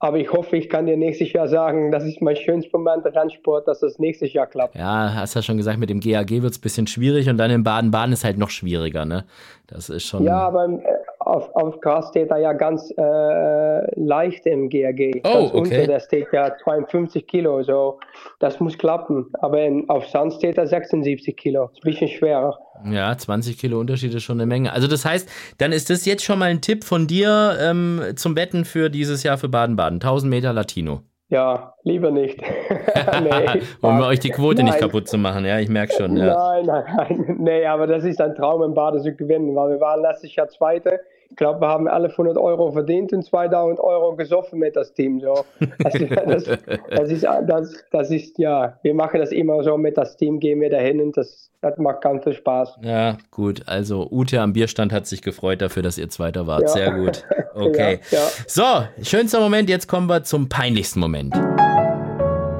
Aber 0.00 0.18
ich 0.18 0.32
hoffe, 0.32 0.56
ich 0.56 0.68
kann 0.68 0.86
dir 0.86 0.96
nächstes 0.96 1.32
Jahr 1.32 1.48
sagen, 1.48 1.90
das 1.90 2.04
ist 2.04 2.22
mein 2.22 2.36
schönster 2.36 2.78
Moment 2.78 3.04
im 3.04 3.12
Rennsport, 3.12 3.66
dass 3.66 3.80
das 3.80 3.98
nächstes 3.98 4.32
Jahr 4.32 4.46
klappt. 4.46 4.76
Ja, 4.76 5.12
hast 5.16 5.34
ja 5.34 5.42
schon 5.42 5.56
gesagt, 5.56 5.78
mit 5.78 5.90
dem 5.90 5.98
GAG 5.98 6.30
wird 6.30 6.52
es 6.52 6.58
ein 6.58 6.60
bisschen 6.60 6.86
schwierig 6.86 7.28
und 7.28 7.36
dann 7.36 7.50
im 7.50 7.64
Baden-Baden 7.64 8.12
ist 8.12 8.22
halt 8.22 8.38
noch 8.38 8.50
schwieriger, 8.50 9.04
ne? 9.04 9.24
Das 9.66 9.88
ist 9.88 10.04
schon. 10.04 10.22
Ja, 10.22 10.38
aber 10.38 10.66
äh, 10.66 10.97
auf, 11.28 11.54
auf 11.54 11.80
Gras 11.80 12.08
steht 12.08 12.30
er 12.30 12.38
ja 12.38 12.52
ganz 12.54 12.92
äh, 12.96 14.00
leicht 14.00 14.46
im 14.46 14.68
GAG. 14.70 15.20
Oh, 15.24 15.32
ganz 15.32 15.50
okay. 15.50 15.58
Unter, 15.58 15.86
der 15.86 16.00
steht 16.00 16.28
ja 16.32 16.56
52 16.56 17.26
Kilo, 17.26 17.62
so 17.62 18.00
das 18.38 18.60
muss 18.60 18.78
klappen. 18.78 19.26
Aber 19.40 19.60
in, 19.62 19.88
auf 19.88 20.06
Sand 20.08 20.32
steht 20.34 20.56
er 20.56 20.66
76 20.66 21.36
Kilo. 21.36 21.70
Ist 21.72 21.84
ein 21.84 21.90
bisschen 21.90 22.08
schwerer. 22.08 22.58
Ja, 22.90 23.16
20 23.16 23.58
Kilo 23.58 23.78
Unterschied 23.78 24.14
ist 24.14 24.22
schon 24.22 24.40
eine 24.40 24.46
Menge. 24.46 24.72
Also 24.72 24.88
das 24.88 25.04
heißt, 25.04 25.28
dann 25.58 25.72
ist 25.72 25.90
das 25.90 26.06
jetzt 26.06 26.24
schon 26.24 26.38
mal 26.38 26.46
ein 26.46 26.60
Tipp 26.60 26.84
von 26.84 27.06
dir 27.06 27.58
ähm, 27.60 28.02
zum 28.16 28.34
Wetten 28.36 28.64
für 28.64 28.88
dieses 28.88 29.22
Jahr 29.22 29.36
für 29.36 29.48
Baden-Baden. 29.48 29.96
1000 29.96 30.30
Meter 30.30 30.52
Latino. 30.52 31.02
Ja, 31.28 31.74
lieber 31.82 32.10
nicht. 32.10 32.40
nee, 33.22 33.60
um 33.82 34.00
euch 34.00 34.20
die 34.20 34.30
Quote 34.30 34.62
nein. 34.62 34.66
nicht 34.66 34.78
kaputt 34.78 35.08
zu 35.08 35.18
machen, 35.18 35.44
ja, 35.44 35.58
ich 35.58 35.68
merke 35.68 35.92
schon. 35.92 36.16
Ja. 36.16 36.34
Nein, 36.34 36.66
nein, 36.66 36.84
nein. 36.96 37.36
Nee, 37.38 37.66
aber 37.66 37.86
das 37.86 38.04
ist 38.04 38.20
ein 38.20 38.34
Traum 38.34 38.62
im 38.62 38.72
Bade 38.72 39.02
zu 39.02 39.14
gewinnen, 39.14 39.54
weil 39.54 39.72
wir 39.72 39.80
waren 39.80 40.00
letztes 40.00 40.34
Jahr 40.34 40.48
Zweite 40.48 41.00
ich 41.30 41.36
glaube, 41.36 41.60
wir 41.60 41.68
haben 41.68 41.86
1100 41.88 42.36
Euro 42.38 42.72
verdient 42.72 43.12
und 43.12 43.22
2000 43.22 43.78
Euro 43.80 44.16
gesoffen 44.16 44.58
mit 44.58 44.76
das 44.76 44.94
Team. 44.94 45.20
So. 45.20 45.44
Das, 45.78 45.92
das, 46.26 46.44
das, 46.90 47.10
ist, 47.10 47.24
das, 47.24 47.84
das 47.90 48.10
ist, 48.10 48.38
ja, 48.38 48.78
wir 48.82 48.94
machen 48.94 49.20
das 49.20 49.30
immer 49.30 49.62
so 49.62 49.76
mit 49.76 49.98
das 49.98 50.16
Team, 50.16 50.40
gehen 50.40 50.60
wir 50.60 50.70
dahin 50.70 51.00
und 51.00 51.16
das, 51.16 51.50
das 51.60 51.76
macht 51.78 52.00
ganz 52.00 52.24
viel 52.24 52.32
Spaß. 52.32 52.78
Ja, 52.82 53.18
gut. 53.30 53.62
Also 53.66 54.08
Ute 54.10 54.40
am 54.40 54.52
Bierstand 54.52 54.92
hat 54.92 55.06
sich 55.06 55.22
gefreut 55.22 55.60
dafür, 55.60 55.82
dass 55.82 55.98
ihr 55.98 56.08
Zweiter 56.08 56.46
wart. 56.46 56.62
Ja. 56.62 56.68
Sehr 56.68 56.92
gut. 56.92 57.24
Okay. 57.54 57.98
Ja, 58.12 58.18
ja. 58.18 58.24
So, 58.46 58.62
schönster 59.02 59.40
Moment. 59.40 59.68
Jetzt 59.68 59.88
kommen 59.88 60.06
wir 60.08 60.22
zum 60.22 60.48
peinlichsten 60.48 61.00
Moment. 61.00 61.34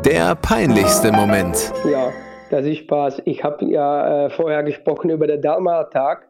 Der 0.04 0.34
peinlichste 0.34 1.12
Moment. 1.12 1.72
Ja. 1.88 2.10
das 2.50 2.66
ist 2.66 2.78
Spaß. 2.78 3.22
Ich 3.24 3.44
habe 3.44 3.64
ja 3.66 4.26
äh, 4.26 4.30
vorher 4.30 4.64
gesprochen 4.64 5.10
über 5.10 5.28
den 5.28 5.40
Dalmar-Tag. 5.40 6.27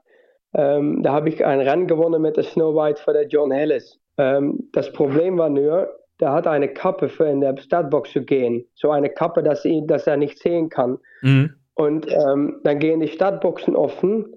Ähm, 0.54 1.02
da 1.02 1.12
habe 1.12 1.28
ich 1.28 1.44
ein 1.44 1.60
Rennen 1.60 1.86
gewonnen 1.86 2.22
mit 2.22 2.36
der 2.36 2.44
Snowbite 2.44 3.00
für 3.02 3.12
der 3.12 3.26
John 3.26 3.52
Ellis. 3.52 3.98
Ähm, 4.16 4.68
das 4.72 4.92
Problem 4.92 5.38
war 5.38 5.50
nur, 5.50 5.88
der 6.20 6.32
hat 6.32 6.46
eine 6.46 6.68
Kappe 6.68 7.08
für 7.08 7.26
in 7.26 7.40
der 7.40 7.56
Startbox 7.56 8.12
zu 8.12 8.22
gehen. 8.22 8.66
So 8.74 8.90
eine 8.90 9.10
Kappe, 9.10 9.42
dass, 9.42 9.64
ihn, 9.64 9.86
dass 9.86 10.06
er 10.06 10.16
nicht 10.16 10.38
sehen 10.38 10.68
kann. 10.68 10.98
Mhm. 11.22 11.54
Und 11.74 12.10
ähm, 12.10 12.60
dann 12.64 12.78
gehen 12.80 13.00
die 13.00 13.08
Startboxen 13.08 13.76
offen 13.76 14.34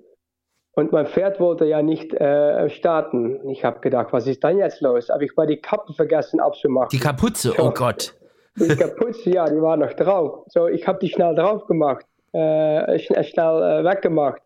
und 0.73 0.91
mein 0.91 1.05
Pferd 1.05 1.39
wollte 1.39 1.65
ja 1.65 1.81
nicht 1.81 2.13
äh, 2.13 2.69
starten. 2.69 3.49
Ich 3.49 3.65
habe 3.65 3.79
gedacht, 3.81 4.13
was 4.13 4.27
ist 4.27 4.43
dann 4.43 4.57
jetzt 4.57 4.81
los? 4.81 5.09
Aber 5.09 5.23
ich 5.23 5.35
war 5.35 5.45
die 5.45 5.57
Kappe 5.57 5.93
vergessen 5.93 6.39
abzumachen. 6.39 6.89
Die 6.91 6.99
Kapuze, 6.99 7.53
oh 7.57 7.71
Gott. 7.71 8.13
Die 8.55 8.75
Kapuze, 8.75 9.29
ja, 9.31 9.45
die 9.49 9.61
war 9.61 9.75
noch 9.75 9.93
drauf. 9.93 10.45
So, 10.47 10.67
ich 10.67 10.87
habe 10.87 10.99
die 10.99 11.09
schnell 11.09 11.35
drauf 11.35 11.65
gemacht, 11.67 12.05
äh, 12.33 12.99
schnell, 12.99 13.23
schnell 13.23 13.61
äh, 13.61 13.83
weggemacht. 13.83 14.41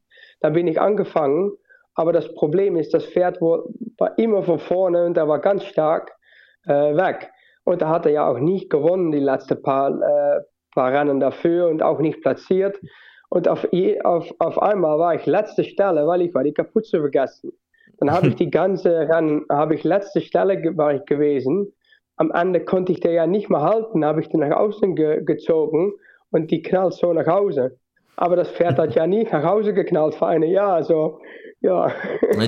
Dann 0.45 0.53
bin 0.53 0.67
ich 0.67 0.79
angefangen. 0.79 1.53
Aber 1.95 2.13
das 2.13 2.31
Problem 2.35 2.75
ist, 2.75 2.93
das 2.93 3.03
Pferd 3.03 3.41
war 3.41 3.63
immer 4.17 4.43
von 4.43 4.59
vorne 4.59 5.05
und 5.05 5.17
er 5.17 5.27
war 5.27 5.39
ganz 5.39 5.63
stark 5.63 6.11
äh, 6.67 6.95
weg. 6.95 7.31
Und 7.63 7.81
da 7.81 7.89
hat 7.89 8.05
er 8.05 8.11
ja 8.11 8.27
auch 8.27 8.37
nicht 8.37 8.69
gewonnen, 8.69 9.11
die 9.11 9.17
letzten 9.17 9.59
paar, 9.63 9.89
äh, 9.89 10.41
paar 10.75 10.93
Rennen 10.93 11.19
dafür 11.19 11.67
und 11.67 11.81
auch 11.81 11.99
nicht 11.99 12.21
platziert. 12.21 12.79
Und 13.29 13.47
auf, 13.47 13.67
auf, 14.03 14.35
auf 14.37 14.61
einmal 14.61 14.99
war 14.99 15.15
ich 15.15 15.25
letzte 15.25 15.63
Stelle, 15.63 16.05
weil 16.05 16.21
ich 16.21 16.35
war 16.35 16.43
die 16.43 16.53
Kapuze 16.53 16.99
vergessen. 16.99 17.51
Dann 17.97 18.11
habe 18.11 18.27
ich 18.27 18.35
die 18.43 18.51
ganze 18.51 19.09
Rennen, 19.09 19.45
habe 19.49 19.73
ich 19.73 19.83
letzte 19.83 20.21
Stelle 20.21 20.61
war 20.77 20.93
ich 20.93 21.05
gewesen. 21.05 21.73
Am 22.17 22.29
Ende 22.29 22.63
konnte 22.63 22.91
ich 22.91 22.99
den 22.99 23.13
ja 23.13 23.25
nicht 23.25 23.49
mehr 23.49 23.61
halten, 23.61 24.05
habe 24.05 24.21
ich 24.21 24.29
den 24.29 24.41
nach 24.41 24.55
außen 24.55 24.95
ge 24.95 25.23
gezogen 25.23 25.93
und 26.29 26.51
die 26.51 26.61
knallt 26.61 26.93
so 26.93 27.11
nach 27.13 27.25
Hause. 27.25 27.79
Aber 28.17 28.35
das 28.35 28.49
Pferd 28.51 28.77
hat 28.77 28.95
ja 28.95 29.07
nie 29.07 29.23
nach 29.23 29.43
Hause 29.43 29.73
geknallt 29.73 30.15
für 30.15 30.27
ein 30.27 30.43
Jahr. 30.43 30.73
Also 30.73 31.19
ja. 31.61 31.91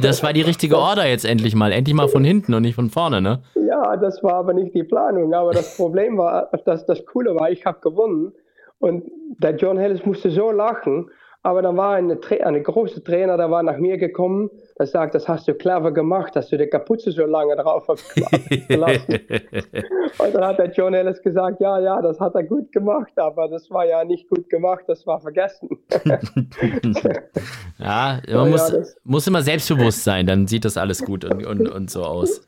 Das 0.01 0.23
war 0.23 0.33
die 0.33 0.41
richtige 0.41 0.77
Order 0.77 1.07
jetzt 1.07 1.25
endlich 1.25 1.55
mal. 1.55 1.71
Endlich 1.71 1.95
mal 1.95 2.07
von 2.07 2.23
hinten 2.23 2.53
und 2.53 2.61
nicht 2.61 2.75
von 2.75 2.89
vorne, 2.89 3.21
ne? 3.21 3.41
Ja, 3.67 3.97
das 3.97 4.23
war 4.23 4.35
aber 4.35 4.53
nicht 4.53 4.75
die 4.75 4.83
Planung. 4.83 5.33
Aber 5.33 5.51
das 5.51 5.75
Problem 5.75 6.17
war, 6.17 6.49
dass 6.65 6.85
das 6.85 7.05
Coole 7.05 7.35
war, 7.35 7.49
ich 7.49 7.65
habe 7.65 7.79
gewonnen. 7.81 8.33
Und 8.79 9.03
der 9.39 9.55
John 9.55 9.77
Ellis 9.77 10.05
musste 10.05 10.29
so 10.29 10.51
lachen. 10.51 11.09
Aber 11.47 11.61
dann 11.61 11.77
war 11.77 11.95
eine, 11.95 12.19
eine 12.43 12.61
große 12.61 13.05
Trainer, 13.05 13.37
der 13.37 13.49
war 13.49 13.63
nach 13.63 13.77
mir 13.77 13.97
gekommen, 13.97 14.49
der 14.77 14.85
sagt, 14.85 15.15
das 15.15 15.29
hast 15.29 15.47
du 15.47 15.53
clever 15.53 15.93
gemacht, 15.93 16.35
dass 16.35 16.49
du 16.49 16.57
die 16.57 16.67
Kapuze 16.67 17.13
so 17.13 17.25
lange 17.25 17.55
drauf 17.55 17.87
hast 17.87 18.03
gelassen. 18.67 19.19
und 20.17 20.35
dann 20.35 20.43
hat 20.45 20.59
der 20.59 20.69
John 20.71 20.93
Ellis 20.93 21.21
gesagt, 21.21 21.61
ja, 21.61 21.79
ja, 21.79 22.01
das 22.01 22.19
hat 22.19 22.35
er 22.35 22.43
gut 22.43 22.73
gemacht, 22.73 23.13
aber 23.15 23.47
das 23.47 23.71
war 23.71 23.85
ja 23.85 24.03
nicht 24.03 24.27
gut 24.27 24.49
gemacht, 24.49 24.83
das 24.87 25.07
war 25.07 25.21
vergessen. 25.21 25.69
ja, 27.79 28.19
man 28.29 28.49
muss, 28.51 28.69
ja, 28.69 28.79
muss 29.05 29.25
immer 29.25 29.41
selbstbewusst 29.41 30.03
sein, 30.03 30.27
dann 30.27 30.47
sieht 30.47 30.65
das 30.65 30.75
alles 30.75 31.01
gut 31.05 31.23
und, 31.23 31.45
und, 31.45 31.69
und 31.69 31.89
so 31.89 32.03
aus. 32.03 32.45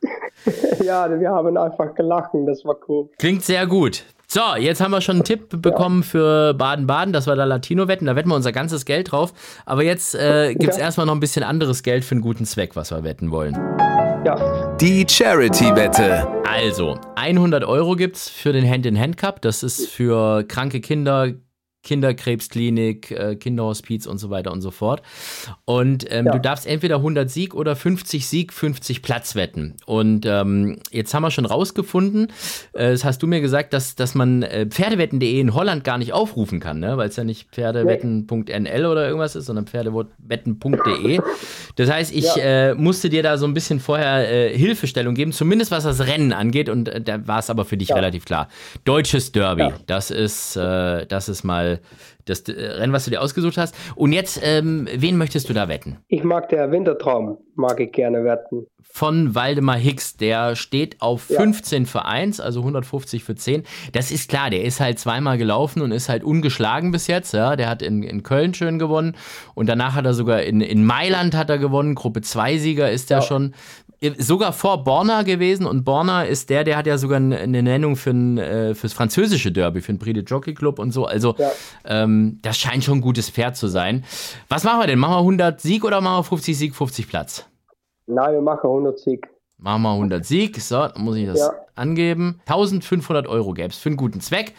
ja, 0.84 1.18
wir 1.18 1.30
haben 1.30 1.56
einfach 1.56 1.94
gelacht, 1.94 2.32
das 2.44 2.66
war 2.66 2.76
cool. 2.86 3.08
Klingt 3.18 3.44
sehr 3.44 3.66
gut. 3.66 4.04
So, 4.32 4.54
jetzt 4.56 4.80
haben 4.80 4.92
wir 4.92 5.00
schon 5.00 5.16
einen 5.16 5.24
Tipp 5.24 5.60
bekommen 5.60 6.04
für 6.04 6.54
Baden-Baden. 6.54 7.12
Das 7.12 7.26
war 7.26 7.34
da 7.34 7.42
Latino-Wetten. 7.42 8.06
Da 8.06 8.14
wetten 8.14 8.28
wir 8.28 8.36
unser 8.36 8.52
ganzes 8.52 8.84
Geld 8.84 9.10
drauf. 9.10 9.32
Aber 9.66 9.82
jetzt 9.82 10.14
äh, 10.14 10.54
gibt 10.54 10.70
es 10.70 10.78
ja. 10.78 10.84
erstmal 10.84 11.06
noch 11.06 11.14
ein 11.14 11.18
bisschen 11.18 11.42
anderes 11.42 11.82
Geld 11.82 12.04
für 12.04 12.12
einen 12.12 12.20
guten 12.20 12.44
Zweck, 12.44 12.76
was 12.76 12.92
wir 12.92 13.02
wetten 13.02 13.32
wollen. 13.32 13.54
Ja. 14.24 14.76
Die 14.80 15.04
Charity-Wette. 15.04 16.28
Also, 16.48 17.00
100 17.16 17.64
Euro 17.64 17.96
gibt 17.96 18.18
es 18.18 18.28
für 18.28 18.52
den 18.52 18.70
Hand-in-Hand-Cup. 18.70 19.42
Das 19.42 19.64
ist 19.64 19.88
für 19.88 20.44
kranke 20.44 20.80
Kinder, 20.80 21.32
Kinderkrebsklinik, 21.82 23.10
äh, 23.10 23.36
Kinderhospiz 23.36 24.06
und 24.06 24.18
so 24.18 24.28
weiter 24.28 24.52
und 24.52 24.60
so 24.60 24.70
fort. 24.70 25.02
Und 25.64 26.04
ähm, 26.10 26.26
ja. 26.26 26.32
du 26.32 26.40
darfst 26.40 26.66
entweder 26.66 26.96
100 26.96 27.30
Sieg 27.30 27.54
oder 27.54 27.74
50 27.74 28.26
Sieg, 28.26 28.52
50 28.52 29.02
Platz 29.02 29.34
wetten. 29.34 29.76
Und 29.86 30.26
ähm, 30.26 30.78
jetzt 30.90 31.14
haben 31.14 31.22
wir 31.22 31.30
schon 31.30 31.46
rausgefunden, 31.46 32.28
äh, 32.74 32.90
das 32.90 33.04
hast 33.04 33.22
du 33.22 33.26
mir 33.26 33.40
gesagt, 33.40 33.72
dass, 33.72 33.94
dass 33.94 34.14
man 34.14 34.42
äh, 34.42 34.66
Pferdewetten.de 34.66 35.40
in 35.40 35.54
Holland 35.54 35.82
gar 35.82 35.96
nicht 35.96 36.12
aufrufen 36.12 36.60
kann, 36.60 36.80
ne? 36.80 36.98
weil 36.98 37.08
es 37.08 37.16
ja 37.16 37.24
nicht 37.24 37.48
pferdewetten.nl 37.50 38.86
oder 38.86 39.06
irgendwas 39.06 39.34
ist, 39.34 39.46
sondern 39.46 39.66
pferdewetten.de. 39.66 41.20
Das 41.76 41.90
heißt, 41.90 42.14
ich 42.14 42.36
ja. 42.36 42.70
äh, 42.70 42.74
musste 42.74 43.08
dir 43.08 43.22
da 43.22 43.38
so 43.38 43.46
ein 43.46 43.54
bisschen 43.54 43.80
vorher 43.80 44.30
äh, 44.30 44.56
Hilfestellung 44.56 45.14
geben, 45.14 45.32
zumindest 45.32 45.70
was 45.70 45.84
das 45.84 46.06
Rennen 46.06 46.34
angeht. 46.34 46.68
Und 46.68 46.88
äh, 46.88 47.00
da 47.00 47.26
war 47.26 47.38
es 47.38 47.48
aber 47.48 47.64
für 47.64 47.78
dich 47.78 47.88
ja. 47.88 47.94
relativ 47.94 48.26
klar. 48.26 48.48
Deutsches 48.84 49.32
Derby, 49.32 49.68
das 49.86 50.10
ist, 50.10 50.56
das 50.56 51.28
ist 51.28 51.44
mal 51.44 51.69
das 52.24 52.40
äh, 52.48 52.52
Rennen, 52.52 52.92
was 52.92 53.04
du 53.04 53.10
dir 53.10 53.20
ausgesucht 53.20 53.58
hast. 53.58 53.74
Und 53.94 54.12
jetzt, 54.12 54.40
ähm, 54.42 54.88
wen 54.94 55.16
möchtest 55.16 55.48
du 55.48 55.52
da 55.52 55.68
wetten? 55.68 55.98
Ich 56.08 56.24
mag 56.24 56.48
der 56.48 56.70
Wintertraum, 56.70 57.38
mag 57.54 57.80
ich 57.80 57.92
gerne 57.92 58.24
wetten. 58.24 58.66
Von 58.92 59.36
Waldemar 59.36 59.76
Hicks, 59.76 60.16
der 60.16 60.56
steht 60.56 61.00
auf 61.00 61.30
ja. 61.30 61.40
15 61.40 61.86
für 61.86 62.06
1, 62.06 62.40
also 62.40 62.60
150 62.60 63.22
für 63.22 63.36
10. 63.36 63.62
Das 63.92 64.10
ist 64.10 64.28
klar, 64.28 64.50
der 64.50 64.64
ist 64.64 64.80
halt 64.80 64.98
zweimal 64.98 65.38
gelaufen 65.38 65.80
und 65.80 65.92
ist 65.92 66.08
halt 66.08 66.24
ungeschlagen 66.24 66.90
bis 66.90 67.06
jetzt. 67.06 67.32
Ja? 67.32 67.54
Der 67.54 67.68
hat 67.68 67.82
in, 67.82 68.02
in 68.02 68.24
Köln 68.24 68.52
schön 68.52 68.80
gewonnen 68.80 69.16
und 69.54 69.68
danach 69.68 69.94
hat 69.94 70.06
er 70.06 70.14
sogar 70.14 70.42
in, 70.42 70.60
in 70.60 70.84
Mailand 70.84 71.36
hat 71.36 71.50
er 71.50 71.58
gewonnen. 71.58 71.94
Gruppe 71.94 72.20
2 72.20 72.58
Sieger 72.58 72.90
ist 72.90 73.12
er 73.12 73.18
ja. 73.18 73.22
schon 73.22 73.54
sogar 74.18 74.52
vor 74.52 74.82
Borna 74.82 75.22
gewesen 75.22 75.66
und 75.66 75.84
Borna 75.84 76.22
ist 76.22 76.48
der, 76.48 76.64
der 76.64 76.76
hat 76.76 76.86
ja 76.86 76.96
sogar 76.96 77.18
eine 77.18 77.62
Nennung 77.62 77.96
für 77.96 78.10
ein, 78.10 78.38
äh, 78.38 78.74
fürs 78.74 78.94
französische 78.94 79.52
Derby, 79.52 79.82
für 79.82 79.92
den 79.92 79.98
Prix 79.98 80.14
de 80.14 80.24
Jockey 80.24 80.54
Club 80.54 80.78
und 80.78 80.92
so. 80.92 81.04
Also 81.04 81.34
ja. 81.36 81.50
ähm, 81.84 82.38
das 82.42 82.56
scheint 82.56 82.82
schon 82.82 82.98
ein 82.98 83.00
gutes 83.02 83.28
Pferd 83.28 83.56
zu 83.56 83.68
sein. 83.68 84.04
Was 84.48 84.64
machen 84.64 84.80
wir 84.80 84.86
denn? 84.86 84.98
Machen 84.98 85.14
wir 85.14 85.18
100 85.18 85.60
Sieg 85.60 85.84
oder 85.84 86.00
machen 86.00 86.20
wir 86.20 86.24
50 86.24 86.56
Sieg, 86.56 86.74
50 86.74 87.08
Platz? 87.08 87.46
Nein, 88.06 88.32
wir 88.32 88.40
machen 88.40 88.66
100 88.66 88.98
Sieg. 88.98 89.28
Machen 89.58 89.82
wir 89.82 89.92
100 89.92 90.24
Sieg. 90.24 90.58
So, 90.60 90.88
dann 90.88 91.02
muss 91.02 91.16
ich 91.16 91.26
das 91.26 91.38
ja. 91.38 91.52
angeben. 91.74 92.40
1500 92.46 93.26
Euro 93.26 93.52
gäbe 93.52 93.68
es 93.68 93.76
für 93.76 93.90
einen 93.90 93.98
guten 93.98 94.20
Zweck. 94.22 94.54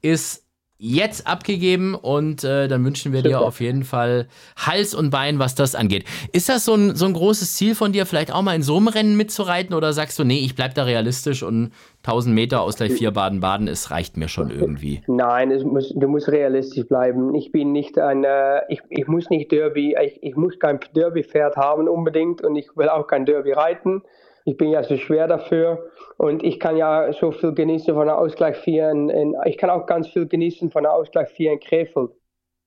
Ist 0.00 0.45
jetzt 0.78 1.26
abgegeben 1.26 1.94
und 1.94 2.44
äh, 2.44 2.68
dann 2.68 2.84
wünschen 2.84 3.12
wir 3.12 3.20
Super. 3.20 3.28
dir 3.28 3.40
auf 3.40 3.60
jeden 3.60 3.84
Fall 3.84 4.28
Hals 4.56 4.94
und 4.94 5.10
Bein, 5.10 5.38
was 5.38 5.54
das 5.54 5.74
angeht. 5.74 6.04
Ist 6.32 6.48
das 6.48 6.64
so 6.66 6.74
ein, 6.74 6.94
so 6.94 7.06
ein 7.06 7.14
großes 7.14 7.54
Ziel 7.54 7.74
von 7.74 7.92
dir, 7.92 8.04
vielleicht 8.04 8.32
auch 8.32 8.42
mal 8.42 8.54
in 8.54 8.62
so 8.62 8.76
einem 8.76 8.88
Rennen 8.88 9.16
mitzureiten 9.16 9.74
oder 9.74 9.92
sagst 9.92 10.18
du, 10.18 10.24
nee, 10.24 10.40
ich 10.40 10.54
bleib 10.54 10.74
da 10.74 10.84
realistisch 10.84 11.42
und 11.42 11.72
1000 12.04 12.34
Meter 12.34 12.60
aus 12.60 12.76
gleich 12.76 12.92
vier 12.92 13.10
Baden-Baden, 13.10 13.68
es 13.68 13.90
reicht 13.90 14.16
mir 14.16 14.28
schon 14.28 14.50
irgendwie? 14.50 15.02
Nein, 15.06 15.48
muss, 15.64 15.92
du 15.94 16.08
musst 16.08 16.28
realistisch 16.28 16.86
bleiben. 16.86 17.34
Ich 17.34 17.52
bin 17.52 17.72
nicht 17.72 17.98
ein, 17.98 18.24
äh, 18.24 18.60
ich, 18.68 18.80
ich 18.90 19.08
muss 19.08 19.30
nicht 19.30 19.50
Derby, 19.50 19.96
ich, 20.04 20.22
ich 20.22 20.36
muss 20.36 20.58
kein 20.58 20.78
Derby-Pferd 20.94 21.56
haben 21.56 21.88
unbedingt 21.88 22.42
und 22.42 22.54
ich 22.54 22.68
will 22.76 22.88
auch 22.88 23.06
kein 23.06 23.24
Derby 23.24 23.52
reiten 23.52 24.02
ich 24.46 24.56
bin 24.56 24.70
ja 24.70 24.82
so 24.84 24.96
schwer 24.96 25.26
dafür 25.26 25.90
und 26.18 26.44
ich 26.44 26.60
kann 26.60 26.76
ja 26.76 27.12
so 27.12 27.32
viel 27.32 27.52
genießen 27.52 27.92
von 27.92 28.06
der 28.06 28.16
Ausgleich 28.16 28.56
4. 28.56 28.90
In, 28.90 29.08
in, 29.10 29.36
ich 29.44 29.58
kann 29.58 29.70
auch 29.70 29.86
ganz 29.86 30.08
viel 30.08 30.26
genießen 30.26 30.70
von 30.70 30.84
der 30.84 30.94
Ausgleich 30.94 31.28
4 31.30 31.52
in 31.52 31.60
Krefeld. 31.60 32.10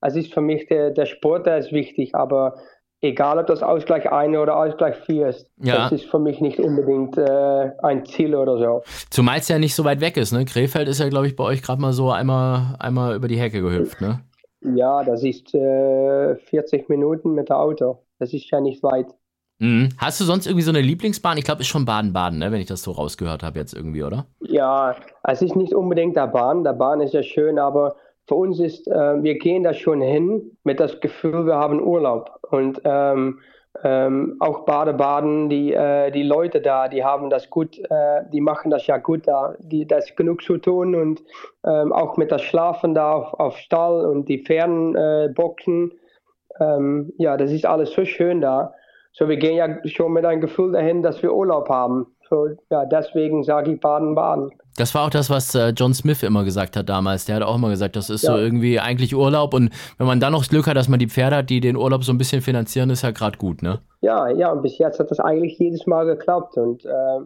Es 0.02 0.16
ist 0.16 0.34
für 0.34 0.42
mich 0.42 0.68
der, 0.68 0.92
der 0.92 1.06
Sport, 1.06 1.46
der 1.46 1.58
ist 1.58 1.72
wichtig, 1.72 2.16
aber 2.16 2.56
egal 3.00 3.40
ob 3.40 3.48
das 3.48 3.64
Ausgleich 3.64 4.12
1 4.12 4.38
oder 4.38 4.58
Ausgleich 4.58 4.98
4 5.06 5.28
ist, 5.30 5.50
ja. 5.58 5.76
das 5.76 5.94
ist 5.94 6.06
für 6.06 6.20
mich 6.20 6.42
nicht 6.42 6.60
unbedingt 6.60 7.18
äh, 7.18 7.72
ein 7.82 8.06
Ziel 8.06 8.36
oder 8.36 8.58
so. 8.58 8.84
Zumal 9.10 9.40
es 9.40 9.48
ja 9.48 9.58
nicht 9.58 9.74
so 9.74 9.86
weit 9.86 10.02
weg 10.02 10.18
ist, 10.18 10.34
ne? 10.34 10.44
Krefeld 10.44 10.90
ist 10.90 11.00
ja, 11.00 11.08
glaube 11.08 11.28
ich, 11.28 11.38
bei 11.38 11.46
euch 11.46 11.62
gerade 11.62 11.82
mal 11.82 11.94
so 11.94 12.12
einmal, 12.12 12.76
einmal 12.80 13.16
über 13.16 13.30
die 13.30 13.40
Hecke 13.40 13.62
gehüpft, 13.62 14.02
ne? 14.02 14.20
Ja, 14.76 15.02
das 15.06 15.24
ist 15.24 15.56
äh, 15.56 16.36
40 16.36 16.90
Minuten 16.90 17.34
mit 17.34 17.48
dem 17.48 17.56
Auto. 17.56 18.04
Das 18.20 18.34
ist 18.34 18.52
ja 18.52 18.60
nicht 18.60 18.84
weit. 18.84 19.08
Mhm. 19.60 19.90
Hast 19.98 20.20
du 20.20 20.24
sonst 20.24 20.48
irgendwie 20.48 20.64
so 20.64 20.72
eine 20.72 20.82
Lieblingsbahn? 20.82 21.38
Ich 21.38 21.44
glaube, 21.44 21.62
ist 21.62 21.68
schon 21.68 21.86
Baden-Baden, 21.86 22.40
ne? 22.40 22.52
wenn 22.52 22.62
ich 22.62 22.68
das 22.68 22.82
so 22.82 22.92
rausgehört 22.92 23.44
habe 23.44 23.60
jetzt 23.60 23.74
irgendwie, 23.74 24.04
oder? 24.04 24.26
Ja, 24.40 24.96
es 25.24 25.42
ist 25.42 25.56
nicht 25.56 25.74
unbedingt 25.74 26.16
der 26.16 26.28
Bahn. 26.28 26.64
Der 26.64 26.74
Bahn 26.74 27.02
ist 27.02 27.14
ja 27.14 27.22
schön, 27.22 27.60
aber 27.60 27.96
für 28.28 28.36
uns 28.36 28.60
ist, 28.60 28.88
äh, 28.88 29.22
wir 29.22 29.38
gehen 29.38 29.64
da 29.64 29.74
schon 29.74 30.02
hin 30.02 30.58
mit 30.64 30.80
das 30.80 31.00
Gefühl, 31.02 31.46
wir 31.46 31.56
haben 31.56 31.82
Urlaub. 31.82 32.40
Und 32.50 32.82
ähm, 32.86 33.40
ähm, 33.84 34.38
auch 34.40 34.66
Baden-Baden, 34.66 35.50
die, 35.50 35.74
äh, 35.74 36.12
die 36.12 36.24
Leute 36.24 36.62
da, 36.62 36.88
die 36.88 37.04
haben 37.04 37.30
das 37.30 37.50
gut, 37.50 37.78
äh, 37.78 38.24
die 38.32 38.42
machen 38.42 38.72
das 38.72 38.88
ja 38.88 38.98
gut 38.98 39.28
da, 39.28 39.56
die, 39.60 39.86
das 39.86 40.10
ist 40.10 40.18
genug 40.18 40.42
zu 40.42 40.58
tun 40.58 40.96
und 40.96 41.22
ähm, 41.66 41.94
auch 41.94 42.18
mit 42.18 42.32
das 42.32 42.42
Schlafen 42.42 42.94
da 42.94 43.14
auf, 43.14 43.34
auf 43.34 43.58
Stall 43.58 44.06
und 44.06 44.28
die 44.28 44.40
Fernboxen, 44.40 45.94
ähm, 46.60 47.14
ja, 47.18 47.38
das 47.38 47.52
ist 47.52 47.66
alles 47.66 47.92
so 47.92 48.06
schön 48.06 48.42
da. 48.42 48.74
So, 49.12 49.28
wir 49.28 49.38
gehen 49.38 49.56
ja 49.56 49.68
schon 49.86 50.14
mit 50.14 50.26
einem 50.26 50.42
Gefühl 50.42 50.72
dahin, 50.72 51.04
dass 51.04 51.22
wir 51.22 51.34
Urlaub 51.34 51.70
haben. 51.70 52.08
So, 52.30 52.48
ja, 52.70 52.86
deswegen 52.86 53.44
sage 53.44 53.74
ich 53.74 53.80
Baden-Baden. 53.80 54.52
Das 54.78 54.94
war 54.94 55.06
auch 55.06 55.10
das, 55.10 55.30
was 55.30 55.56
äh, 55.56 55.70
John 55.70 55.94
Smith 55.94 56.22
immer 56.22 56.44
gesagt 56.44 56.78
hat 56.78 56.88
damals. 56.88 57.26
Der 57.26 57.38
hat 57.38 57.44
auch 57.44 57.56
immer 57.56 57.70
gesagt, 57.70 57.96
das 57.96 58.10
ist 58.10 58.24
ja. 58.24 58.32
so 58.32 58.38
irgendwie 58.38 58.80
eigentlich 58.80 59.16
Urlaub. 59.16 59.54
Und 59.54 59.72
wenn 59.98 60.08
man 60.08 60.20
dann 60.20 60.32
noch 60.32 60.40
das 60.40 60.50
Glück 60.50 60.68
hat, 60.68 60.78
dass 60.78 60.88
man 60.88 61.00
die 61.00 61.10
Pferde 61.10 61.38
hat, 61.38 61.50
die 61.50 61.60
den 61.60 61.76
Urlaub 61.76 62.04
so 62.04 62.14
ein 62.14 62.18
bisschen 62.20 62.42
finanzieren, 62.42 62.92
ist 62.92 63.02
ja 63.02 63.12
gerade 63.12 63.38
gut, 63.38 63.64
ne? 63.64 63.80
Ja, 64.02 64.30
ja, 64.30 64.52
und 64.52 64.62
bis 64.62 64.78
jetzt 64.78 65.00
hat 65.00 65.10
das 65.10 65.20
eigentlich 65.20 65.58
jedes 65.58 65.88
Mal 65.88 66.06
geklappt. 66.06 66.56
Und 66.56 66.86
äh, 66.86 67.20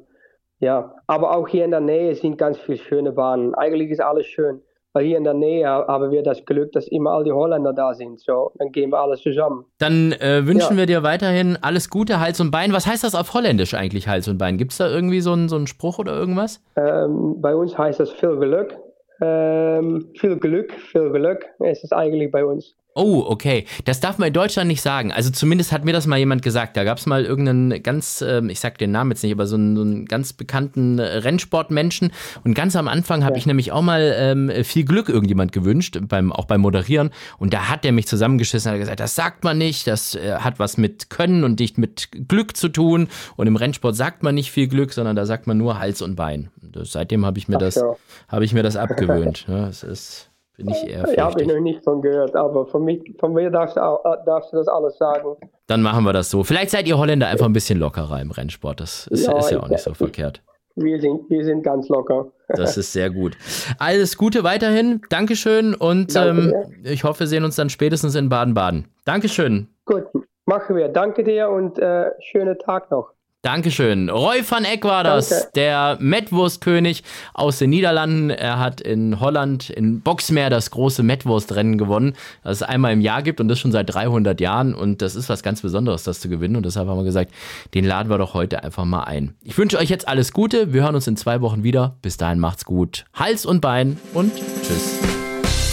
ja, 0.59 0.95
aber 1.05 1.35
auch 1.35 1.47
hier 1.47 1.65
in 1.65 1.71
der 1.71 1.81
Nähe 1.81 2.15
sind 2.15 2.37
ganz 2.37 2.57
viele 2.57 2.77
schöne 2.77 3.11
Bahnen. 3.11 3.53
Eigentlich 3.55 3.91
ist 3.91 4.01
alles 4.01 4.25
schön. 4.25 4.61
Weil 4.93 5.05
hier 5.05 5.17
in 5.17 5.23
der 5.23 5.33
Nähe 5.33 5.67
haben 5.67 6.11
wir 6.11 6.23
das 6.23 6.45
Glück, 6.45 6.71
dass 6.71 6.87
immer 6.87 7.11
all 7.11 7.23
die 7.23 7.31
Holländer 7.31 7.73
da 7.73 7.93
sind. 7.93 8.19
So, 8.19 8.51
dann 8.59 8.71
gehen 8.71 8.91
wir 8.91 8.99
alles 8.99 9.21
zusammen. 9.21 9.65
Dann 9.79 10.13
äh, 10.13 10.45
wünschen 10.45 10.73
ja. 10.73 10.77
wir 10.77 10.85
dir 10.85 11.03
weiterhin 11.03 11.57
alles 11.61 11.89
Gute, 11.89 12.19
Hals 12.19 12.39
und 12.39 12.51
Bein. 12.51 12.73
Was 12.73 12.87
heißt 12.87 13.03
das 13.03 13.15
auf 13.15 13.33
Holländisch 13.33 13.73
eigentlich, 13.73 14.07
Hals 14.07 14.27
und 14.27 14.37
Bein? 14.37 14.57
Gibt 14.57 14.71
es 14.71 14.77
da 14.77 14.87
irgendwie 14.87 15.21
so 15.21 15.33
einen, 15.33 15.49
so 15.49 15.55
einen 15.55 15.67
Spruch 15.67 15.99
oder 15.99 16.13
irgendwas? 16.13 16.61
Ähm, 16.75 17.41
bei 17.41 17.55
uns 17.55 17.77
heißt 17.77 17.99
das 17.99 18.11
viel 18.11 18.37
Glück. 18.37 18.77
Ähm, 19.21 20.09
viel 20.15 20.37
Glück, 20.37 20.73
viel 20.73 21.09
Glück 21.11 21.45
ist 21.59 21.83
es 21.83 21.91
eigentlich 21.91 22.31
bei 22.31 22.45
uns. 22.45 22.75
Oh, 22.95 23.25
okay. 23.27 23.65
Das 23.85 23.99
darf 23.99 24.19
man 24.19 24.27
in 24.27 24.33
Deutschland 24.33 24.67
nicht 24.67 24.81
sagen. 24.81 25.11
Also 25.11 25.31
zumindest 25.31 25.71
hat 25.71 25.83
mir 25.83 25.93
das 25.93 26.05
mal 26.05 26.19
jemand 26.19 26.43
gesagt. 26.43 26.77
Da 26.77 26.83
gab 26.83 26.99
es 26.99 27.07
mal 27.07 27.25
irgendeinen 27.25 27.81
ganz, 27.81 28.21
äh, 28.21 28.41
ich 28.47 28.59
sag 28.59 28.77
den 28.77 28.91
Namen 28.91 29.11
jetzt 29.11 29.23
nicht, 29.23 29.31
aber 29.31 29.47
so 29.47 29.55
einen, 29.55 29.75
so 29.75 29.81
einen 29.81 30.05
ganz 30.05 30.33
bekannten 30.33 30.99
Rennsportmenschen. 30.99 32.11
Und 32.43 32.53
ganz 32.53 32.75
am 32.75 32.87
Anfang 32.87 33.23
habe 33.23 33.33
ja. 33.33 33.39
ich 33.39 33.45
nämlich 33.47 33.71
auch 33.71 33.81
mal 33.81 34.13
ähm, 34.15 34.51
viel 34.63 34.85
Glück 34.85 35.09
irgendjemand 35.09 35.51
gewünscht, 35.51 35.97
beim, 36.07 36.31
auch 36.31 36.45
beim 36.45 36.61
Moderieren. 36.61 37.09
Und 37.39 37.53
da 37.53 37.69
hat 37.69 37.83
der 37.83 37.93
mich 37.93 38.07
zusammengeschissen 38.07 38.69
und 38.69 38.73
hat 38.75 38.81
gesagt, 38.81 38.99
das 38.99 39.15
sagt 39.15 39.43
man 39.43 39.57
nicht, 39.57 39.87
das 39.87 40.13
äh, 40.13 40.35
hat 40.35 40.59
was 40.59 40.77
mit 40.77 41.09
Können 41.09 41.43
und 41.43 41.59
nicht 41.59 41.79
mit 41.79 42.09
Glück 42.27 42.55
zu 42.55 42.69
tun. 42.69 43.07
Und 43.35 43.47
im 43.47 43.55
Rennsport 43.55 43.95
sagt 43.95 44.21
man 44.21 44.35
nicht 44.35 44.51
viel 44.51 44.67
Glück, 44.67 44.93
sondern 44.93 45.15
da 45.15 45.25
sagt 45.25 45.47
man 45.47 45.57
nur 45.57 45.79
Hals 45.79 46.03
und 46.03 46.15
Bein. 46.15 46.51
Das, 46.61 46.91
seitdem 46.91 47.25
habe 47.25 47.39
ich 47.39 47.47
mir 47.47 47.55
Ach, 47.55 47.61
das, 47.61 47.75
ja. 47.75 47.95
habe 48.27 48.45
ich 48.45 48.53
mir 48.53 48.61
das 48.61 48.75
abgewöhnt. 48.75 49.45
Ja, 49.47 49.67
es 49.67 49.81
ist 49.81 50.29
bin 50.57 50.69
ich 50.69 50.87
eher 50.87 51.07
Ja, 51.15 51.25
habe 51.25 51.41
ich 51.41 51.47
noch 51.47 51.59
nicht 51.59 51.83
von 51.83 52.01
gehört, 52.01 52.35
aber 52.35 52.65
von, 52.65 52.83
mich, 52.83 53.01
von 53.19 53.33
mir 53.33 53.49
darfst 53.49 53.77
du, 53.77 53.83
auch, 53.83 54.03
äh, 54.05 54.17
darfst 54.25 54.53
du, 54.53 54.57
das 54.57 54.67
alles 54.67 54.97
sagen. 54.97 55.35
Dann 55.67 55.81
machen 55.81 56.03
wir 56.03 56.13
das 56.13 56.29
so. 56.29 56.43
Vielleicht 56.43 56.71
seid 56.71 56.87
ihr 56.87 56.97
Holländer 56.97 57.27
einfach 57.27 57.45
ein 57.45 57.53
bisschen 57.53 57.79
lockerer 57.79 58.21
im 58.21 58.31
Rennsport. 58.31 58.79
Das 58.79 59.07
ist 59.07 59.25
ja, 59.25 59.37
ist 59.37 59.51
ja 59.51 59.59
auch 59.61 59.69
nicht 59.69 59.81
so 59.81 59.91
ich, 59.91 59.97
verkehrt. 59.97 60.41
Wir 60.75 60.99
sind, 60.99 61.29
wir 61.29 61.43
sind 61.45 61.63
ganz 61.63 61.87
locker. 61.89 62.31
Das 62.47 62.77
ist 62.77 62.93
sehr 62.93 63.09
gut. 63.09 63.37
Alles 63.79 64.17
Gute 64.17 64.43
weiterhin. 64.43 65.01
Dankeschön 65.09 65.75
und 65.75 66.15
ähm, 66.15 66.53
ich 66.83 67.03
hoffe, 67.03 67.21
wir 67.21 67.27
sehen 67.27 67.43
uns 67.43 67.55
dann 67.55 67.69
spätestens 67.69 68.15
in 68.15 68.29
Baden-Baden. 68.29 68.87
Dankeschön. 69.05 69.67
Gut, 69.85 70.05
machen 70.45 70.75
wir. 70.75 70.89
Danke 70.89 71.23
dir 71.23 71.49
und 71.49 71.77
äh, 71.79 72.11
schönen 72.21 72.57
Tag 72.57 72.89
noch. 72.89 73.13
Dankeschön. 73.43 74.09
Roy 74.09 74.41
van 74.49 74.63
Eck 74.63 74.85
war 74.85 75.03
das, 75.03 75.27
Danke. 75.27 75.49
der 75.55 75.97
Metwurstkönig 75.99 77.03
aus 77.33 77.57
den 77.57 77.71
Niederlanden. 77.71 78.29
Er 78.29 78.57
hat 78.57 78.79
in 78.79 79.19
Holland 79.19 79.69
in 79.69 79.99
Boxmeer 79.99 80.49
das 80.49 80.71
große 80.71 81.03
Metwurstrennen 81.03 81.77
gewonnen, 81.77 82.13
das 82.41 82.61
es 82.61 82.63
einmal 82.63 82.93
im 82.93 83.01
Jahr 83.01 83.21
gibt 83.21 83.41
und 83.41 83.49
das 83.49 83.59
schon 83.59 83.73
seit 83.73 83.93
300 83.93 84.39
Jahren. 84.39 84.73
Und 84.73 85.01
das 85.01 85.15
ist 85.15 85.27
was 85.27 85.43
ganz 85.43 85.61
Besonderes, 85.61 86.03
das 86.03 86.21
zu 86.21 86.29
gewinnen. 86.29 86.55
Und 86.55 86.65
deshalb 86.65 86.87
haben 86.87 86.97
wir 86.97 87.03
gesagt, 87.03 87.33
den 87.73 87.83
laden 87.83 88.09
wir 88.09 88.17
doch 88.17 88.33
heute 88.33 88.63
einfach 88.63 88.85
mal 88.85 89.03
ein. 89.03 89.35
Ich 89.43 89.57
wünsche 89.57 89.77
euch 89.77 89.89
jetzt 89.89 90.07
alles 90.07 90.31
Gute. 90.31 90.71
Wir 90.71 90.83
hören 90.83 90.95
uns 90.95 91.07
in 91.07 91.17
zwei 91.17 91.41
Wochen 91.41 91.63
wieder. 91.63 91.97
Bis 92.01 92.15
dahin 92.15 92.39
macht's 92.39 92.63
gut. 92.63 93.03
Hals 93.13 93.45
und 93.45 93.59
Bein 93.59 93.99
und 94.13 94.31
tschüss. 94.65 94.99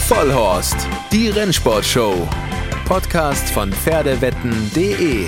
Vollhorst, 0.09 0.75
die 1.13 1.29
Rennsportshow. 1.29 2.27
Podcast 2.85 3.49
von 3.51 3.71
Pferdewetten.de 3.71 5.27